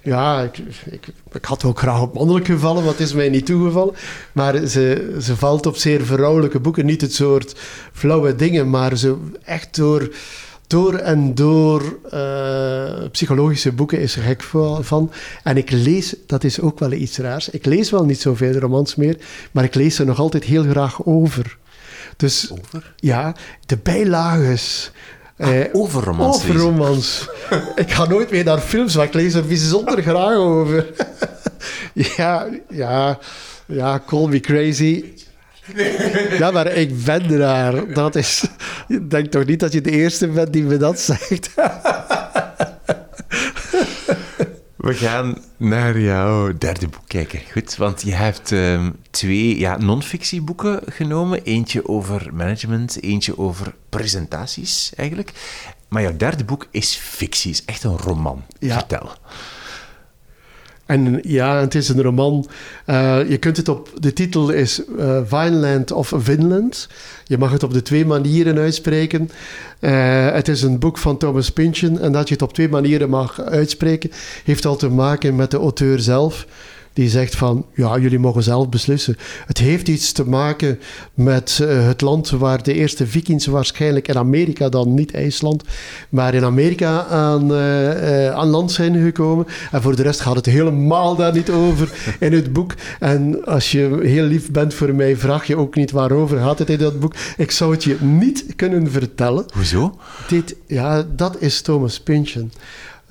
Ja, 0.02 0.42
ik, 0.42 0.59
ik, 1.33 1.44
had 1.44 1.64
ook 1.64 1.78
graag 1.78 2.00
op 2.00 2.14
mannelijk 2.14 2.46
gevallen, 2.46 2.85
wat 2.85 3.00
is 3.00 3.12
mij 3.12 3.28
niet 3.28 3.46
toegevallen. 3.46 3.94
Maar 4.33 4.66
ze, 4.66 5.16
ze 5.22 5.37
valt 5.37 5.66
op 5.66 5.76
zeer 5.76 6.04
vrouwelijke 6.04 6.61
boeken. 6.61 6.87
Niet 6.87 7.00
het 7.00 7.14
soort 7.14 7.54
flauwe 7.92 8.35
dingen, 8.35 8.70
maar 8.70 8.96
zo 8.96 9.20
echt 9.44 9.76
door 9.76 10.09
door 10.68 10.94
en 10.94 11.35
door 11.35 11.98
uh, 12.14 13.09
psychologische 13.11 13.72
boeken 13.72 14.00
is 14.00 14.16
er 14.16 14.22
gek 14.22 14.42
van. 14.81 15.12
En 15.42 15.57
ik 15.57 15.70
lees, 15.70 16.14
dat 16.26 16.44
is 16.44 16.61
ook 16.61 16.78
wel 16.78 16.92
iets 16.92 17.18
raars. 17.18 17.48
Ik 17.48 17.64
lees 17.64 17.90
wel 17.90 18.04
niet 18.04 18.20
zoveel 18.20 18.52
romans 18.52 18.94
meer, 18.94 19.16
maar 19.52 19.64
ik 19.64 19.74
lees 19.74 19.98
er 19.98 20.07
nog 20.07 20.18
altijd 20.18 20.44
heel 20.44 20.64
graag 20.64 21.04
over. 21.04 21.57
Dus, 22.16 22.50
over? 22.50 22.94
Ja, 22.96 23.35
de 23.66 23.76
bijlages. 23.83 24.90
Ah, 25.38 25.54
uh, 25.54 25.64
over 25.72 26.04
romans. 26.04 26.37
Over 26.37 26.57
romans. 26.57 27.28
ik 27.76 27.90
ga 27.90 28.07
nooit 28.07 28.30
meer 28.30 28.45
naar 28.45 28.59
films, 28.59 28.97
maar 28.97 29.07
ik 29.07 29.14
lees 29.14 29.34
er 29.34 29.47
bijzonder 29.47 30.03
graag 30.03 30.36
over. 30.36 30.86
ja, 32.16 32.47
ja, 32.70 33.18
ja, 33.66 34.03
call 34.07 34.26
me 34.26 34.40
crazy. 34.40 35.05
Ja, 36.38 36.51
maar 36.51 36.66
ik 36.66 37.05
ben 37.05 37.38
daar. 37.38 37.92
Dat 37.92 38.14
is... 38.14 38.45
Ik 38.89 39.11
denk 39.11 39.30
toch 39.30 39.45
niet 39.45 39.61
dat 39.61 39.72
je 39.72 39.80
de 39.80 39.91
eerste 39.91 40.28
bent 40.28 40.53
die 40.53 40.62
me 40.62 40.76
dat 40.76 41.01
zegt. 41.01 41.55
We 44.76 44.95
gaan 44.95 45.39
naar 45.57 45.99
jouw 46.01 46.59
derde 46.59 46.89
boek 46.89 47.03
kijken. 47.07 47.41
Goed, 47.53 47.76
want 47.76 48.03
je 48.03 48.14
hebt 48.14 48.53
ehm, 48.53 48.91
twee 49.11 49.59
ja, 49.59 49.76
non-fictieboeken 49.76 50.80
genomen. 50.86 51.43
Eentje 51.43 51.89
over 51.89 52.30
management, 52.32 53.03
eentje 53.03 53.39
over 53.39 53.74
presentaties 53.89 54.93
eigenlijk. 54.97 55.32
Maar 55.89 56.03
jouw 56.03 56.16
derde 56.16 56.45
boek 56.45 56.68
is 56.70 56.97
fictie, 56.97 57.51
is 57.51 57.64
echt 57.64 57.84
een 57.84 57.97
roman. 57.97 58.45
Ja. 58.59 58.78
Vertel. 58.78 59.11
En 60.89 61.20
ja, 61.22 61.61
het 61.61 61.74
is 61.74 61.89
een 61.89 62.03
roman. 62.03 62.47
Eh, 62.84 63.28
je 63.28 63.39
kunt 63.39 63.57
het 63.57 63.68
op... 63.68 63.91
De 63.99 64.12
titel 64.12 64.51
is 64.51 64.82
Vineland 65.24 65.93
of 65.93 66.12
Vinland. 66.16 66.89
Je 67.24 67.39
mag 67.39 67.53
het 67.53 67.62
op 67.62 67.72
de 67.72 67.82
twee 67.82 68.07
manieren 68.07 68.59
uitspreken. 68.59 69.30
Eh, 69.80 70.32
het 70.32 70.49
is 70.49 70.62
een 70.62 70.78
boek 70.78 70.99
van 70.99 71.18
Thomas 71.18 71.51
Pynchon. 71.51 72.01
En 72.01 72.12
dat 72.12 72.28
je 72.28 72.34
het 72.34 72.43
op 72.43 72.53
twee 72.53 72.68
manieren 72.68 73.11
mag 73.11 73.41
uitspreken... 73.41 74.11
heeft 74.45 74.66
al 74.66 74.76
te 74.76 74.89
maken 74.89 75.36
met 75.36 75.51
de 75.51 75.59
auteur 75.59 76.01
zelf... 76.01 76.47
Die 76.99 77.09
zegt 77.09 77.36
van, 77.36 77.66
ja, 77.74 77.99
jullie 77.99 78.18
mogen 78.18 78.42
zelf 78.42 78.68
beslissen. 78.68 79.16
Het 79.46 79.59
heeft 79.59 79.88
iets 79.88 80.12
te 80.12 80.28
maken 80.28 80.78
met 81.14 81.59
eh, 81.62 81.86
het 81.86 82.01
land 82.01 82.30
waar 82.30 82.62
de 82.62 82.74
eerste 82.74 83.07
vikings 83.07 83.46
waarschijnlijk 83.46 84.09
in 84.09 84.16
Amerika 84.16 84.68
dan, 84.68 84.94
niet 84.94 85.14
IJsland, 85.14 85.62
maar 86.09 86.34
in 86.34 86.44
Amerika 86.44 87.05
aan, 87.07 87.53
eh, 87.53 88.26
eh, 88.26 88.34
aan 88.34 88.49
land 88.49 88.72
zijn 88.72 89.05
gekomen. 89.05 89.46
En 89.70 89.82
voor 89.82 89.96
de 89.96 90.03
rest 90.03 90.20
gaat 90.20 90.36
het 90.36 90.46
helemaal 90.46 91.16
daar 91.16 91.32
niet 91.32 91.51
over 91.51 91.92
in 92.20 92.32
het 92.32 92.53
boek. 92.53 92.74
En 93.01 93.44
als 93.44 93.72
je 93.72 93.99
heel 94.03 94.24
lief 94.24 94.51
bent 94.51 94.74
voor 94.74 94.94
mij, 94.94 95.16
vraag 95.16 95.46
je 95.46 95.57
ook 95.57 95.74
niet 95.74 95.90
waarover 95.90 96.38
gaat 96.38 96.59
het 96.59 96.70
in 96.70 96.78
dat 96.78 97.01
boek. 97.01 97.14
Ik 97.36 97.51
zou 97.51 97.72
het 97.72 97.84
je 97.84 97.96
niet 98.01 98.44
kunnen 98.57 98.90
vertellen. 98.90 99.44
Hoezo? 99.55 99.99
Dit, 100.28 100.57
ja, 100.66 101.07
dat 101.16 101.36
is 101.40 101.61
Thomas 101.61 102.01
Pynchon. 102.01 102.51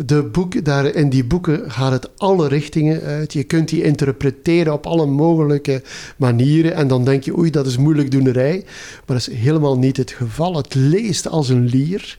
De 0.06 0.24
boek, 0.24 0.66
daar, 0.66 0.86
in 0.86 1.10
die 1.10 1.24
boeken 1.24 1.72
gaat 1.72 1.92
het 1.92 2.10
alle 2.18 2.48
richtingen 2.48 3.02
uit. 3.02 3.34
Je 3.34 3.44
kunt 3.44 3.70
die 3.70 3.84
interpreteren 3.84 4.74
op 4.74 4.86
alle 4.86 5.06
mogelijke 5.06 5.82
manieren. 6.18 6.74
En 6.74 6.88
dan 6.88 7.06
denk 7.06 7.24
je, 7.24 7.38
oei, 7.38 7.50
dat 7.50 7.66
is 7.66 7.78
moeilijkdoenerij. 7.78 8.64
Maar 9.06 9.18
dat 9.18 9.28
is 9.28 9.36
helemaal 9.36 9.78
niet 9.78 9.98
het 9.98 10.12
geval. 10.12 10.56
Het 10.56 10.76
leest 10.76 11.28
als 11.28 11.50
een 11.50 11.66
lier. 11.66 12.18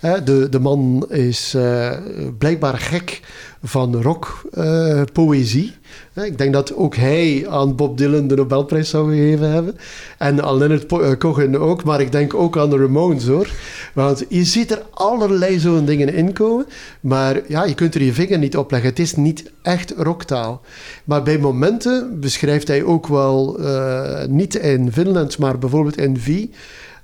De, 0.00 0.46
de 0.50 0.58
man 0.58 1.06
is 1.08 1.54
eh, 1.54 1.96
blijkbaar 2.38 2.78
gek 2.78 3.20
van 3.62 4.02
rockpoëzie. 4.02 5.72
ik 6.14 6.38
denk 6.38 6.52
dat 6.52 6.74
ook 6.74 6.96
hij 6.96 7.46
aan 7.48 7.76
Bob 7.76 7.98
Dylan 7.98 8.28
de 8.28 8.34
Nobelprijs 8.34 8.90
zou 8.90 9.10
gegeven 9.10 9.50
hebben. 9.50 9.76
En 10.18 10.44
aan 10.44 10.56
Leonard 10.56 10.92
eh, 10.92 11.12
Cohen 11.18 11.60
ook. 11.60 11.84
Maar 11.84 12.00
ik 12.00 12.12
denk 12.12 12.34
ook 12.34 12.58
aan 12.58 12.70
de 12.70 12.76
Ramones 12.76 13.26
hoor. 13.26 13.50
Want 13.94 14.24
je 14.28 14.44
ziet 14.44 14.70
er 14.70 14.82
allerlei 14.90 15.58
zo'n 15.58 15.84
dingen 15.84 16.14
in 16.14 16.32
komen. 16.32 16.66
Maar 17.00 17.40
ja, 17.48 17.64
je 17.64 17.74
kunt 17.74 17.94
er 17.94 18.02
je 18.02 18.12
vinger 18.12 18.38
niet 18.38 18.56
op 18.56 18.70
leggen. 18.70 18.90
Het 18.90 18.98
is 18.98 19.16
niet 19.16 19.50
echt 19.62 19.94
rocktaal. 19.96 20.60
Maar 21.04 21.22
bij 21.22 21.38
momenten 21.38 22.20
beschrijft 22.20 22.68
hij 22.68 22.82
ook 22.82 23.06
wel, 23.06 23.58
eh, 23.58 24.26
niet 24.28 24.54
in 24.54 24.92
Finland, 24.92 25.38
maar 25.38 25.58
bijvoorbeeld 25.58 25.96
in 25.96 26.18
V 26.18 26.46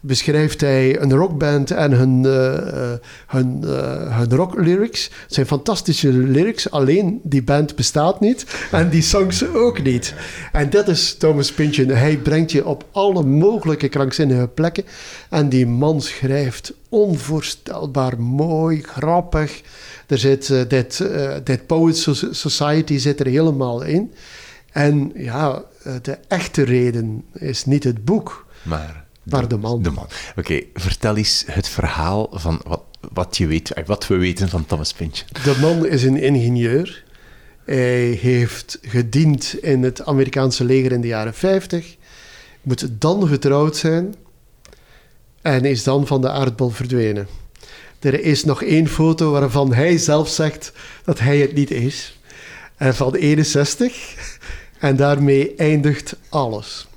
beschrijft 0.01 0.61
hij 0.61 1.01
een 1.01 1.13
rockband 1.13 1.71
en 1.71 1.93
hun, 1.93 2.25
eh, 2.25 2.93
hun, 3.27 3.65
eh, 3.65 4.19
hun 4.19 4.35
rocklyrics. 4.37 5.11
Het 5.23 5.35
zijn 5.35 5.47
fantastische 5.47 6.13
lyrics, 6.13 6.71
alleen 6.71 7.21
die 7.23 7.43
band 7.43 7.77
bestaat 7.77 8.21
niet 8.21 8.47
en 8.71 8.89
die 8.89 9.03
songs 9.03 9.47
ook 9.55 9.83
niet. 9.83 10.15
En 10.53 10.71
dat 10.71 10.89
is 10.89 11.15
Thomas 11.15 11.53
Pynchon. 11.53 11.89
Hij 11.89 12.17
brengt 12.17 12.53
je 12.53 12.67
op 12.67 12.85
alle 12.91 13.23
mogelijke 13.25 13.89
krankzinnige 13.89 14.49
plekken 14.49 14.85
en 15.31 15.49
die 15.49 15.67
man 15.67 16.01
schrijft 16.01 16.73
onvoorstelbaar 16.89 18.21
mooi, 18.21 18.83
grappig. 18.83 19.63
Er 20.07 20.19
zit 20.19 20.49
uh, 20.49 20.61
dit, 20.69 20.99
uh, 21.03 21.35
dit 21.45 21.67
Poets 21.67 22.03
So- 22.03 22.33
Society 22.33 22.99
zit 22.99 23.21
er 23.21 23.27
helemaal 23.27 23.83
in. 23.83 24.13
En 24.73 25.13
ja, 25.15 25.63
de 26.03 26.19
echte 26.29 26.63
reden 26.63 27.25
is 27.33 27.65
niet 27.65 27.85
het 27.85 28.05
boek, 28.05 28.47
Maar 28.63 29.06
maar 29.31 29.49
de 29.49 29.57
man. 29.57 29.83
de 29.83 29.91
man. 29.91 30.09
Oké, 30.37 30.63
vertel 30.75 31.17
eens 31.17 31.45
het 31.47 31.69
verhaal 31.69 32.29
van 32.33 32.61
wat, 32.67 32.83
wat, 33.13 33.37
je 33.37 33.47
weet, 33.47 33.73
eh, 33.73 33.85
wat 33.85 34.07
we 34.07 34.17
weten 34.17 34.49
van 34.49 34.67
Thomas 34.67 34.93
Pynchon. 34.93 35.29
De 35.45 35.59
man 35.61 35.87
is 35.87 36.03
een 36.03 36.17
ingenieur. 36.17 37.05
Hij 37.65 38.19
heeft 38.21 38.79
gediend 38.83 39.57
in 39.61 39.83
het 39.83 40.05
Amerikaanse 40.05 40.65
leger 40.65 40.93
in 40.93 41.01
de 41.01 41.07
jaren 41.07 41.35
50. 41.35 41.97
Moet 42.63 42.89
dan 43.01 43.29
getrouwd 43.29 43.77
zijn. 43.77 44.15
En 45.43 45.65
is 45.65 45.85
dan 45.85 46.07
van 46.07 46.21
de 46.21 46.31
aardbol 46.31 46.69
verdwenen. 46.69 47.27
Er 47.99 48.21
is 48.21 48.45
nog 48.45 48.63
één 48.63 48.89
foto 48.89 49.31
waarvan 49.31 49.75
hij 49.75 49.99
zelf 49.99 50.29
zegt 50.29 50.73
dat 51.05 51.19
hij 51.19 51.39
het 51.39 51.55
niet 51.55 51.71
is. 51.71 52.19
En 52.77 52.95
van 52.95 53.15
61. 53.15 54.15
En 54.79 54.97
daarmee 54.97 55.55
eindigt 55.55 56.17
alles. 56.29 56.89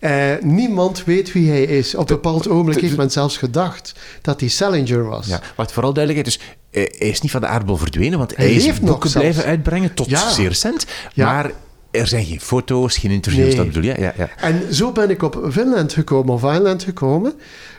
Eh, 0.00 0.32
niemand 0.42 1.04
weet 1.04 1.32
wie 1.32 1.48
hij 1.50 1.62
is. 1.62 1.94
Op 1.94 2.10
een 2.10 2.14
bepaald 2.16 2.48
ogenblik 2.48 2.80
heeft 2.80 2.96
men 2.96 3.10
zelfs 3.10 3.36
gedacht 3.36 3.92
dat 4.22 4.40
hij 4.40 4.48
Salinger 4.48 5.04
was. 5.04 5.26
Ja, 5.26 5.40
wat 5.56 5.72
vooral 5.72 5.92
duidelijkheid 5.92 6.36
is, 6.38 6.44
eh, 6.70 6.98
hij 6.98 7.08
is 7.08 7.20
niet 7.20 7.30
van 7.30 7.40
de 7.40 7.46
aardbol 7.46 7.76
verdwenen, 7.76 8.18
want 8.18 8.36
hij, 8.36 8.46
Hij 8.46 8.54
is 8.54 8.64
leeft 8.64 8.80
nog 8.80 8.90
boeken 8.90 9.10
zelfs. 9.10 9.28
blijven 9.28 9.50
uitbrengen 9.50 9.94
tot 9.94 10.10
Ja. 10.10 10.30
zeer 10.30 10.48
recent. 10.48 10.86
Ja. 11.12 11.24
Maar 11.32 11.50
er 11.90 12.06
zijn 12.06 12.24
geen 12.24 12.40
foto's, 12.40 12.96
geen 12.96 13.10
interviews, 13.10 13.46
Nee. 13.46 13.56
dat 13.56 13.66
bedoel 13.66 13.82
je? 13.82 14.00
Ja, 14.00 14.12
ja. 14.16 14.28
En 14.36 14.74
zo 14.74 14.92
ben 14.92 15.10
ik 15.10 15.22
op 15.22 15.46
Finland 15.50 15.92
gekomen, 15.92 16.34
of 16.34 16.40
Vineland 16.40 16.82
gekomen. 16.82 17.32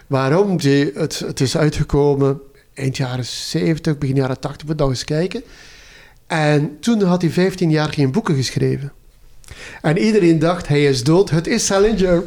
Waarom? 0.08 0.58
Die, 0.58 0.92
het, 0.94 1.20
het 1.20 1.40
is 1.42 1.58
uitgekomen 1.58 2.40
eind 2.74 2.98
jaren 2.98 3.26
70, 3.26 3.98
begin 3.98 4.16
jaren 4.16 4.40
80, 4.40 4.68
moet 4.68 4.78
nog 4.78 4.90
eens 4.90 5.04
kijken. 5.04 5.44
En 6.28 6.78
toen 6.80 7.02
had 7.04 7.22
hij 7.22 7.32
15 7.32 7.70
jaar 7.72 7.94
geen 7.94 8.12
boeken 8.12 8.36
geschreven. 8.36 8.92
En 9.82 9.98
iedereen 9.98 10.40
dacht, 10.40 10.68
hij 10.68 10.84
is 10.84 11.04
dood. 11.04 11.30
Het 11.30 11.48
is 11.48 11.66
Salinger 11.66 12.24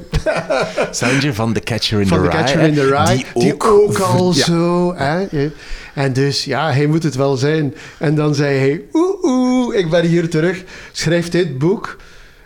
Salinger 0.91 1.35
van 1.35 1.53
The 1.53 1.61
Catcher 1.61 2.01
in 2.01 2.07
van 2.07 2.19
the 2.23 2.25
The 2.25 2.31
Rye. 2.31 2.39
Catcher 2.39 2.61
in 2.61 2.75
the 2.75 2.87
Rye. 2.89 3.25
Die 3.35 3.61
ook, 3.61 3.99
al 3.99 4.33
Ja. 4.35 4.45
zo... 4.45 4.95
Hè? 4.97 5.51
En 5.95 6.13
dus, 6.13 6.45
ja, 6.45 6.73
hij 6.73 6.87
moet 6.87 7.03
het 7.03 7.15
wel 7.15 7.37
zijn. 7.37 7.75
En 7.99 8.15
dan 8.15 8.35
zei 8.35 8.59
hij, 8.59 8.83
oeh, 8.93 9.23
oeh, 9.23 9.77
ik 9.79 9.91
ben 9.91 10.05
hier 10.05 10.31
terug. 10.31 10.63
Schrijf 10.93 11.29
dit 11.29 11.59
boek. 11.59 11.97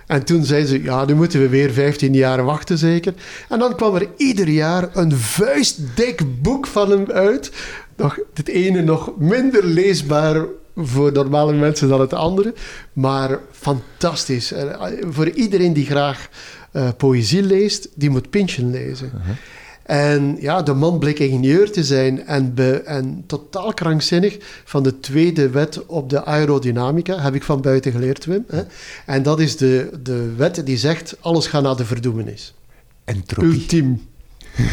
En 0.06 0.24
toen 0.24 0.44
zei 0.44 0.66
ze, 0.66 0.82
ja, 0.82 1.04
nu 1.04 1.14
moeten 1.14 1.40
we 1.40 1.48
weer 1.48 1.70
15 1.72 2.14
jaar 2.14 2.44
wachten 2.44 2.78
zeker. 2.78 3.14
En 3.48 3.58
dan 3.58 3.76
kwam 3.76 3.94
er 3.94 4.06
ieder 4.16 4.48
jaar 4.48 4.88
een 4.92 5.12
vuistdik 5.16 6.20
boek 6.42 6.66
van 6.66 6.90
hem 6.90 7.10
uit. 7.10 7.50
Nog, 7.96 8.18
het 8.34 8.48
ene 8.48 8.82
nog 8.82 9.10
minder 9.18 9.64
leesbaar 9.64 10.44
voor 10.78 11.12
normale 11.12 11.52
mensen 11.52 11.88
dan 11.88 12.00
het 12.00 12.12
andere. 12.12 12.54
Maar 12.92 13.38
fantastisch. 13.50 14.52
En, 14.52 14.80
eh, 14.80 15.06
voor 15.10 15.28
iedereen 15.28 15.72
die 15.72 15.86
graag 15.86 16.28
eh, 16.72 16.88
poëzie 16.96 17.42
leest, 17.42 17.88
die 17.94 18.10
moet 18.10 18.30
Pynchon 18.30 18.70
lezen. 18.70 19.12
En 19.82 20.36
ja, 20.40 20.62
de 20.62 20.74
man 20.74 20.98
bleek 20.98 21.18
ingenieur 21.18 21.72
te 21.72 21.84
zijn 21.84 22.26
en, 22.26 22.54
be, 22.54 22.72
en 22.72 23.24
totaal 23.26 23.74
krankzinnig 23.74 24.36
van 24.64 24.82
de 24.82 25.00
tweede 25.00 25.50
wet 25.50 25.86
op 25.86 26.10
de 26.10 26.24
aerodynamica, 26.24 27.20
heb 27.20 27.34
ik 27.34 27.42
van 27.42 27.60
buiten 27.60 27.92
geleerd, 27.92 28.24
Wim. 28.24 28.44
Hè? 28.48 28.62
En 29.06 29.22
dat 29.22 29.40
is 29.40 29.56
de, 29.56 29.90
de 30.02 30.34
wet 30.36 30.66
die 30.66 30.76
zegt, 30.76 31.16
alles 31.20 31.46
gaat 31.46 31.62
naar 31.62 31.76
de 31.76 31.84
verdoemenis. 31.84 32.54
Entropie. 33.04 33.60
Ultiem. 33.60 34.02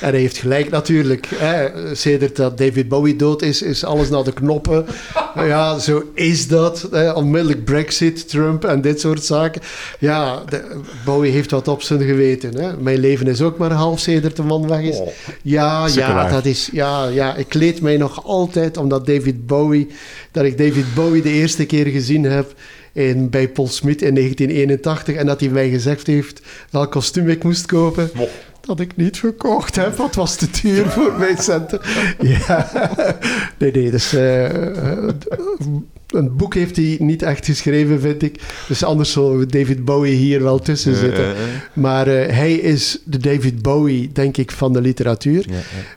En 0.00 0.10
hij 0.10 0.20
heeft 0.20 0.36
gelijk 0.38 0.70
natuurlijk. 0.70 1.26
Hè. 1.34 1.68
Sedert 1.94 2.36
dat 2.36 2.58
David 2.58 2.88
Bowie 2.88 3.16
dood 3.16 3.42
is, 3.42 3.62
is 3.62 3.84
alles 3.84 4.08
naar 4.08 4.24
de 4.24 4.32
knoppen. 4.32 4.86
Ja, 5.36 5.78
zo 5.78 6.02
is 6.14 6.48
dat. 6.48 6.88
Hè. 6.90 7.10
Onmiddellijk 7.12 7.64
Brexit, 7.64 8.28
Trump 8.28 8.64
en 8.64 8.80
dit 8.80 9.00
soort 9.00 9.24
zaken. 9.24 9.62
Ja, 9.98 10.42
de- 10.48 10.80
Bowie 11.04 11.32
heeft 11.32 11.50
wat 11.50 11.68
op 11.68 11.82
zijn 11.82 12.02
geweten. 12.02 12.56
Hè. 12.56 12.76
Mijn 12.76 12.98
leven 12.98 13.26
is 13.26 13.42
ook 13.42 13.58
maar 13.58 13.72
half 13.72 14.00
sedert 14.00 14.36
de 14.36 14.42
man 14.42 14.68
weg 14.68 14.80
is. 14.82 14.96
Oh, 14.98 15.08
Ja, 15.42 15.86
ja, 15.94 16.28
dat 16.30 16.44
is, 16.44 16.68
ja, 16.72 17.08
ja, 17.08 17.34
ik 17.36 17.48
kleed 17.48 17.80
mij 17.80 17.96
nog 17.96 18.24
altijd 18.24 18.76
omdat 18.76 19.06
David 19.06 19.46
Bowie, 19.46 19.88
dat 20.32 20.44
ik 20.44 20.58
David 20.58 20.94
Bowie 20.94 21.22
de 21.22 21.30
eerste 21.32 21.66
keer 21.66 21.86
gezien 21.86 22.24
heb 22.24 22.54
in, 22.92 23.30
bij 23.30 23.48
Paul 23.48 23.68
Smit 23.68 24.02
in 24.02 24.14
1981 24.14 25.14
en 25.14 25.26
dat 25.26 25.40
hij 25.40 25.48
mij 25.48 25.68
gezegd 25.70 26.06
heeft 26.06 26.40
welk 26.70 26.90
kostuum 26.90 27.28
ik 27.28 27.44
moest 27.44 27.66
kopen. 27.66 28.10
Dat 28.68 28.80
ik 28.80 28.96
niet 28.96 29.18
gekocht 29.18 29.76
heb, 29.76 29.96
wat 29.96 30.14
was 30.14 30.36
te 30.36 30.50
duur 30.62 30.90
voor 30.90 31.12
mijn 31.18 31.38
centen. 31.38 31.80
Ja, 32.20 32.70
nee, 33.58 33.72
nee, 33.72 33.90
dus 33.90 34.12
eh, 34.12 35.04
eh, 35.04 35.14
een 36.08 36.36
boek 36.36 36.54
heeft 36.54 36.76
hij 36.76 36.96
niet 36.98 37.22
echt 37.22 37.46
geschreven, 37.46 38.00
vind 38.00 38.22
ik. 38.22 38.40
Dus 38.68 38.84
anders 38.84 39.12
zou 39.12 39.46
David 39.46 39.84
Bowie 39.84 40.14
hier 40.14 40.42
wel 40.42 40.58
tussen 40.58 40.96
zitten. 40.96 41.34
Maar 41.72 42.06
eh, 42.06 42.34
hij 42.34 42.54
is 42.54 42.98
de 43.04 43.18
David 43.18 43.62
Bowie, 43.62 44.12
denk 44.12 44.36
ik, 44.36 44.50
van 44.50 44.72
de 44.72 44.80
literatuur. 44.80 45.46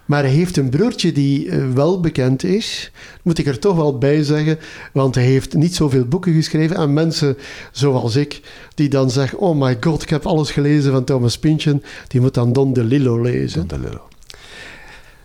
Maar 0.06 0.24
hij 0.24 0.32
heeft 0.32 0.58
een 0.58 0.70
broertje 0.70 1.12
die 1.12 1.50
eh, 1.50 1.72
wel 1.74 2.00
bekend 2.00 2.44
is. 2.44 2.92
Moet 3.22 3.38
ik 3.38 3.46
er 3.46 3.60
toch 3.60 3.76
wel 3.76 3.98
bij 3.98 4.24
zeggen. 4.24 4.60
Want 4.94 5.16
hij 5.16 5.24
heeft 5.24 5.54
niet 5.54 5.76
zoveel 5.76 6.06
boeken 6.06 6.34
geschreven. 6.34 6.76
En 6.76 6.94
mensen 6.94 7.38
zoals 7.72 8.16
ik, 8.16 8.42
die 8.76 8.90
dan 8.90 9.12
zeggen... 9.12 9.40
Oh 9.40 9.62
my 9.62 9.78
god, 9.80 10.02
ik 10.02 10.10
heb 10.10 10.26
alles 10.26 10.52
gelezen 10.52 10.92
van 10.92 11.04
Thomas 11.04 11.40
Pynchon. 11.40 11.84
Die 12.08 12.22
moet 12.22 12.34
dan 12.34 12.54
Don 12.54 12.74
DeLillo 12.74 13.22
lezen. 13.22 13.68
Don 13.68 13.82
DeLillo. 13.82 14.11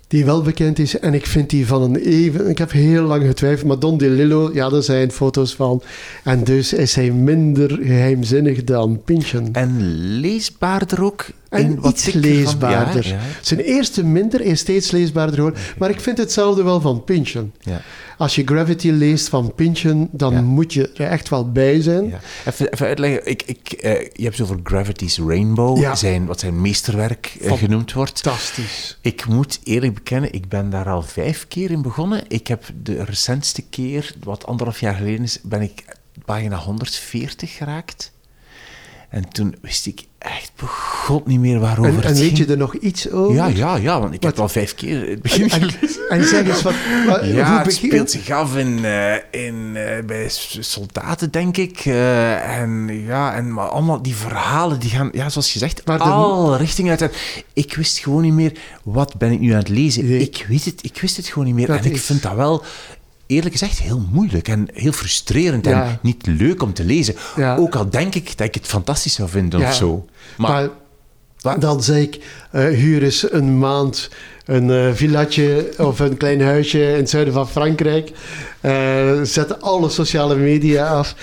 Die 0.09 0.25
wel 0.25 0.43
bekend 0.43 0.79
is. 0.79 0.99
En 0.99 1.15
ik 1.15 1.27
vind 1.27 1.51
die 1.51 1.67
van 1.67 1.83
een 1.83 1.97
even... 1.97 2.49
Ik 2.49 2.59
heb 2.59 2.71
heel 2.71 3.03
lang 3.03 3.27
getwijfeld. 3.27 3.69
Maar 3.69 3.79
Don 3.79 3.99
DeLillo, 3.99 4.51
ja, 4.53 4.69
daar 4.69 4.83
zijn 4.83 5.11
foto's 5.11 5.55
van. 5.55 5.83
En 6.25 6.45
dus 6.45 6.73
is 6.73 6.95
hij 6.95 7.11
minder 7.11 7.79
geheimzinnig 7.83 8.65
dan 8.65 9.03
Pynchon. 9.05 9.49
En 9.53 9.77
leesbaarder 10.21 11.03
ook? 11.03 11.27
En 11.49 11.81
wat 11.81 11.93
iets 11.93 12.13
leesbaarder. 12.13 13.07
Ja, 13.07 13.15
ja. 13.15 13.21
Zijn 13.41 13.61
eerste 13.61 14.05
minder 14.05 14.41
is 14.41 14.61
steeds 14.61 14.91
leesbaarder 14.91 15.35
geworden. 15.35 15.61
Maar 15.79 15.91
ik 15.91 16.01
vind 16.01 16.19
hetzelfde 16.19 16.63
wel 16.63 16.81
van 16.81 17.05
Pynchon. 17.05 17.53
Ja. 17.61 17.81
Als 18.19 18.35
je 18.35 18.43
Gravity 18.45 18.89
leest 18.91 19.29
van 19.29 19.55
Pynchon, 19.55 20.09
dan 20.13 20.33
Ja. 20.33 20.41
moet 20.41 20.73
je 20.73 20.91
er 20.97 21.07
echt 21.09 21.29
wel 21.29 21.53
bij 21.53 21.81
zijn. 21.83 22.09
Ja. 22.09 22.21
Even, 22.47 22.73
even 22.73 22.87
uitleggen. 22.87 23.27
Ik, 23.27 23.43
ik, 23.43 23.73
eh, 23.73 23.93
je 24.13 24.23
hebt 24.25 24.39
het 24.39 24.51
over 24.51 24.61
Gravity's 24.65 25.19
Rainbow, 25.19 25.79
Ja. 25.79 25.95
zijn, 25.95 26.27
wat 26.27 26.41
zijn 26.41 26.61
meesterwerk 26.61 27.37
eh, 27.41 27.53
genoemd 27.53 27.93
wordt. 27.93 28.21
Fantastisch. 28.21 28.99
Ik 29.01 29.27
moet 29.27 29.61
eerlijk 29.65 29.95
bekennen, 29.95 30.33
ik 30.33 30.49
ben 30.49 30.71
daar 30.71 30.89
al 30.89 31.03
vijf 31.03 31.49
keer 31.49 31.71
in 31.71 31.83
begonnen. 31.83 32.23
Ik 32.29 32.47
heb 32.47 32.65
de 32.83 33.05
recentste 33.05 33.63
keer, 33.63 34.15
wat 34.25 34.47
anderhalf 34.47 34.81
jaar 34.81 34.95
geleden 34.95 35.23
is, 35.23 35.39
ben 35.43 35.61
ik 35.63 35.85
pagina 36.25 36.57
140 36.57 37.57
geraakt. 37.57 38.13
En 39.17 39.29
toen 39.29 39.55
wist 39.61 39.87
ik 39.87 40.05
echt 40.19 40.53
begot 40.57 41.27
niet 41.27 41.41
meer 41.41 41.59
waarover 41.61 41.91
En, 41.91 41.97
het 41.97 42.05
en 42.05 42.13
weet 42.15 42.23
ging. 42.25 42.39
je 42.39 42.47
er 42.47 42.57
nog 42.57 42.75
iets 42.75 43.11
over? 43.11 43.35
Ja, 43.35 43.47
ja, 43.47 43.77
ja, 43.77 44.01
want 44.01 44.15
ik 44.15 44.23
heb 44.23 44.31
Wat- 44.31 44.41
al 44.41 44.49
vijf 44.49 44.75
keer 44.75 45.09
het 45.09 45.23
begin 45.23 45.51
En, 45.51 45.71
en 46.09 46.25
zeg 46.25 46.47
eens 46.47 46.63
wat. 46.63 46.75
wat 47.07 47.25
Ja, 47.25 47.47
hoe 47.47 47.55
het 47.57 47.65
begin- 47.65 47.89
speelt 47.89 48.11
zich 48.11 48.31
af 48.31 48.57
in, 48.57 48.85
eh, 48.85 49.15
in, 49.47 49.71
eh, 49.77 50.05
bij 50.07 50.27
soldaten, 50.61 51.31
denk 51.31 51.57
ik. 51.57 51.79
Eh, 51.85 52.59
en 52.61 52.89
ja, 53.05 53.35
en 53.35 53.53
maar 53.53 53.69
allemaal 53.69 54.03
die 54.03 54.15
verhalen, 54.15 54.81
die 54.81 54.91
gaan, 54.91 55.09
ja, 55.13 55.29
zoals 55.29 55.53
gezegd, 55.53 55.87
Maar 55.87 55.99
de- 55.99 56.05
al 56.05 56.57
richtingen 56.57 56.99
uit. 56.99 57.17
Ik 57.53 57.75
wist 57.77 57.99
gewoon 57.99 58.23
niet 58.23 58.33
meer, 58.33 58.53
wat 58.83 59.17
ben 59.19 59.33
ik 59.33 59.41
nu 59.41 59.51
aan 59.51 59.59
het 59.59 59.69
lezen? 59.69 60.07
Nee. 60.09 60.19
Ik, 60.21 60.45
weet 60.49 60.65
het, 60.65 60.85
ik 60.85 61.01
wist 61.01 61.17
het 61.17 61.27
gewoon 61.27 61.45
niet 61.45 61.55
meer. 61.55 61.67
Dat 61.67 61.79
en 61.79 61.85
ik 61.85 61.93
is- 61.93 62.05
vind 62.05 62.23
dat 62.23 62.35
wel, 62.35 62.65
eerlijk 63.27 63.53
gezegd, 63.59 63.79
heel 63.79 64.03
moeilijk 64.11 64.49
en 64.49 64.69
heel 64.73 64.93
frustrerend 64.93 65.65
Ja. 65.67 65.85
en 65.85 65.99
niet 66.03 66.27
leuk 66.27 66.63
om 66.63 66.73
te 66.73 66.85
lezen. 66.85 67.15
Ja. 67.37 67.57
Ook 67.57 67.75
al 67.75 67.91
denk 67.91 68.15
ik 68.15 68.37
dat 68.39 68.47
ik 68.47 68.55
het 68.55 68.67
fantastisch 68.67 69.15
zou 69.15 69.29
vinden 69.29 69.61
Ja. 69.61 69.69
of 69.69 69.75
zo. 69.75 70.07
Maar, 70.37 70.69
dan 71.59 71.83
zei 71.83 72.03
ik, 72.03 72.19
eh, 72.51 72.65
huur 72.67 73.03
eens 73.03 73.33
een 73.33 73.59
maand 73.59 74.11
een 74.45 74.97
villatje 74.97 75.69
of 75.79 75.99
een 75.99 76.17
klein 76.17 76.43
huisje 76.43 76.83
in 76.91 76.97
het 76.97 77.11
zuiden 77.11 77.35
van 77.35 77.49
Frankrijk. 77.49 78.13
Eh, 78.61 79.21
zet 79.23 79.61
alle 79.63 79.89
sociale 79.89 80.37
media 80.37 80.87
af. 80.89 81.15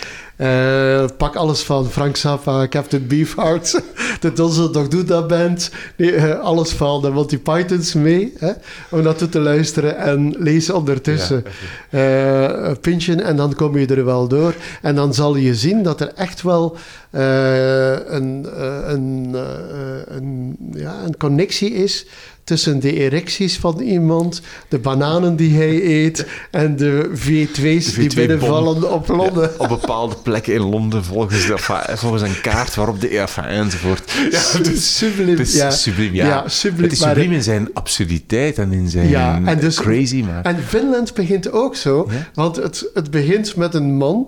Eh, 0.43 1.05
pak 1.17 1.35
alles 1.35 1.61
van 1.61 1.89
Frank 1.89 2.15
Zappa, 2.15 2.67
Captain 2.67 3.07
Beefheart, 3.07 3.81
de 4.21 4.33
Donzel 4.33 4.71
Dog 4.71 4.87
Doeda 4.87 5.25
Band. 5.25 5.71
Nee, 5.95 6.15
eh, 6.15 6.39
alles 6.39 6.71
van 6.71 7.01
de 7.01 7.09
Monty 7.09 7.37
Pythons 7.37 7.93
mee. 7.93 8.33
Hè, 8.37 8.51
om 8.89 9.01
naartoe 9.01 9.29
te 9.29 9.39
luisteren 9.39 9.97
en 9.97 10.35
lees 10.37 10.69
ondertussen 10.69 11.43
eh 11.89 12.71
Pynchon. 12.81 13.19
En 13.21 13.35
dan 13.35 13.55
kom 13.55 13.77
je 13.77 13.87
er 13.87 14.05
wel 14.05 14.27
door. 14.27 14.53
En 14.81 14.95
dan 14.95 15.13
zal 15.13 15.35
je 15.35 15.55
zien 15.55 15.83
dat 15.83 16.01
er 16.01 16.11
echt 16.15 16.41
wel 16.41 16.77
eh, 17.13 17.91
een, 17.91 18.47
eh, 18.57 18.79
een, 18.87 19.31
eh, 19.33 20.15
een, 20.15 20.57
ja, 20.73 20.95
een 21.05 21.17
connectie 21.17 21.71
is 21.71 22.05
tussen 22.43 22.79
de 22.79 22.93
erecties 22.93 23.57
van 23.57 23.79
iemand, 23.79 24.41
de 24.67 24.79
bananen 24.79 25.35
die 25.35 25.55
hij 25.55 25.83
eet 25.83 26.25
en 26.51 26.75
de 26.75 27.09
V2's 27.13 27.93
die 27.93 28.11
V2 28.11 28.15
binnenvallen 28.15 28.91
op 28.93 29.07
Londen. 29.07 29.59
op 29.59 29.67
bepaalde 29.67 30.15
plekken 30.15 30.53
in 30.53 30.61
Londen 30.61 31.03
volgens, 31.03 31.45
de, 31.45 31.57
volgens 31.95 32.21
een 32.21 32.41
kaart 32.41 32.75
waarop 32.75 33.01
de 33.01 33.19
EFA 33.21 33.47
enzovoort. 33.47 34.11
Ja, 34.31 34.39
het 34.57 34.67
is, 34.67 34.97
subliem. 34.97 35.37
het 35.37 35.47
is 35.47 35.55
ja. 35.55 35.71
subliem, 35.71 36.13
ja. 36.13 36.25
Ja, 36.25 36.47
subliem, 36.47 36.83
Het 36.83 36.91
is 36.91 36.99
subliem 36.99 37.31
in 37.31 37.43
zijn 37.43 37.69
absurditeit 37.73 38.57
en 38.57 38.71
in 38.71 38.89
zijn 38.89 39.09
Ja, 39.09 39.41
en 39.45 39.59
dus- 39.59 39.79
crazy, 39.79 40.21
maar... 40.21 40.45
En 40.45 40.63
Finland 40.67 41.13
begint 41.13 41.51
ook 41.51 41.75
zo, 41.75 42.09
want 42.33 42.55
het, 42.55 42.89
het 42.93 43.11
begint 43.11 43.55
met 43.55 43.73
een 43.73 43.93
man 43.93 44.27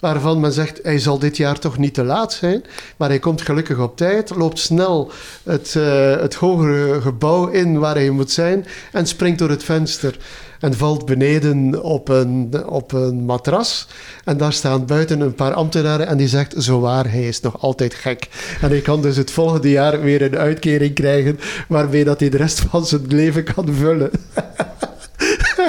waarvan 0.00 0.40
men 0.40 0.52
zegt, 0.52 0.80
hij 0.82 0.98
zal 0.98 1.18
dit 1.18 1.36
jaar 1.36 1.58
toch 1.58 1.78
niet 1.78 1.94
te 1.94 2.04
laat 2.04 2.32
zijn, 2.32 2.64
maar 2.96 3.08
hij 3.08 3.18
komt 3.18 3.42
gelukkig 3.42 3.78
op 3.78 3.96
tijd, 3.96 4.34
loopt 4.34 4.58
snel 4.58 5.10
het, 5.42 5.74
eh, 5.76 6.16
het 6.16 6.34
hogere 6.34 7.00
gebouw 7.00 7.46
in 7.46 7.78
waar 7.78 7.94
hij 7.94 8.10
moet 8.10 8.30
zijn 8.30 8.66
en 8.92 9.06
springt 9.06 9.38
door 9.38 9.50
het 9.50 9.64
venster 9.64 10.16
en 10.60 10.74
valt 10.74 11.04
beneden 11.06 11.82
op 11.82 12.08
een, 12.08 12.66
op 12.66 12.92
een 12.92 13.24
matras. 13.24 13.86
En 14.24 14.36
daar 14.36 14.52
staan 14.52 14.86
buiten 14.86 15.20
een 15.20 15.34
paar 15.34 15.52
ambtenaren 15.52 16.06
en 16.06 16.16
die 16.16 16.28
zegt, 16.28 16.54
zo 16.58 16.80
waar, 16.80 17.10
hij 17.10 17.28
is 17.28 17.40
nog 17.40 17.60
altijd 17.60 17.94
gek. 17.94 18.28
En 18.60 18.68
hij 18.68 18.80
kan 18.80 19.02
dus 19.02 19.16
het 19.16 19.30
volgende 19.30 19.70
jaar 19.70 20.00
weer 20.00 20.22
een 20.22 20.36
uitkering 20.36 20.94
krijgen 20.94 21.38
waarmee 21.68 22.04
dat 22.04 22.20
hij 22.20 22.28
de 22.28 22.36
rest 22.36 22.60
van 22.60 22.86
zijn 22.86 23.06
leven 23.06 23.44
kan 23.44 23.74
vullen. 23.74 24.10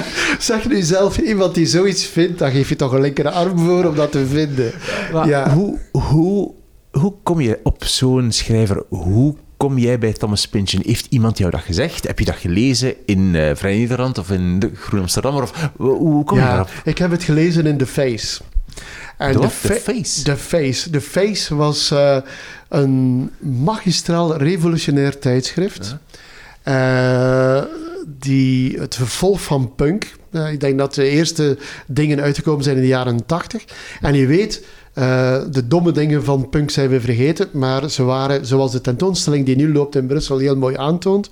Zeg 0.39 0.67
nu 0.67 0.81
zelf 0.81 1.17
iemand 1.17 1.55
die 1.55 1.65
zoiets 1.65 2.05
vindt, 2.05 2.39
dan 2.39 2.51
geef 2.51 2.69
je 2.69 2.75
toch 2.75 2.91
een 2.91 3.01
linkerarm 3.01 3.59
voor 3.59 3.85
om 3.85 3.95
dat 3.95 4.11
te 4.11 4.25
vinden. 4.25 4.71
Maar 5.11 5.27
ja. 5.27 5.53
hoe, 5.53 5.77
hoe, 5.91 6.51
hoe 6.91 7.13
kom 7.23 7.41
je 7.41 7.59
op 7.63 7.83
zo'n 7.83 8.31
schrijver? 8.31 8.83
Hoe 8.89 9.35
kom 9.57 9.77
jij 9.77 9.99
bij 9.99 10.13
Thomas 10.13 10.47
Pynchon? 10.47 10.81
Heeft 10.85 11.05
iemand 11.09 11.37
jou 11.37 11.51
dat 11.51 11.61
gezegd? 11.61 12.07
Heb 12.07 12.19
je 12.19 12.25
dat 12.25 12.35
gelezen 12.35 12.93
in 13.05 13.35
eh, 13.35 13.55
Vrij 13.55 13.77
Nederland 13.77 14.17
of 14.17 14.31
in 14.31 14.59
de 14.59 14.71
Groen 14.75 15.01
Amsterdammer? 15.01 15.43
Of, 15.43 15.69
hoe, 15.77 16.23
kom 16.23 16.37
je 16.37 16.43
ja, 16.43 16.49
daarop? 16.49 16.69
ik 16.83 16.97
heb 16.97 17.11
het 17.11 17.23
gelezen 17.23 17.65
in 17.65 17.77
The 17.77 17.85
Face. 17.85 18.41
En 19.17 19.31
De? 19.33 19.49
Fa- 19.49 19.67
The 19.67 19.73
Face? 19.73 20.23
The 20.23 20.35
Face. 20.37 20.89
The 20.89 21.01
Face 21.01 21.55
was 21.55 21.91
eh, 21.91 22.17
een 22.69 23.29
magistraal 23.39 24.37
revolutionair 24.37 25.19
tijdschrift. 25.19 25.95
Eh, 26.63 27.61
die, 28.07 28.79
het 28.79 28.95
vervolg 28.95 29.41
van 29.41 29.75
punk. 29.75 30.15
Eh, 30.31 30.51
ik 30.51 30.59
denk 30.59 30.77
dat 30.77 30.93
de 30.93 31.09
eerste 31.09 31.57
dingen 31.87 32.21
uitgekomen 32.21 32.63
zijn 32.63 32.75
in 32.75 32.81
de 32.81 32.87
jaren 32.87 33.25
tachtig. 33.25 33.63
En 34.01 34.15
je 34.15 34.25
weet, 34.25 34.65
eh, 34.97 35.37
de 35.51 35.67
domme 35.67 35.91
dingen 35.91 36.23
van 36.23 36.49
punk 36.49 36.69
zijn 36.69 36.89
we 36.89 37.01
vergeten. 37.01 37.49
Maar 37.51 37.89
ze 37.89 38.03
waren, 38.03 38.45
zoals 38.45 38.71
de 38.71 38.81
tentoonstelling 38.81 39.45
die 39.45 39.55
nu 39.55 39.71
loopt 39.71 39.95
in 39.95 40.07
Brussel 40.07 40.37
heel 40.37 40.57
mooi 40.57 40.77
aantoont. 40.77 41.29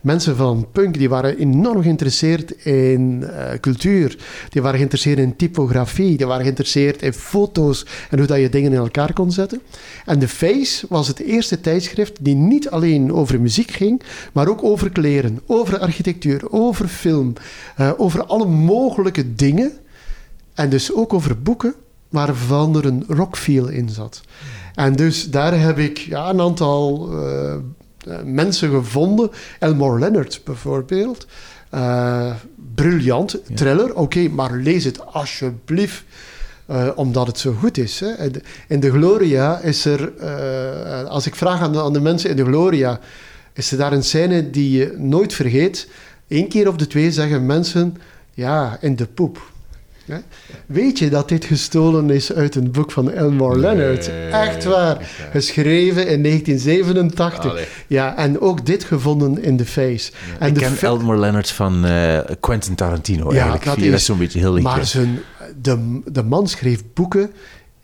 Mensen 0.00 0.36
van 0.36 0.66
punk 0.72 0.98
die 0.98 1.08
waren 1.08 1.38
enorm 1.38 1.82
geïnteresseerd 1.82 2.50
in 2.64 3.24
eh, 3.24 3.58
cultuur. 3.60 4.18
Die 4.48 4.62
waren 4.62 4.76
geïnteresseerd 4.76 5.18
in 5.18 5.36
typografie. 5.36 6.16
Die 6.16 6.26
waren 6.26 6.42
geïnteresseerd 6.42 7.02
in 7.02 7.12
foto's 7.12 7.86
en 8.10 8.18
hoe 8.18 8.26
dat 8.26 8.38
je 8.38 8.48
dingen 8.48 8.72
in 8.72 8.78
elkaar 8.78 9.12
kon 9.12 9.32
zetten. 9.32 9.60
En 10.04 10.18
The 10.18 10.28
Face 10.28 10.86
was 10.88 11.08
het 11.08 11.20
eerste 11.20 11.60
tijdschrift 11.60 12.24
die 12.24 12.34
niet 12.34 12.70
alleen 12.70 13.12
over 13.12 13.40
muziek 13.40 13.70
ging, 13.70 14.02
maar 14.32 14.48
ook 14.48 14.62
over 14.62 14.90
kleren, 14.90 15.40
over 15.46 15.78
architectuur, 15.78 16.52
over 16.52 16.88
film, 16.88 17.32
eh, 17.76 17.92
over 17.96 18.24
alle 18.24 18.46
mogelijke 18.46 19.34
dingen. 19.34 19.72
En 20.54 20.70
dus 20.70 20.92
ook 20.92 21.12
over 21.12 21.42
boeken 21.42 21.74
waarvan 22.08 22.76
er 22.76 22.86
een 22.86 23.04
rockfeel 23.08 23.68
in 23.68 23.88
zat. 23.88 24.22
En 24.74 24.92
dus 24.92 25.30
daar 25.30 25.60
heb 25.60 25.78
ik 25.78 25.98
ja, 25.98 26.28
een 26.28 26.40
aantal 26.40 27.08
eh, 27.12 27.52
eh, 27.52 27.58
mensen 28.24 28.70
gevonden. 28.70 29.30
Elmore 29.58 29.98
Leonard 29.98 30.40
bijvoorbeeld. 30.44 31.26
Eh, 31.70 32.34
briljant, 32.74 33.38
thriller, 33.54 33.94
oké, 33.94 34.28
maar 34.28 34.52
lees 34.52 34.84
het 34.84 35.06
alsjeblieft. 35.06 36.04
omdat 36.94 37.26
het 37.26 37.38
zo 37.38 37.52
goed 37.52 37.78
is. 37.78 38.00
Hè. 38.00 38.12
In, 38.68 38.80
de, 38.80 38.90
Gloria 38.90 39.58
is 39.58 39.84
er, 39.84 40.12
als 41.08 41.26
ik 41.26 41.34
vraag 41.34 41.60
aan 41.60 41.72
de, 41.72 41.82
aan 41.82 41.92
de 41.92 42.00
mensen 42.00 42.30
in 42.30 42.36
de 42.36 42.44
Gloria, 42.44 43.00
is 43.52 43.72
er 43.72 43.78
daar 43.78 43.92
een 43.92 44.04
scène 44.04 44.50
die 44.50 44.78
je 44.78 44.94
nooit 44.98 45.34
vergeet. 45.34 45.88
Eén 46.28 46.48
keer 46.48 46.68
of 46.68 46.76
de 46.76 46.86
twee 46.86 47.12
zeggen 47.12 47.46
mensen, 47.46 47.96
ja, 48.34 48.78
in 48.80 48.96
de 48.96 49.06
poep. 49.06 49.50
Weet 50.66 50.98
je 50.98 51.10
dat 51.10 51.28
dit 51.28 51.44
gestolen 51.44 52.10
is 52.10 52.32
uit 52.32 52.54
een 52.54 52.70
boek 52.70 52.90
van 52.90 53.10
Elmore 53.10 53.58
Leonard? 53.58 54.10
Echt 54.30 54.64
waar. 54.64 54.98
Geschreven 55.32 56.06
in 56.08 56.22
1987. 56.22 57.50
Allee. 57.50 57.64
Ja, 57.86 58.16
en 58.16 58.40
ook 58.40 58.66
dit 58.66 58.84
gevonden 58.84 59.42
in 59.42 59.56
The 59.56 59.64
Face. 59.64 60.12
En 60.38 60.48
ik 60.48 60.54
de 60.54 60.60
ken 60.60 60.76
Elmer 60.80 61.18
Leonard 61.18 61.50
van 61.50 61.84
eh, 61.84 62.18
Quentin 62.40 62.74
Tarantino 62.74 63.30
eigenlijk. 63.30 63.64
dat 63.64 63.74
Via- 63.74 63.94
is- 63.94 64.04
zo'n 64.04 64.18
beetje 64.18 64.38
heel. 64.38 64.60
Maar 64.60 64.84
zijn, 64.86 65.18
de, 65.62 66.00
de 66.12 66.22
man 66.22 66.48
schreef 66.48 66.82
boeken 66.94 67.30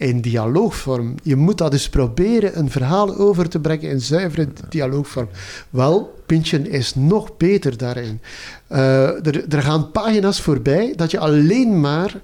in 0.02 0.20
dialoogvorm. 0.20 1.14
Je 1.22 1.36
moet 1.36 1.58
dat 1.58 1.72
eens 1.72 1.88
proberen 1.88 2.58
een 2.58 2.70
verhaal 2.70 3.16
over 3.16 3.48
te 3.48 3.60
brengen 3.60 3.90
in 3.90 4.00
zuivere 4.00 4.48
dialoogvorm. 4.68 5.28
Wel, 5.70 6.14
Pynchon 6.26 6.66
is 6.66 6.94
nog 6.94 7.36
beter 7.36 7.76
daarin. 7.76 8.20
Eh, 8.66 9.26
er, 9.26 9.44
er 9.48 9.62
gaan 9.62 9.90
pagina's 9.90 10.40
voorbij 10.40 10.92
dat 10.96 11.10
je 11.10 11.18
alleen 11.18 11.80
maar 11.80 12.20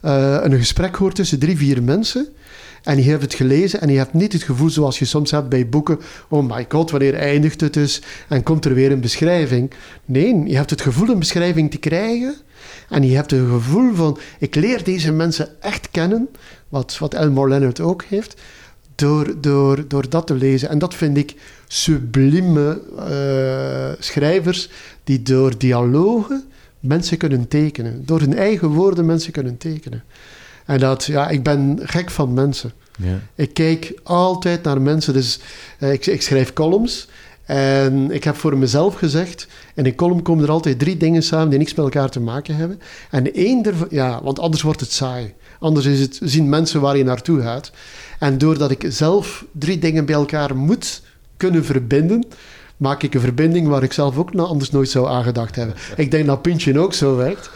eh, 0.00 0.38
een 0.42 0.58
gesprek 0.58 0.96
hoort 0.96 1.14
tussen 1.14 1.38
drie, 1.38 1.56
vier 1.56 1.82
mensen. 1.82 2.28
En 2.82 3.02
je 3.02 3.10
hebt 3.10 3.22
het 3.22 3.34
gelezen 3.34 3.80
en 3.80 3.88
je 3.88 3.98
hebt 3.98 4.12
niet 4.12 4.32
het 4.32 4.42
gevoel 4.42 4.70
zoals 4.70 4.98
je 4.98 5.04
soms 5.04 5.30
hebt 5.30 5.48
bij 5.48 5.68
boeken. 5.68 5.98
Oh 6.28 6.54
my 6.54 6.66
god, 6.68 6.90
wanneer 6.90 7.14
eindigt 7.14 7.60
het 7.60 7.74
dus? 7.74 8.02
En 8.28 8.42
komt 8.42 8.64
er 8.64 8.74
weer 8.74 8.92
een 8.92 9.00
beschrijving? 9.00 9.70
Nee, 10.04 10.42
je 10.44 10.56
hebt 10.56 10.70
het 10.70 10.80
gevoel 10.80 11.08
een 11.08 11.18
beschrijving 11.18 11.70
te 11.70 11.78
krijgen. 11.78 12.34
En 12.88 13.02
je 13.02 13.14
hebt 13.14 13.30
het 13.30 13.48
gevoel 13.48 13.94
van, 13.94 14.18
ik 14.38 14.54
leer 14.54 14.84
deze 14.84 15.12
mensen 15.12 15.62
echt 15.62 15.90
kennen. 15.90 16.28
Wat, 16.68 16.98
wat 16.98 17.14
Elmore 17.14 17.48
Leonard 17.48 17.80
ook 17.80 18.04
heeft. 18.04 18.40
Door, 18.94 19.40
door, 19.40 19.88
door 19.88 20.08
dat 20.08 20.26
te 20.26 20.34
lezen. 20.34 20.68
En 20.68 20.78
dat 20.78 20.94
vind 20.94 21.16
ik 21.16 21.34
sublieme 21.66 22.80
uh, 22.96 24.04
schrijvers 24.04 24.68
die 25.04 25.22
door 25.22 25.58
dialogen 25.58 26.44
mensen 26.80 27.16
kunnen 27.16 27.48
tekenen. 27.48 28.02
Door 28.06 28.20
hun 28.20 28.36
eigen 28.36 28.68
woorden 28.68 29.06
mensen 29.06 29.32
kunnen 29.32 29.56
tekenen. 29.56 30.02
En 30.66 30.78
dat, 30.78 31.04
ja, 31.04 31.28
ik 31.28 31.42
ben 31.42 31.78
gek 31.82 32.10
van 32.10 32.34
mensen. 32.34 32.72
Ja. 32.98 33.20
Ik 33.34 33.54
kijk 33.54 33.94
altijd 34.02 34.62
naar 34.62 34.80
mensen. 34.80 35.12
Dus 35.12 35.40
uh, 35.78 35.92
ik, 35.92 36.06
ik, 36.06 36.22
schrijf 36.22 36.52
columns. 36.52 37.08
En 37.44 38.10
ik 38.10 38.24
heb 38.24 38.36
voor 38.36 38.56
mezelf 38.56 38.94
gezegd, 38.94 39.46
in 39.74 39.86
een 39.86 39.94
column 39.94 40.22
komen 40.22 40.44
er 40.44 40.50
altijd 40.50 40.78
drie 40.78 40.96
dingen 40.96 41.22
samen 41.22 41.48
die 41.48 41.58
niks 41.58 41.74
met 41.74 41.84
elkaar 41.84 42.10
te 42.10 42.20
maken 42.20 42.56
hebben. 42.56 42.80
En 43.10 43.34
één 43.34 43.64
ervan, 43.64 43.86
ja, 43.90 44.22
want 44.22 44.38
anders 44.38 44.62
wordt 44.62 44.80
het 44.80 44.92
saai. 44.92 45.34
Anders 45.58 45.86
is 45.86 46.00
het, 46.00 46.20
zien 46.22 46.48
mensen 46.48 46.80
waar 46.80 46.96
je 46.96 47.04
naartoe 47.04 47.40
gaat. 47.40 47.72
En 48.18 48.38
doordat 48.38 48.70
ik 48.70 48.84
zelf 48.88 49.44
drie 49.52 49.78
dingen 49.78 50.04
bij 50.04 50.14
elkaar 50.14 50.56
moet 50.56 51.02
kunnen 51.36 51.64
verbinden, 51.64 52.26
maak 52.76 53.02
ik 53.02 53.14
een 53.14 53.20
verbinding 53.20 53.68
waar 53.68 53.82
ik 53.82 53.92
zelf 53.92 54.16
ook 54.16 54.34
anders 54.34 54.70
nooit 54.70 54.88
zou 54.88 55.08
aangedacht 55.08 55.56
hebben. 55.56 55.76
Ik 55.96 56.10
denk 56.10 56.26
dat 56.26 56.42
Pintje 56.42 56.78
ook 56.78 56.94
zo 56.94 57.16
werkt. 57.16 57.50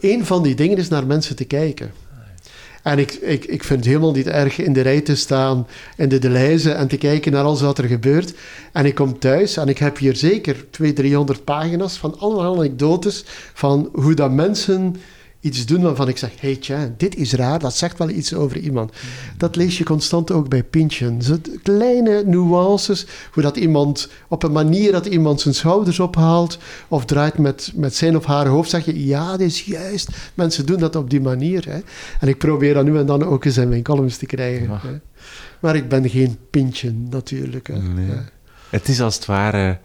Een 0.00 0.26
van 0.26 0.42
die 0.42 0.54
dingen 0.54 0.78
is 0.78 0.88
naar 0.88 1.06
mensen 1.06 1.36
te 1.36 1.44
kijken. 1.44 1.90
En 2.86 2.98
ik, 2.98 3.12
ik, 3.12 3.44
ik 3.44 3.64
vind 3.64 3.78
het 3.78 3.88
helemaal 3.88 4.12
niet 4.12 4.26
erg 4.26 4.58
in 4.58 4.72
de 4.72 4.80
rij 4.80 5.00
te 5.00 5.14
staan 5.14 5.66
in 5.96 6.08
de 6.08 6.18
Deleuze 6.18 6.70
en 6.70 6.88
te 6.88 6.96
kijken 6.96 7.32
naar 7.32 7.44
alles 7.44 7.60
wat 7.60 7.78
er 7.78 7.84
gebeurt. 7.84 8.34
En 8.72 8.86
ik 8.86 8.94
kom 8.94 9.18
thuis 9.18 9.56
en 9.56 9.68
ik 9.68 9.78
heb 9.78 9.98
hier 9.98 10.16
zeker 10.16 10.54
200, 10.70 10.96
300 10.96 11.44
pagina's 11.44 11.96
van 11.96 12.18
allemaal 12.18 12.54
anekdotes 12.54 13.24
van 13.54 13.88
hoe 13.92 14.14
dat 14.14 14.30
mensen 14.30 14.96
iets 15.46 15.66
doen 15.66 15.82
waarvan 15.82 16.08
ik 16.08 16.18
zeg, 16.18 16.40
hey 16.40 16.56
tja, 16.56 16.94
dit 16.96 17.16
is 17.16 17.32
raar, 17.32 17.58
dat 17.58 17.76
zegt 17.76 17.98
wel 17.98 18.08
iets 18.08 18.34
over 18.34 18.58
iemand. 18.58 18.92
Dat 19.36 19.56
lees 19.56 19.78
je 19.78 19.84
constant 19.84 20.32
ook 20.32 20.48
bij 20.48 20.62
Pintje. 20.62 21.16
Zo 21.18 21.36
kleine 21.62 22.22
nuances, 22.24 23.06
hoe 23.32 23.42
dat 23.42 23.56
iemand, 23.56 24.08
op 24.28 24.42
een 24.42 24.52
manier 24.52 24.92
dat 24.92 25.06
iemand 25.06 25.40
zijn 25.40 25.54
schouders 25.54 26.00
ophaalt, 26.00 26.58
of 26.88 27.04
draait 27.04 27.38
met, 27.38 27.72
met 27.74 27.94
zijn 27.94 28.16
of 28.16 28.24
haar 28.24 28.46
hoofd, 28.46 28.70
zeg 28.70 28.84
je, 28.84 29.06
ja, 29.06 29.30
dat 29.30 29.40
is 29.40 29.64
juist. 29.64 30.08
Mensen 30.34 30.66
doen 30.66 30.78
dat 30.78 30.96
op 30.96 31.10
die 31.10 31.20
manier. 31.20 31.64
Hè. 31.64 31.80
En 32.20 32.28
ik 32.28 32.38
probeer 32.38 32.74
dat 32.74 32.84
nu 32.84 32.98
en 32.98 33.06
dan 33.06 33.24
ook 33.24 33.44
eens 33.44 33.56
in 33.56 33.68
mijn 33.68 33.82
columns 33.82 34.16
te 34.16 34.26
krijgen. 34.26 34.68
Hè. 34.70 34.98
Maar 35.60 35.76
ik 35.76 35.88
ben 35.88 36.08
geen 36.10 36.36
Pintje, 36.50 36.92
natuurlijk. 36.92 37.66
Hè. 37.66 37.78
Nee. 37.78 38.18
Het 38.70 38.88
is 38.88 39.00
als 39.00 39.14
het 39.14 39.26
ware, 39.26 39.78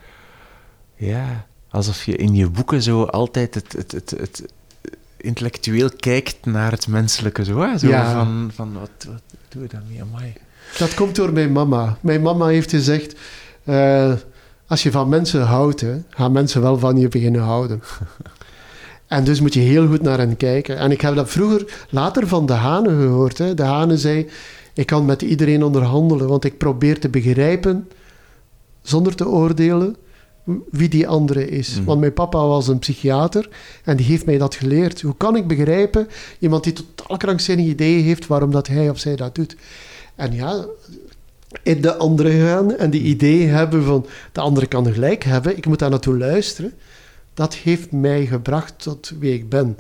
ja, 0.96 1.46
alsof 1.70 2.04
je 2.04 2.16
in 2.16 2.36
je 2.36 2.50
boeken 2.50 2.82
zo 2.82 3.04
altijd 3.04 3.56
het, 3.56 3.74
het, 3.74 3.92
het, 3.92 4.10
het 4.10 4.44
intellectueel 5.22 5.90
kijkt 6.00 6.46
naar 6.46 6.72
het 6.72 6.88
menselijke. 6.88 7.44
Zo, 7.44 7.78
zo 7.78 7.90
van, 7.90 8.52
van 8.54 8.74
wat, 8.74 8.90
wat 9.06 9.22
doe 9.50 9.62
je 9.62 9.68
daarmee? 9.68 10.02
Amai. 10.02 10.34
Dat 10.78 10.94
komt 10.94 11.16
door 11.16 11.34
mijn 11.34 11.52
mama. 11.52 11.98
Mijn 12.02 12.22
mama 12.22 12.48
heeft 12.48 12.70
gezegd... 12.70 13.16
Uh, 13.64 14.14
als 14.68 14.84
je 14.84 14.92
van 14.92 15.10
mensen 15.10 15.42
houdt, 15.42 15.82
hè, 15.82 16.02
gaan 16.10 16.32
mensen 16.32 16.62
wel 16.62 16.80
van 16.80 16.98
je 16.98 17.08
beginnen 17.08 17.42
houden. 17.42 17.82
en 19.08 19.24
dus 19.24 19.42
moet 19.42 19.54
je 19.54 19.60
heel 19.60 19.88
goed 19.88 20.02
naar 20.02 20.18
hen 20.18 20.38
kijken. 20.38 20.78
En 20.78 20.92
ik 20.92 21.02
heb 21.02 21.16
dat 21.16 21.30
vroeger 21.30 21.86
later 21.90 22.28
van 22.28 22.46
de 22.46 22.54
Hanen 22.54 23.02
gehoord. 23.02 23.38
Hè. 23.38 23.54
De 23.54 23.64
Hanen 23.64 23.98
zei... 23.98 24.30
Ik 24.74 24.86
kan 24.86 25.06
met 25.06 25.22
iedereen 25.22 25.64
onderhandelen, 25.64 26.28
want 26.28 26.46
ik 26.46 26.58
probeer 26.58 27.00
te 27.00 27.10
begrijpen... 27.10 27.90
zonder 28.82 29.16
te 29.16 29.28
oordelen 29.28 29.96
wie 30.72 30.90
die 30.90 31.08
andere 31.08 31.50
is. 31.50 31.76
Mhm. 31.76 31.84
Want 31.84 32.00
mijn 32.00 32.14
papa 32.14 32.46
was 32.46 32.68
een 32.68 32.80
psychiater 32.80 33.50
en 33.84 33.98
die 33.98 34.06
heeft 34.06 34.26
mij 34.26 34.38
dat 34.38 34.56
geleerd. 34.56 35.02
Hoe 35.02 35.18
kan 35.18 35.36
ik 35.36 35.48
begrijpen 35.48 36.08
iemand 36.40 36.64
die 36.64 36.74
totaal 36.74 37.18
krankzinnige 37.18 37.70
ideeën 37.70 38.04
heeft 38.04 38.28
waarom 38.28 38.52
dat 38.52 38.68
hij 38.68 38.90
of 38.90 39.00
zij 39.00 39.16
dat 39.16 39.36
doet? 39.36 39.56
En 40.16 40.34
ja, 40.34 40.66
in 41.64 41.82
de 41.82 41.96
andere 41.96 42.32
gaan 42.32 42.76
en 42.76 42.90
die 42.90 43.02
ideeën 43.02 43.50
hebben 43.50 43.84
van 43.84 44.06
de 44.32 44.42
andere 44.42 44.68
kan 44.68 44.94
gelijk 44.94 45.24
hebben, 45.24 45.58
ik 45.58 45.66
moet 45.66 45.80
daar 45.80 45.90
naartoe 45.90 46.18
luisteren. 46.18 46.74
Dat 47.34 47.56
heeft 47.56 47.92
mij 47.92 48.26
gebracht 48.26 48.74
tot 48.78 49.14
wie 49.20 49.34
ik 49.34 49.50
ben. 49.50 49.78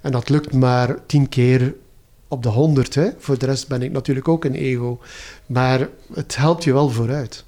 En 0.00 0.12
dat 0.12 0.28
lukt 0.28 0.52
maar 0.52 0.96
tien 1.06 1.28
keer 1.28 1.74
op 2.28 2.42
de 2.42 2.48
honderd. 2.48 2.98
Voor 3.18 3.38
de 3.38 3.46
rest 3.46 3.68
ben 3.68 3.82
ik 3.82 3.92
natuurlijk 3.92 4.28
ook 4.28 4.44
een 4.44 4.54
ego. 4.54 4.98
Maar 5.46 5.88
het 6.12 6.36
helpt 6.36 6.64
je 6.64 6.72
wel 6.72 6.88
vooruit. 6.88 7.44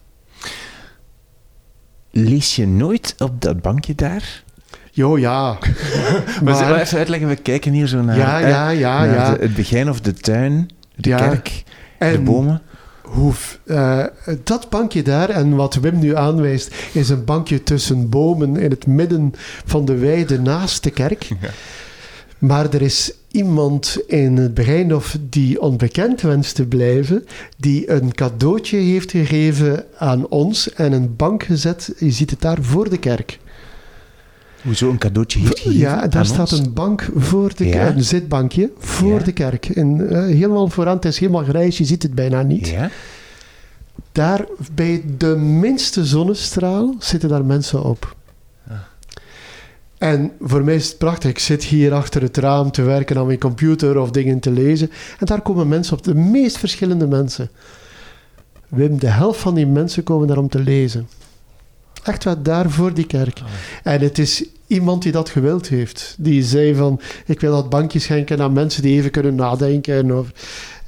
Lees 2.16 2.56
je 2.56 2.66
nooit 2.66 3.14
op 3.18 3.40
dat 3.40 3.62
bankje 3.62 3.94
daar? 3.94 4.42
Jo, 4.90 5.18
ja. 5.18 5.58
maar, 6.44 6.54
maar 6.54 6.80
even 6.80 6.98
uitleggen, 6.98 7.28
we 7.28 7.36
kijken 7.36 7.72
hier 7.72 7.86
zo 7.86 8.02
naar, 8.02 8.16
ja, 8.16 8.38
ja, 8.38 8.68
ja, 8.68 9.04
ja. 9.04 9.36
het 9.40 9.54
begin 9.54 9.90
of 9.90 10.00
de 10.00 10.12
tuin, 10.12 10.70
de 10.94 11.08
kerk, 11.16 11.62
de 11.98 12.20
bomen. 12.20 12.62
Hoe, 13.02 13.32
uh, 13.66 14.04
dat 14.44 14.70
bankje 14.70 15.02
daar, 15.02 15.28
en 15.28 15.56
wat 15.56 15.74
Wim 15.74 15.98
nu 15.98 16.16
aanwijst, 16.16 16.74
is 16.92 17.08
een 17.08 17.24
bankje 17.24 17.62
tussen 17.62 18.08
bomen 18.08 18.56
in 18.56 18.70
het 18.70 18.86
midden 18.86 19.32
van 19.64 19.84
de 19.84 19.94
weide 19.94 20.40
naast 20.40 20.82
de 20.82 20.90
kerk. 20.90 21.28
Maar 22.38 22.74
er 22.74 22.82
is 22.82 23.12
iemand 23.37 23.99
in 24.07 24.37
het 24.37 24.55
begin 24.55 24.95
of 24.95 25.16
die 25.20 25.61
onbekend 25.61 26.20
wenst 26.20 26.55
te 26.55 26.66
blijven, 26.66 27.26
die 27.57 27.91
een 27.91 28.14
cadeautje 28.14 28.76
heeft 28.76 29.11
gegeven 29.11 29.84
aan 29.99 30.28
ons 30.28 30.72
en 30.72 30.93
een 30.93 31.16
bank 31.16 31.43
gezet. 31.43 31.95
Je 31.99 32.11
ziet 32.11 32.30
het 32.30 32.41
daar 32.41 32.59
voor 32.61 32.91
de 32.91 32.99
kerk. 32.99 33.39
Hoezo 34.62 34.91
een 34.91 34.99
cadeautje 34.99 35.39
heeft 35.39 35.59
gegeven? 35.59 35.78
Ja, 35.78 36.07
daar 36.07 36.26
staat 36.26 36.51
een 36.51 36.72
bank 36.72 37.09
voor 37.14 37.53
de 37.57 37.70
kerk, 37.70 37.97
een 37.97 38.05
zitbankje 38.05 38.70
voor 38.78 39.24
de 39.24 39.32
kerk. 39.32 39.68
En, 39.68 40.01
uh, 40.01 40.09
helemaal 40.18 40.68
vooraan, 40.68 40.97
het 40.97 41.05
is 41.05 41.18
helemaal 41.18 41.45
grijs, 41.45 41.78
je 41.78 41.84
ziet 41.84 42.03
het 42.03 42.14
bijna 42.14 42.43
niet. 42.43 42.68
Ja. 42.68 42.91
Daar 44.12 44.47
bij 44.74 45.03
de 45.18 45.37
minste 45.37 46.05
zonnestraal 46.05 46.95
zitten 46.99 47.28
daar 47.28 47.45
mensen 47.45 47.84
op. 47.84 48.15
En 49.99 50.32
voor 50.40 50.64
mij 50.64 50.74
is 50.74 50.88
het 50.88 50.99
prachtig. 50.99 51.30
Ik 51.30 51.38
zit 51.38 51.64
hier 51.64 51.92
achter 51.92 52.22
het 52.22 52.36
raam 52.36 52.70
te 52.70 52.82
werken 52.82 53.16
aan 53.16 53.26
mijn 53.26 53.38
computer 53.38 53.99
of 53.99 54.11
dingen 54.11 54.40
te 54.40 54.51
lezen. 54.51 54.90
En 55.18 55.26
daar 55.26 55.40
komen 55.40 55.68
mensen 55.68 55.97
op, 55.97 56.05
de 56.05 56.14
meest 56.14 56.59
verschillende 56.59 57.07
mensen. 57.07 57.51
Wim, 58.68 58.99
de 58.99 59.09
helft 59.09 59.40
van 59.40 59.55
die 59.55 59.66
mensen 59.66 60.03
komen 60.03 60.26
daar 60.28 60.38
om 60.38 60.49
te 60.49 60.61
lezen. 60.61 61.09
Echt 62.03 62.24
wat 62.24 62.44
daar 62.44 62.70
voor 62.70 62.94
die 62.94 63.07
kerk. 63.07 63.40
En 63.82 64.01
het 64.01 64.18
is 64.18 64.44
iemand 64.66 65.03
die 65.03 65.12
dat 65.12 65.28
gewild 65.28 65.68
heeft. 65.68 66.14
Die 66.18 66.42
zei 66.42 66.74
van, 66.74 67.01
ik 67.26 67.40
wil 67.40 67.53
dat 67.53 67.70
bankje 67.70 67.99
schenken 67.99 68.40
aan 68.40 68.53
mensen 68.53 68.82
die 68.82 68.99
even 68.99 69.11
kunnen 69.11 69.34
nadenken. 69.34 70.18
Of, 70.18 70.30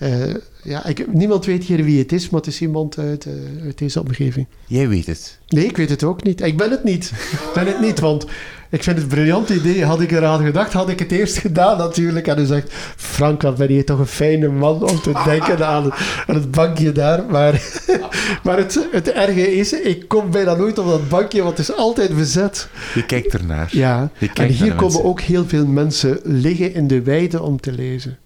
uh, 0.03 0.35
ja, 0.63 0.87
ik, 0.87 1.13
niemand 1.13 1.45
weet 1.45 1.65
hier 1.65 1.85
wie 1.85 1.99
het 1.99 2.13
is, 2.13 2.31
maar 2.31 2.41
het 2.41 2.49
is 2.49 2.61
iemand 2.61 2.99
uit, 2.99 3.25
uh, 3.25 3.33
uit 3.65 3.79
deze 3.79 4.01
omgeving. 4.01 4.47
Jij 4.67 4.89
weet 4.89 5.07
het? 5.07 5.39
Nee, 5.49 5.65
ik 5.65 5.77
weet 5.77 5.91
het 5.91 6.05
ook 6.05 6.23
niet. 6.23 6.41
Ik 6.41 6.57
ben 6.57 6.71
het 6.71 6.85
niet. 6.85 7.13
Ik 7.33 7.51
ben 7.55 7.67
het 7.67 7.81
niet, 7.81 8.01
want 8.01 8.27
ik 8.71 8.83
vind 8.83 8.97
het 8.97 9.05
een 9.05 9.15
briljant 9.15 9.49
idee. 9.49 9.85
Had 9.85 10.01
ik 10.01 10.11
eraan 10.11 10.45
gedacht, 10.45 10.73
had 10.73 10.89
ik 10.89 10.99
het 10.99 11.13
eerst 11.13 11.39
gedaan 11.39 11.79
natuurlijk. 11.79 12.27
En 12.27 12.37
hij 12.37 12.45
zegt, 12.45 12.73
Frank, 12.97 13.43
wat 13.43 13.57
ben 13.57 13.73
je 13.73 13.85
toch 13.85 13.99
een 13.99 14.07
fijne 14.07 14.49
man 14.49 14.83
om 14.83 15.01
te 15.01 15.13
denken 15.25 15.67
aan, 15.67 15.93
aan 16.27 16.35
het 16.35 16.51
bankje 16.51 16.93
daar. 16.93 17.25
Maar, 17.31 17.63
maar 18.45 18.57
het, 18.57 18.89
het 18.93 19.13
erge 19.13 19.57
is, 19.57 19.73
ik 19.73 20.09
kom 20.09 20.31
bijna 20.31 20.55
nooit 20.55 20.79
op 20.79 20.87
dat 20.87 21.09
bankje, 21.09 21.43
want 21.43 21.59
het 21.59 21.69
is 21.69 21.77
altijd 21.77 22.17
bezet. 22.17 22.69
Je 22.95 23.05
kijkt 23.07 23.35
ernaar. 23.35 23.69
Ja, 23.71 24.11
en 24.35 24.49
hier 24.49 24.75
komen 24.75 25.05
ook 25.05 25.21
heel 25.21 25.45
veel 25.47 25.67
mensen 25.67 26.21
liggen 26.23 26.75
in 26.75 26.87
de 26.87 27.03
weide 27.03 27.43
om 27.43 27.61
te 27.61 27.73
lezen. 27.73 28.19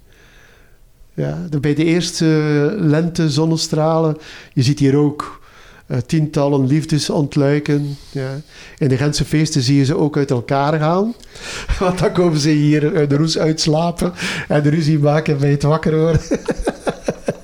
Ja, 1.15 1.39
bij 1.61 1.75
de 1.75 1.85
eerste 1.85 2.27
lente 2.79 3.31
zonnestralen, 3.31 4.17
je 4.53 4.63
ziet 4.63 4.79
hier 4.79 4.97
ook 4.97 5.41
uh, 5.87 5.99
tientallen 5.99 6.67
liefdes 6.67 7.11
ontluiken. 7.11 7.97
Ja. 8.11 8.41
In 8.79 8.89
de 8.89 8.97
Gentse 8.97 9.25
feesten 9.25 9.63
zie 9.63 9.77
je 9.77 9.85
ze 9.85 9.97
ook 9.97 10.17
uit 10.17 10.31
elkaar 10.31 10.79
gaan. 10.79 11.15
Want 11.79 11.99
dan 11.99 12.13
komen 12.13 12.39
ze 12.39 12.49
hier 12.49 12.93
uh, 12.93 13.09
de 13.09 13.17
roes 13.17 13.39
uitslapen 13.39 14.13
en 14.49 14.63
de 14.63 14.69
ruzie 14.69 14.99
maken 14.99 15.39
bij 15.39 15.51
het 15.51 15.63
wakker 15.63 15.99
worden. 15.99 16.21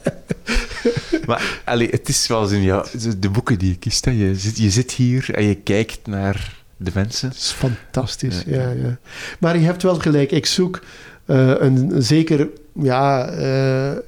maar 1.26 1.60
allee, 1.64 1.88
het 1.90 2.08
is 2.08 2.26
wel 2.26 2.50
in 2.50 2.62
jou, 2.62 2.86
de 3.18 3.30
boeken 3.30 3.58
die 3.58 3.68
je 3.68 3.78
kiest. 3.78 4.04
Hè. 4.04 4.10
Je, 4.10 4.34
zit, 4.34 4.58
je 4.58 4.70
zit 4.70 4.92
hier 4.92 5.34
en 5.34 5.44
je 5.44 5.54
kijkt 5.54 6.06
naar 6.06 6.56
de 6.76 6.90
mensen. 6.94 7.28
Dat 7.28 7.38
is 7.38 7.54
fantastisch, 7.56 8.42
ja, 8.46 8.60
ja. 8.60 8.70
ja. 8.70 8.98
Maar 9.38 9.58
je 9.58 9.64
hebt 9.64 9.82
wel 9.82 9.94
gelijk, 9.94 10.30
ik 10.30 10.46
zoek 10.46 10.80
een, 11.28 11.94
een, 11.94 12.02
zeker 12.02 12.48
ja, 12.72 13.30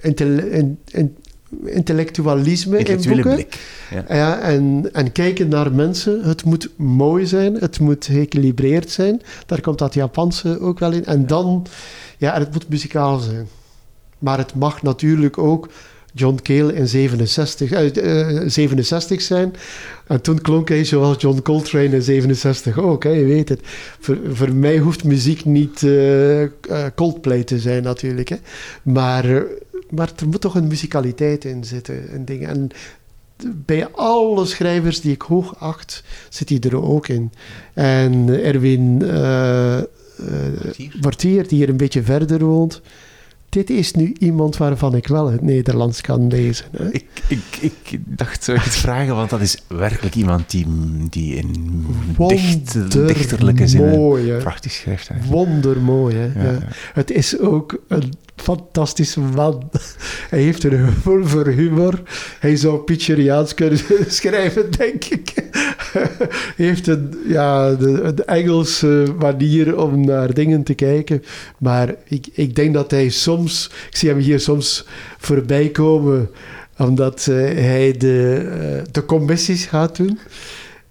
in, 0.01 0.79
in, 0.87 1.17
intellectualisme 1.65 2.79
in 2.79 2.97
boeken. 2.97 3.35
blik. 3.35 3.59
Ja. 3.91 4.05
Ja, 4.17 4.41
en, 4.41 4.89
en 4.93 5.13
kijken 5.13 5.49
naar 5.49 5.73
mensen. 5.73 6.23
Het 6.23 6.45
moet 6.45 6.71
mooi 6.77 7.27
zijn, 7.27 7.55
het 7.55 7.81
moet 7.81 8.05
geëquilibreerd 8.05 8.91
zijn. 8.91 9.23
Daar 9.47 9.61
komt 9.61 9.79
dat 9.79 9.95
Japanse 9.95 10.61
ook 10.61 10.79
wel 10.79 10.93
in. 10.93 11.05
En 11.05 11.27
dan, 11.27 11.67
ja, 12.19 12.39
het 12.39 12.53
moet 12.53 12.69
muzikaal 12.69 13.19
zijn. 13.19 13.49
Maar 14.19 14.39
het 14.39 14.55
mag 14.55 14.83
natuurlijk 14.83 15.39
ook 15.39 15.69
John 16.13 16.39
Cale 16.43 16.75
in 16.75 16.89
67, 16.89 17.71
eh, 17.71 18.41
eh, 18.41 18.49
67 18.49 19.23
zijn. 19.23 19.55
En 20.07 20.21
toen 20.21 20.41
klonk 20.41 20.69
hij 20.69 20.85
zoals 20.85 21.21
John 21.21 21.43
Coltrane 21.43 21.95
in 21.95 22.03
67 22.03 22.79
ook, 22.79 23.05
hè, 23.05 23.11
je 23.11 23.25
weet 23.25 23.49
het. 23.49 23.61
Voor, 24.01 24.19
voor 24.33 24.55
mij 24.55 24.79
hoeft 24.79 25.05
muziek 25.05 25.45
niet 25.45 25.83
eh, 25.83 26.43
eh, 26.43 26.51
Coldplay 26.95 27.45
te 27.45 27.59
zijn 27.59 27.83
natuurlijk. 27.83 28.29
Hè. 28.29 28.37
Maar, 28.83 29.37
eh, 29.37 29.43
maar 29.91 30.13
er 30.17 30.29
moet 30.29 30.41
toch 30.41 30.55
een 30.55 30.69
muzikaliteit 30.69 31.45
in 31.45 31.65
zitten 31.65 32.09
en 32.09 32.25
dingen. 32.25 32.49
En 32.49 32.69
bij 33.47 33.89
alle 33.89 34.47
schrijvers 34.47 35.01
die 35.01 35.13
ik 35.13 35.23
hoog 35.23 35.57
acht, 35.59 36.05
zit 36.29 36.49
hij 36.49 36.59
er 36.61 36.83
ook 36.83 37.09
in. 37.09 37.33
En 37.75 38.29
Erwin 38.45 39.03
eh 39.03 39.81
eh, 40.29 40.91
Mortier, 41.01 41.49
die 41.49 41.59
hier 41.59 41.69
een 41.69 41.77
beetje 41.77 42.03
verder 42.03 42.45
woont. 42.45 42.81
Dit 43.51 43.71
is 43.71 43.93
nu 43.93 44.15
iemand 44.19 44.57
waarvan 44.57 44.95
ik 44.95 45.07
wel 45.07 45.31
het 45.31 45.43
Nederlands 45.43 46.01
kan 46.01 46.27
lezen. 46.27 46.67
Hè? 46.77 46.93
Ik, 46.93 47.05
ik, 47.29 47.43
ik 47.61 48.01
dacht, 48.05 48.45
zou 48.45 48.57
ik 48.59 48.65
het 48.65 48.77
vragen, 48.77 49.15
want 49.15 49.31
dat 49.31 49.41
is 49.41 49.63
werkelijk 49.67 50.15
iemand 50.15 50.51
die, 50.51 50.67
die 51.11 51.35
in 51.35 51.87
dicht, 52.29 52.93
dichterlijke 52.93 53.65
hè. 53.65 54.37
prachtig 54.37 54.73
schrijft. 54.73 55.11
Wondermooi, 55.27 56.17
hè. 56.17 56.45
Ja, 56.45 56.51
Ja. 56.51 56.59
Het 56.93 57.11
is 57.11 57.39
ook 57.39 57.83
een 57.89 58.13
fantastische 58.37 59.21
man. 59.21 59.71
Hij 60.31 60.43
heeft 60.43 60.65
een 60.65 60.87
gevoel 60.87 61.25
voor 61.25 61.47
humor. 61.47 62.03
Hij 62.41 62.57
zou 62.57 62.79
Pizzeriaans 62.79 63.55
kunnen 63.55 63.79
schrijven, 64.09 64.71
denk 64.71 65.05
ik. 65.05 65.35
Hij 66.57 66.67
heeft 66.67 66.87
een, 66.87 67.15
ja, 67.27 67.75
de, 67.75 68.01
een 68.03 68.25
Engelse 68.25 69.15
manier 69.19 69.83
om 69.83 70.05
naar 70.05 70.35
dingen 70.35 70.63
te 70.63 70.75
kijken. 70.75 71.23
Maar 71.59 71.95
ik, 72.05 72.27
ik 72.33 72.55
denk 72.55 72.75
dat 72.75 72.91
hij 72.91 73.09
soms... 73.09 73.40
Ik 73.45 73.97
zie 73.97 74.09
hem 74.09 74.19
hier 74.19 74.41
soms 74.41 74.87
voorbij 75.19 75.69
komen... 75.69 76.31
omdat 76.79 77.27
eh, 77.27 77.37
hij 77.37 77.95
de, 77.99 78.49
eh, 78.51 78.93
de 78.93 79.05
commissies 79.05 79.65
gaat 79.65 79.97
doen. 79.97 80.19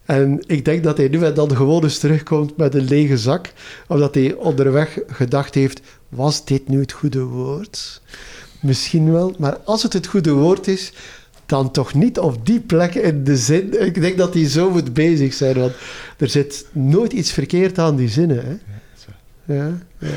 En 0.06 0.44
ik 0.48 0.66
denk 0.66 0.84
dat 0.84 0.98
hij 0.98 1.08
nu 1.08 1.24
en 1.24 1.34
dan 1.34 1.56
gewoon 1.56 1.84
eens 1.84 2.00
terugkomt 2.00 2.58
met 2.58 2.76
een 2.76 2.88
lege 2.88 3.18
zak, 3.18 3.54
omdat 3.88 4.16
hij 4.16 4.34
onderweg 4.34 5.00
gedacht 5.08 5.56
heeft: 5.56 5.82
was 6.10 6.46
dit 6.46 6.68
nu 6.68 6.80
het 6.80 6.92
goede 6.92 7.24
woord? 7.24 8.02
Misschien 8.62 9.12
wel, 9.12 9.36
maar 9.38 9.58
als 9.58 9.84
het 9.84 9.94
het 9.94 10.08
goede 10.08 10.32
woord 10.32 10.68
is, 10.68 10.94
dan 11.46 11.72
toch 11.72 11.94
niet 11.94 12.20
op 12.20 12.46
die 12.46 12.60
plek 12.60 12.96
in 12.96 13.24
de 13.24 13.38
zin. 13.38 13.86
Ik 13.86 14.02
denk 14.02 14.18
dat 14.18 14.34
hij 14.34 14.50
zo 14.50 14.70
moet 14.70 14.94
bezig 14.94 15.34
zijn, 15.34 15.56
want 15.56 15.74
er 16.18 16.30
zit 16.30 16.66
nooit 16.72 17.14
iets 17.14 17.32
verkeerd 17.32 17.80
aan 17.80 17.96
die 17.96 18.10
zinnen. 18.10 18.46
Hè? 18.46 18.58
Ja, 19.54 19.78
ja. 19.98 20.08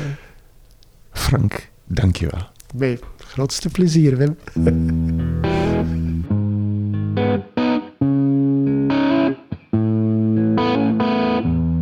Frank, 1.11 1.69
dankjewel. 1.85 2.47
Mijn 2.75 2.99
grootste 3.17 3.69
plezier, 3.69 4.17
Wim. 4.17 4.37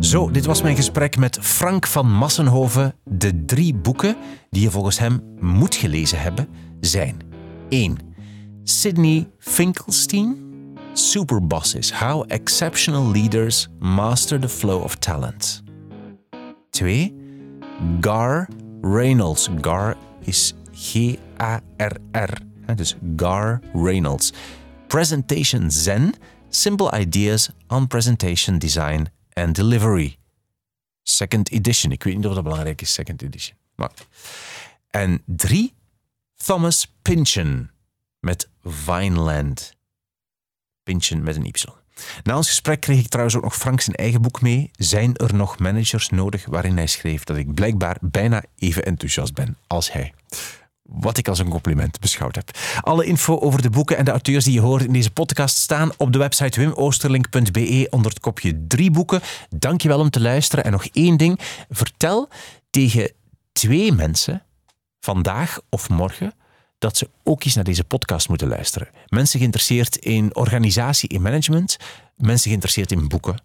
Zo, 0.00 0.30
dit 0.30 0.44
was 0.44 0.62
mijn 0.62 0.76
gesprek 0.76 1.16
met 1.16 1.38
Frank 1.40 1.86
van 1.86 2.12
Massenhoven. 2.12 2.94
De 3.04 3.44
drie 3.44 3.74
boeken 3.74 4.16
die 4.50 4.62
je 4.62 4.70
volgens 4.70 4.98
hem 4.98 5.20
moet 5.40 5.74
gelezen 5.74 6.20
hebben 6.20 6.48
zijn 6.80 7.16
1. 7.68 7.96
Sydney 8.62 9.28
Finkelstein, 9.38 10.36
Superbosses: 10.92 11.92
How 11.92 12.24
Exceptional 12.26 13.10
Leaders 13.10 13.68
Master 13.78 14.40
the 14.40 14.48
Flow 14.48 14.82
of 14.82 14.94
Talent. 14.94 15.62
2. 16.70 17.14
Gar 18.00 18.48
Reynolds. 18.82 19.48
Gar 19.60 19.96
is 20.20 20.54
G-A-R-R. 20.72 22.38
Dus 22.74 22.96
Gar 23.16 23.60
Reynolds. 23.72 24.32
Presentation 24.86 25.70
Zen. 25.70 26.14
Simple 26.48 26.90
Ideas 27.00 27.50
on 27.68 27.86
Presentation 27.86 28.58
Design 28.58 29.08
and 29.32 29.54
Delivery. 29.54 30.18
Second 31.02 31.50
edition. 31.50 31.92
Ik 31.92 32.02
weet 32.02 32.16
niet 32.16 32.26
of 32.26 32.34
dat 32.34 32.42
belangrijk 32.42 32.80
is, 32.80 32.92
second 32.92 33.22
edition. 33.22 33.56
En 34.90 35.22
drie, 35.26 35.74
Thomas 36.36 36.94
Pynchon 37.02 37.70
met 38.20 38.48
Vineland. 38.64 39.74
Pynchon 40.82 41.22
met 41.22 41.36
een 41.36 41.44
Y. 41.44 41.81
Na 42.22 42.36
ons 42.36 42.48
gesprek 42.48 42.80
kreeg 42.80 42.98
ik 42.98 43.08
trouwens 43.08 43.36
ook 43.36 43.42
nog 43.42 43.56
Frank 43.56 43.80
zijn 43.80 43.96
eigen 43.96 44.22
boek 44.22 44.40
mee. 44.40 44.70
Zijn 44.72 45.16
er 45.16 45.34
nog 45.34 45.58
managers 45.58 46.08
nodig? 46.08 46.44
Waarin 46.46 46.76
hij 46.76 46.86
schreef 46.86 47.24
dat 47.24 47.36
ik 47.36 47.54
blijkbaar 47.54 47.96
bijna 48.00 48.42
even 48.56 48.84
enthousiast 48.84 49.34
ben 49.34 49.56
als 49.66 49.92
hij. 49.92 50.14
Wat 50.82 51.18
ik 51.18 51.28
als 51.28 51.38
een 51.38 51.48
compliment 51.48 52.00
beschouwd 52.00 52.34
heb. 52.34 52.50
Alle 52.80 53.04
info 53.04 53.38
over 53.38 53.62
de 53.62 53.70
boeken 53.70 53.96
en 53.96 54.04
de 54.04 54.10
auteurs 54.10 54.44
die 54.44 54.54
je 54.54 54.60
hoort 54.60 54.82
in 54.82 54.92
deze 54.92 55.10
podcast 55.10 55.56
staan 55.56 55.90
op 55.96 56.12
de 56.12 56.18
website 56.18 56.60
wimoosterlink.be 56.60 57.86
onder 57.90 58.10
het 58.10 58.20
kopje 58.20 58.66
drie 58.66 58.90
boeken. 58.90 59.20
Dankjewel 59.48 59.98
om 59.98 60.10
te 60.10 60.20
luisteren. 60.20 60.64
En 60.64 60.72
nog 60.72 60.86
één 60.92 61.16
ding. 61.16 61.38
Vertel 61.70 62.28
tegen 62.70 63.12
twee 63.52 63.92
mensen 63.92 64.42
vandaag 65.00 65.60
of 65.68 65.88
morgen 65.88 66.32
dat 66.82 66.96
ze 66.96 67.10
ook 67.22 67.44
eens 67.44 67.54
naar 67.54 67.64
deze 67.64 67.84
podcast 67.84 68.28
moeten 68.28 68.48
luisteren. 68.48 68.88
Mensen 69.06 69.38
geïnteresseerd 69.38 69.96
in 69.96 70.34
organisatie, 70.34 71.08
in 71.08 71.22
management. 71.22 71.76
Mensen 72.16 72.48
geïnteresseerd 72.48 72.92
in 72.92 73.08
boeken, 73.08 73.42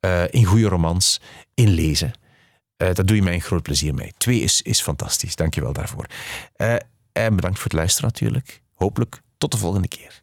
eh, 0.00 0.22
in 0.30 0.44
goede 0.44 0.68
romans, 0.68 1.20
in 1.54 1.68
lezen. 1.68 2.12
Eh, 2.76 2.94
dat 2.94 3.06
doe 3.06 3.16
je 3.16 3.22
mij 3.22 3.34
een 3.34 3.40
groot 3.40 3.62
plezier 3.62 3.94
mee. 3.94 4.12
Twee 4.16 4.40
is, 4.40 4.62
is 4.62 4.80
fantastisch. 4.80 5.36
Dank 5.36 5.54
je 5.54 5.60
wel 5.60 5.72
daarvoor. 5.72 6.06
Eh, 6.56 6.74
en 7.12 7.36
bedankt 7.36 7.56
voor 7.56 7.70
het 7.70 7.78
luisteren 7.78 8.10
natuurlijk. 8.12 8.62
Hopelijk 8.74 9.20
tot 9.38 9.52
de 9.52 9.58
volgende 9.58 9.88
keer. 9.88 10.22